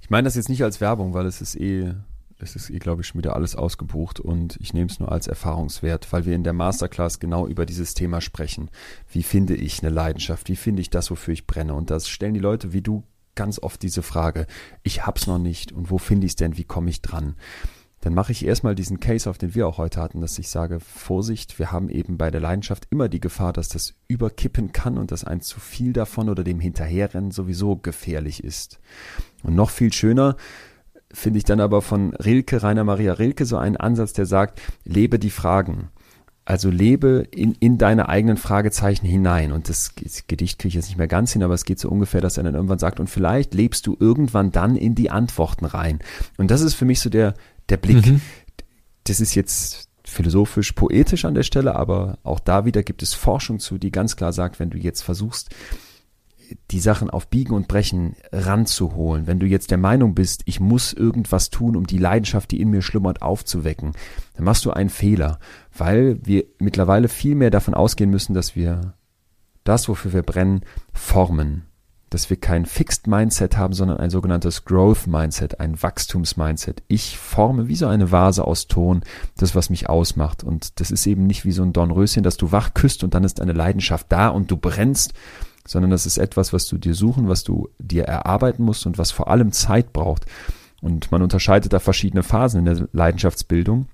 [0.00, 1.94] Ich meine das jetzt nicht als Werbung, weil es ist eh
[2.42, 6.12] es ist, glaube ich, schon wieder alles ausgebucht und ich nehme es nur als Erfahrungswert,
[6.12, 8.70] weil wir in der Masterclass genau über dieses Thema sprechen.
[9.10, 10.48] Wie finde ich eine Leidenschaft?
[10.48, 11.74] Wie finde ich das, wofür ich brenne?
[11.74, 13.04] Und das stellen die Leute wie du
[13.34, 14.46] ganz oft diese Frage,
[14.82, 16.58] ich hab's noch nicht und wo finde ich es denn?
[16.58, 17.34] Wie komme ich dran?
[18.02, 20.80] Dann mache ich erstmal diesen Case, auf den wir auch heute hatten, dass ich sage,
[20.80, 25.12] Vorsicht, wir haben eben bei der Leidenschaft immer die Gefahr, dass das überkippen kann und
[25.12, 28.80] dass ein zu viel davon oder dem Hinterherrennen sowieso gefährlich ist.
[29.44, 30.36] Und noch viel schöner,
[31.12, 35.18] finde ich dann aber von Rilke, Rainer Maria Rilke, so einen Ansatz, der sagt, lebe
[35.18, 35.88] die Fragen.
[36.44, 39.52] Also lebe in, in deine eigenen Fragezeichen hinein.
[39.52, 41.88] Und das, das Gedicht kriege ich jetzt nicht mehr ganz hin, aber es geht so
[41.88, 45.64] ungefähr, dass er dann irgendwann sagt, und vielleicht lebst du irgendwann dann in die Antworten
[45.64, 46.00] rein.
[46.38, 47.34] Und das ist für mich so der,
[47.68, 48.04] der Blick.
[48.06, 48.20] Mhm.
[49.04, 53.60] Das ist jetzt philosophisch, poetisch an der Stelle, aber auch da wieder gibt es Forschung
[53.60, 55.50] zu, die ganz klar sagt, wenn du jetzt versuchst,
[56.70, 59.26] die Sachen auf Biegen und Brechen ranzuholen.
[59.26, 62.70] Wenn du jetzt der Meinung bist, ich muss irgendwas tun, um die Leidenschaft, die in
[62.70, 63.92] mir schlummert, aufzuwecken,
[64.34, 65.38] dann machst du einen Fehler,
[65.76, 68.94] weil wir mittlerweile viel mehr davon ausgehen müssen, dass wir
[69.64, 70.62] das, wofür wir brennen,
[70.92, 71.66] formen.
[72.10, 76.82] Dass wir kein Fixed Mindset haben, sondern ein sogenanntes Growth Mindset, ein Wachstums-Mindset.
[76.86, 79.00] Ich forme wie so eine Vase aus Ton
[79.38, 80.44] das, was mich ausmacht.
[80.44, 83.24] Und das ist eben nicht wie so ein Dornröschen, dass du wach küsst und dann
[83.24, 85.14] ist eine Leidenschaft da und du brennst
[85.66, 89.10] sondern das ist etwas, was du dir suchen, was du dir erarbeiten musst und was
[89.10, 90.26] vor allem Zeit braucht.
[90.80, 93.86] Und man unterscheidet da verschiedene Phasen in der Leidenschaftsbildung.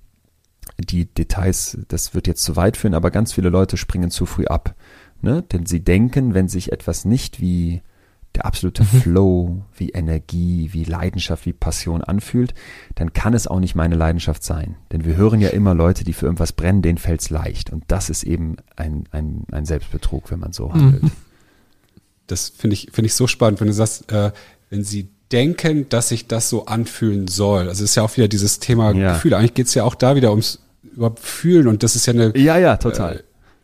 [0.79, 4.45] Die Details, das wird jetzt zu weit führen, aber ganz viele Leute springen zu früh
[4.45, 4.75] ab.
[5.21, 5.43] Ne?
[5.43, 7.81] Denn sie denken, wenn sich etwas nicht wie
[8.35, 9.01] der absolute mhm.
[9.01, 12.53] Flow, wie Energie, wie Leidenschaft, wie Passion anfühlt,
[12.95, 14.75] dann kann es auch nicht meine Leidenschaft sein.
[14.91, 17.71] Denn wir hören ja immer Leute, die für irgendwas brennen, denen fällt's leicht.
[17.71, 21.03] Und das ist eben ein, ein, ein Selbstbetrug, wenn man so handelt.
[21.03, 21.11] Mhm
[22.31, 24.31] das finde ich, finde ich so spannend, wenn du sagst, äh,
[24.69, 27.69] wenn sie denken, dass sich das so anfühlen soll.
[27.69, 29.13] Also es ist ja auch wieder dieses Thema ja.
[29.13, 29.37] Gefühle.
[29.37, 32.35] Eigentlich geht es ja auch da wieder ums überhaupt fühlen und das ist ja eine
[32.37, 33.23] ja ja total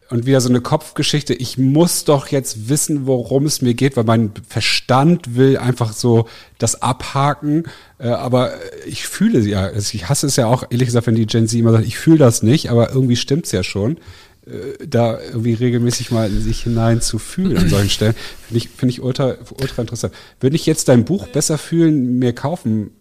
[0.10, 1.34] und wieder so eine Kopfgeschichte.
[1.34, 6.28] Ich muss doch jetzt wissen, worum es mir geht, weil mein Verstand will einfach so
[6.60, 7.64] das abhaken.
[7.98, 8.54] Äh, aber
[8.86, 11.60] ich fühle ja, also ich hasse es ja auch, ehrlich gesagt, wenn die Gen Z
[11.60, 13.98] immer sagt, ich fühle das nicht, aber irgendwie stimmt's ja schon.
[14.46, 18.16] Äh, da irgendwie regelmäßig mal in sich hinein zu fühlen an solchen Stellen,
[18.48, 20.14] finde ich, finde ich ultra, ultra interessant.
[20.40, 22.92] Würde ich jetzt dein Buch besser fühlen, mir kaufen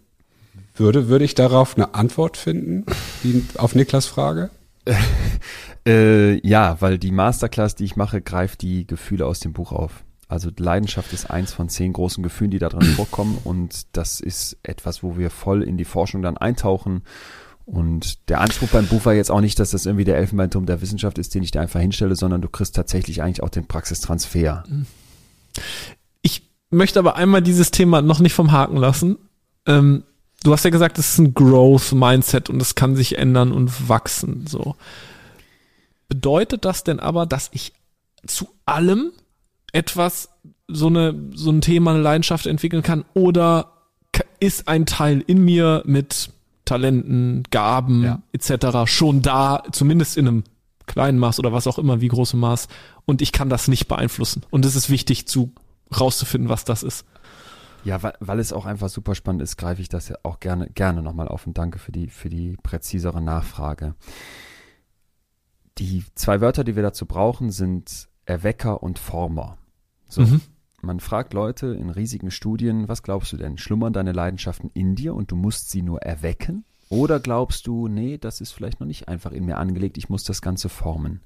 [0.75, 2.85] würde, würde ich darauf eine Antwort finden,
[3.23, 4.49] die, auf Niklas Frage?
[5.87, 10.03] äh, ja, weil die Masterclass, die ich mache, greift die Gefühle aus dem Buch auf.
[10.27, 14.57] Also Leidenschaft ist eins von zehn großen Gefühlen, die da drin vorkommen und das ist
[14.63, 17.03] etwas, wo wir voll in die Forschung dann eintauchen.
[17.65, 20.81] Und der Anspruch beim Buch war jetzt auch nicht, dass das irgendwie der Elfenbeinturm der
[20.81, 24.63] Wissenschaft ist, den ich da einfach hinstelle, sondern du kriegst tatsächlich eigentlich auch den Praxistransfer.
[26.21, 29.17] Ich möchte aber einmal dieses Thema noch nicht vom Haken lassen.
[29.65, 30.03] Ähm,
[30.43, 34.45] du hast ja gesagt, es ist ein Growth-Mindset und es kann sich ändern und wachsen.
[34.45, 34.75] So.
[36.07, 37.73] Bedeutet das denn aber, dass ich
[38.27, 39.11] zu allem
[39.71, 40.29] etwas,
[40.67, 43.05] so eine, so ein Thema, eine Leidenschaft entwickeln kann?
[43.15, 43.71] Oder
[44.39, 46.29] ist ein Teil in mir mit
[46.65, 48.21] Talenten, Gaben ja.
[48.31, 48.85] etc.
[48.85, 50.43] schon da, zumindest in einem
[50.87, 52.67] kleinen Maß oder was auch immer, wie großem Maß,
[53.05, 54.43] und ich kann das nicht beeinflussen.
[54.49, 55.53] Und es ist wichtig zu
[55.97, 57.05] rauszufinden, was das ist.
[57.83, 60.69] Ja, weil, weil es auch einfach super spannend ist, greife ich das ja auch gerne,
[60.71, 63.93] gerne nochmal auf und danke für die, für die präzisere Nachfrage.
[65.77, 69.57] Die zwei Wörter, die wir dazu brauchen, sind Erwecker und Former.
[70.07, 70.21] So.
[70.21, 70.41] Mhm.
[70.85, 73.57] Man fragt Leute in riesigen Studien, was glaubst du denn?
[73.57, 76.63] Schlummern deine Leidenschaften in dir und du musst sie nur erwecken?
[76.89, 80.23] Oder glaubst du, nee, das ist vielleicht noch nicht einfach in mir angelegt, ich muss
[80.23, 81.21] das Ganze formen?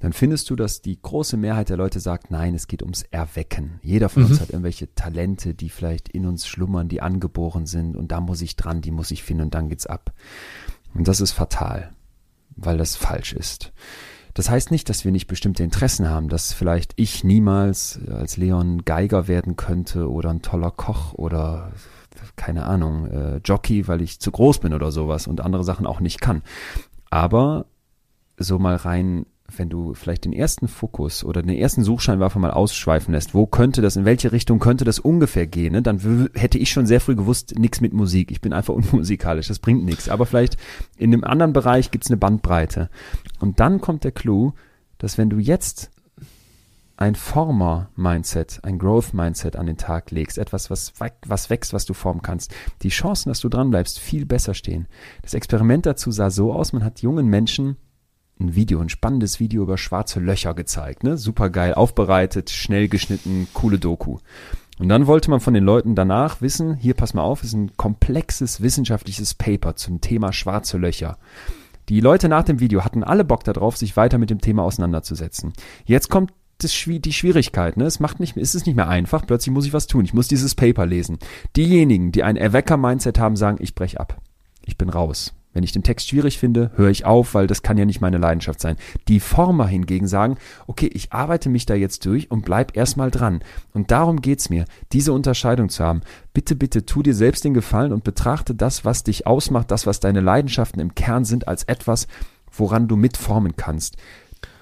[0.00, 3.78] dann findest du, dass die große Mehrheit der Leute sagt, nein, es geht ums Erwecken.
[3.82, 4.30] Jeder von mhm.
[4.30, 8.40] uns hat irgendwelche Talente, die vielleicht in uns schlummern, die angeboren sind und da muss
[8.40, 10.14] ich dran, die muss ich finden und dann geht's ab.
[10.94, 11.92] Und das ist fatal,
[12.56, 13.72] weil das falsch ist.
[14.34, 18.84] Das heißt nicht, dass wir nicht bestimmte Interessen haben, dass vielleicht ich niemals als Leon
[18.84, 21.72] Geiger werden könnte oder ein toller Koch oder
[22.36, 26.00] keine Ahnung, äh, Jockey, weil ich zu groß bin oder sowas und andere Sachen auch
[26.00, 26.42] nicht kann.
[27.10, 27.66] Aber
[28.36, 33.14] so mal rein wenn du vielleicht den ersten Fokus oder den ersten Suchscheinwerfer mal ausschweifen
[33.14, 35.82] lässt, wo könnte das, in welche Richtung könnte das ungefähr gehen, ne?
[35.82, 38.30] dann hätte ich schon sehr früh gewusst, nichts mit Musik.
[38.30, 40.08] Ich bin einfach unmusikalisch, das bringt nichts.
[40.08, 40.56] Aber vielleicht
[40.96, 42.90] in einem anderen Bereich gibt's eine Bandbreite.
[43.38, 44.52] Und dann kommt der Clou,
[44.98, 45.90] dass wenn du jetzt
[47.00, 50.92] ein Former-Mindset, ein Growth-Mindset an den Tag legst, etwas, was,
[51.26, 54.86] was wächst, was du formen kannst, die Chancen, dass du dranbleibst, viel besser stehen.
[55.22, 57.78] Das Experiment dazu sah so aus, man hat jungen Menschen
[58.40, 61.16] ein Video, ein spannendes Video über schwarze Löcher gezeigt, ne?
[61.16, 64.18] Super geil aufbereitet, schnell geschnitten, coole Doku.
[64.78, 67.76] Und dann wollte man von den Leuten danach wissen, hier pass mal auf, ist ein
[67.76, 71.18] komplexes wissenschaftliches Paper zum Thema schwarze Löcher.
[71.90, 75.52] Die Leute nach dem Video hatten alle Bock darauf, sich weiter mit dem Thema auseinanderzusetzen.
[75.84, 77.84] Jetzt kommt das, die Schwierigkeit, ne?
[77.84, 79.26] Es macht nicht, ist es nicht mehr einfach.
[79.26, 80.04] Plötzlich muss ich was tun.
[80.04, 81.18] Ich muss dieses Paper lesen.
[81.56, 84.20] Diejenigen, die ein Erwecker-Mindset haben, sagen, ich brech ab.
[84.64, 85.34] Ich bin raus.
[85.52, 88.18] Wenn ich den Text schwierig finde, höre ich auf, weil das kann ja nicht meine
[88.18, 88.76] Leidenschaft sein.
[89.08, 90.36] Die Former hingegen sagen,
[90.66, 93.40] okay, ich arbeite mich da jetzt durch und bleib erstmal dran.
[93.72, 96.02] Und darum geht's mir, diese Unterscheidung zu haben.
[96.32, 99.98] Bitte, bitte tu dir selbst den Gefallen und betrachte das, was dich ausmacht, das, was
[99.98, 102.06] deine Leidenschaften im Kern sind, als etwas,
[102.52, 103.96] woran du mitformen kannst.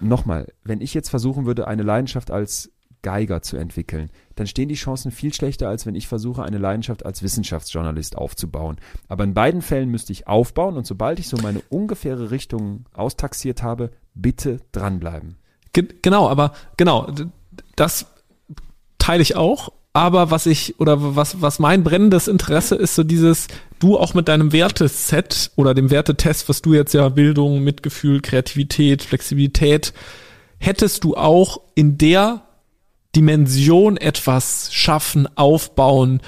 [0.00, 2.70] Nochmal, wenn ich jetzt versuchen würde, eine Leidenschaft als
[3.02, 7.04] Geiger zu entwickeln, dann stehen die Chancen viel schlechter, als wenn ich versuche, eine Leidenschaft
[7.04, 8.76] als Wissenschaftsjournalist aufzubauen.
[9.08, 13.62] Aber in beiden Fällen müsste ich aufbauen und sobald ich so meine ungefähre Richtung austaxiert
[13.62, 15.36] habe, bitte dranbleiben.
[15.72, 17.12] Genau, aber genau,
[17.76, 18.06] das
[18.98, 19.70] teile ich auch.
[19.92, 23.48] Aber was ich oder was, was mein brennendes Interesse ist, so dieses,
[23.80, 29.02] du auch mit deinem Werteset oder dem Wertetest, was du jetzt ja Bildung, Mitgefühl, Kreativität,
[29.02, 29.92] Flexibilität,
[30.58, 32.42] hättest du auch in der
[33.18, 36.20] Dimension etwas schaffen, aufbauen,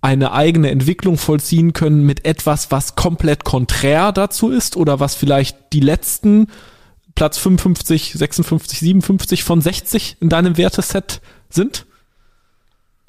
[0.00, 5.72] eine eigene Entwicklung vollziehen können mit etwas, was komplett konträr dazu ist oder was vielleicht
[5.72, 6.48] die letzten
[7.14, 11.86] Platz 55, 56, 57 von 60 in deinem Werteset sind?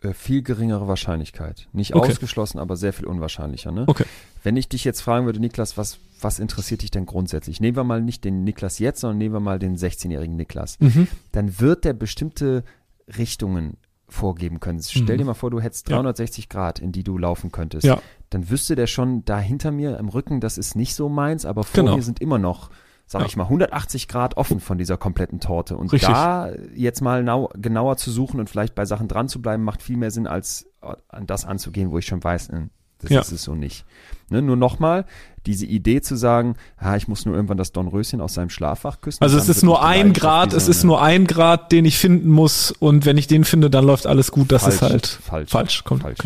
[0.03, 1.67] Äh, viel geringere Wahrscheinlichkeit.
[1.73, 2.11] Nicht okay.
[2.11, 3.71] ausgeschlossen, aber sehr viel unwahrscheinlicher.
[3.71, 3.85] Ne?
[3.87, 4.05] Okay.
[4.43, 7.59] Wenn ich dich jetzt fragen würde, Niklas, was, was interessiert dich denn grundsätzlich?
[7.59, 10.79] Nehmen wir mal nicht den Niklas jetzt, sondern nehmen wir mal den 16-jährigen Niklas.
[10.79, 11.07] Mhm.
[11.31, 12.63] Dann wird der bestimmte
[13.07, 13.77] Richtungen
[14.07, 14.81] vorgeben können.
[14.81, 15.27] Stell dir mhm.
[15.27, 16.49] mal vor, du hättest 360 ja.
[16.49, 17.85] Grad, in die du laufen könntest.
[17.85, 17.99] Ja.
[18.29, 21.63] Dann wüsste der schon da hinter mir im Rücken, das ist nicht so meins, aber
[21.63, 21.95] vor genau.
[21.95, 22.69] mir sind immer noch,
[23.05, 23.27] sag ja.
[23.27, 25.77] ich mal, 180 Grad offen von dieser kompletten Torte.
[25.77, 26.09] Und Richtig.
[26.09, 29.81] da jetzt mal nau genauer zu suchen und vielleicht bei Sachen dran zu bleiben, macht
[29.81, 30.67] viel mehr Sinn, als
[31.07, 32.69] an das anzugehen, wo ich schon weiß, hm,
[33.03, 33.21] Das ja.
[33.21, 33.85] ist es so nicht.
[34.29, 35.05] Ne, nur nochmal,
[35.45, 39.21] diese Idee zu sagen, ah, ich muss nur irgendwann das Dornröschen aus seinem Schlafwach küssen.
[39.21, 42.71] Also es ist nur ein Grad, es ist nur ein Grad, den ich finden muss
[42.71, 44.51] und wenn ich den finde, dann läuft alles gut.
[44.51, 45.51] Das falsch, ist halt falsch.
[45.51, 46.03] Falsch, kommt.
[46.03, 46.19] Falsch.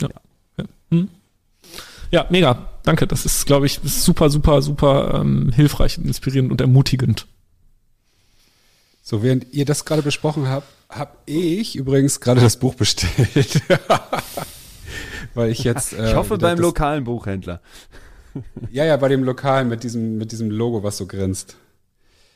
[0.00, 0.08] Ja.
[0.56, 0.64] Ja.
[0.90, 1.08] Hm.
[2.10, 2.68] ja, mega.
[2.84, 3.06] Danke.
[3.06, 7.26] Das ist, glaube ich, super, super, super ähm, hilfreich, inspirierend und ermutigend.
[9.02, 13.62] So, während ihr das gerade besprochen habt, habe ich übrigens gerade das Buch bestellt.
[15.34, 15.92] Weil ich jetzt.
[15.92, 17.60] Äh, ich hoffe beim lokalen Buchhändler.
[18.70, 21.56] ja, ja, bei dem lokalen mit diesem, mit diesem Logo, was so grinst.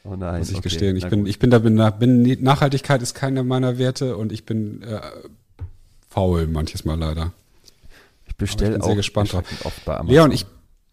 [0.04, 0.38] Oh nein.
[0.38, 0.96] Muss ich okay, gestehen.
[0.96, 4.82] Ich bin, ich bin da, bin, bin, Nachhaltigkeit ist keine meiner Werte und ich bin
[4.82, 5.00] äh,
[6.08, 7.32] faul manches Mal leider.
[8.26, 9.44] Ich bestelle auch sehr gespannt drauf.
[9.64, 10.14] Oft bei Amazon.
[10.14, 10.46] Leon, ich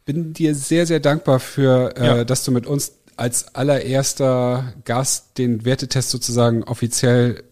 [0.06, 2.24] bin dir sehr, sehr dankbar für, äh, ja.
[2.24, 7.44] dass du mit uns als allererster Gast den Wertetest sozusagen offiziell äh,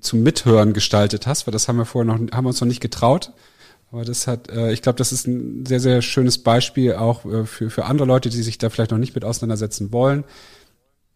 [0.00, 2.80] zum Mithören gestaltet hast, weil das haben wir vorher noch, haben wir uns noch nicht
[2.80, 3.32] getraut.
[3.90, 7.44] Aber das hat, äh, ich glaube, das ist ein sehr, sehr schönes Beispiel auch äh,
[7.44, 10.24] für, für andere Leute, die sich da vielleicht noch nicht mit auseinandersetzen wollen,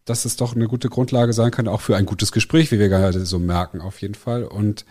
[0.05, 2.87] dass es doch eine gute Grundlage sein kann, auch für ein gutes Gespräch, wie wir
[2.87, 4.43] gerade so merken, auf jeden Fall.
[4.43, 4.85] Und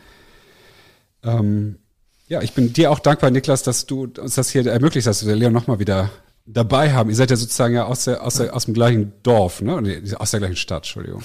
[1.22, 1.78] ähm,
[2.26, 5.28] ja, ich bin dir auch dankbar, Niklas, dass du uns das hier ermöglicht hast, dass
[5.28, 6.10] wir Leon nochmal wieder
[6.44, 7.08] dabei haben.
[7.08, 10.02] Ihr seid ja sozusagen ja aus, der, aus, der, aus dem gleichen Dorf, ne?
[10.18, 11.22] Aus der gleichen Stadt, Entschuldigung.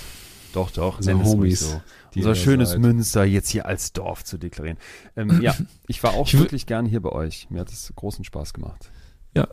[0.53, 1.61] Doch, doch, so Homies.
[1.61, 1.81] So
[2.15, 2.79] unser schönes seid.
[2.79, 4.77] Münster jetzt hier als Dorf zu deklarieren.
[5.15, 5.55] Ähm, ja,
[5.87, 7.47] ich war auch ich wirklich gerne hier bei euch.
[7.49, 8.89] Mir hat es großen Spaß gemacht.
[9.35, 9.47] Ja,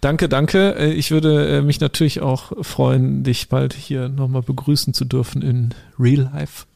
[0.00, 0.76] danke, danke.
[0.76, 5.42] Äh, ich würde äh, mich natürlich auch freuen, dich bald hier nochmal begrüßen zu dürfen
[5.42, 6.66] in Real Life.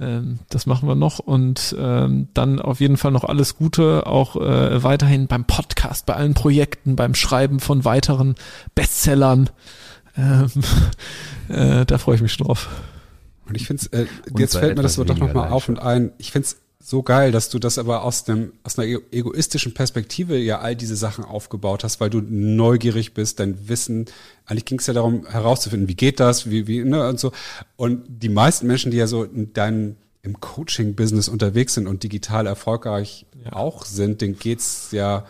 [0.00, 4.36] Ähm, das machen wir noch und ähm, dann auf jeden Fall noch alles Gute, auch
[4.36, 8.34] äh, weiterhin beim Podcast, bei allen Projekten, beim Schreiben von weiteren
[8.74, 9.50] Bestsellern.
[10.16, 10.50] Ähm,
[11.48, 12.68] äh, da freue ich mich drauf.
[13.46, 14.06] Und ich finde es, äh,
[14.38, 16.56] jetzt fällt mir das doch nochmal auf und ein, ich finde es
[16.86, 20.96] so geil, dass du das aber aus dem aus einer egoistischen Perspektive ja all diese
[20.96, 24.04] Sachen aufgebaut hast, weil du neugierig bist, dein Wissen.
[24.44, 27.32] Eigentlich ging es ja darum herauszufinden, wie geht das, wie wie ne und so.
[27.76, 32.46] Und die meisten Menschen, die ja so in deinem im Coaching-Business unterwegs sind und digital
[32.46, 33.52] erfolgreich ja.
[33.54, 35.26] auch sind, denen geht's ja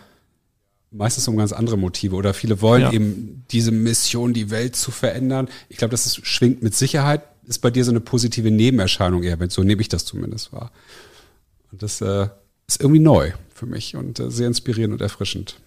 [0.91, 2.91] meistens um ganz andere Motive oder viele wollen ja.
[2.91, 5.49] eben diese Mission, die Welt zu verändern.
[5.69, 9.39] Ich glaube, das ist, schwingt mit Sicherheit ist bei dir so eine positive Nebenerscheinung eher,
[9.39, 10.71] wenn so nehme ich das zumindest wahr.
[11.71, 12.27] Und das äh,
[12.67, 15.59] ist irgendwie neu für mich und äh, sehr inspirierend und erfrischend.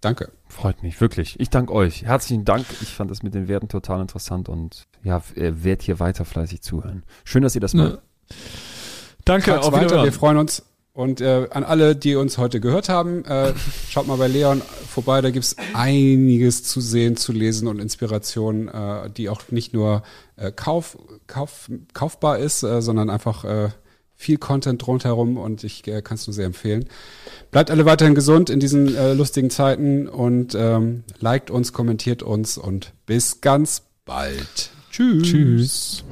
[0.00, 0.30] Danke.
[0.48, 1.38] Freut mich, wirklich.
[1.38, 2.04] Ich danke euch.
[2.04, 2.64] Herzlichen Dank.
[2.80, 7.02] Ich fand das mit den Werten total interessant und ja, werde hier weiter fleißig zuhören.
[7.24, 7.98] Schön, dass ihr das macht.
[9.24, 10.02] Danke, Trag's auf weiter.
[10.02, 10.62] Wir freuen uns.
[10.92, 13.52] Und äh, an alle, die uns heute gehört haben, äh,
[13.88, 15.20] schaut mal bei Leon vorbei.
[15.20, 20.02] Da gibt's einiges zu sehen, zu lesen und Inspiration, äh, die auch nicht nur
[20.36, 23.68] äh, kauf, kauf, kaufbar ist, äh, sondern einfach äh,
[24.20, 26.84] viel Content rundherum und ich äh, kann es nur sehr empfehlen.
[27.50, 32.58] Bleibt alle weiterhin gesund in diesen äh, lustigen Zeiten und ähm, liked uns, kommentiert uns
[32.58, 34.70] und bis ganz bald.
[34.90, 35.22] Tschüss.
[35.22, 36.04] Tschüss.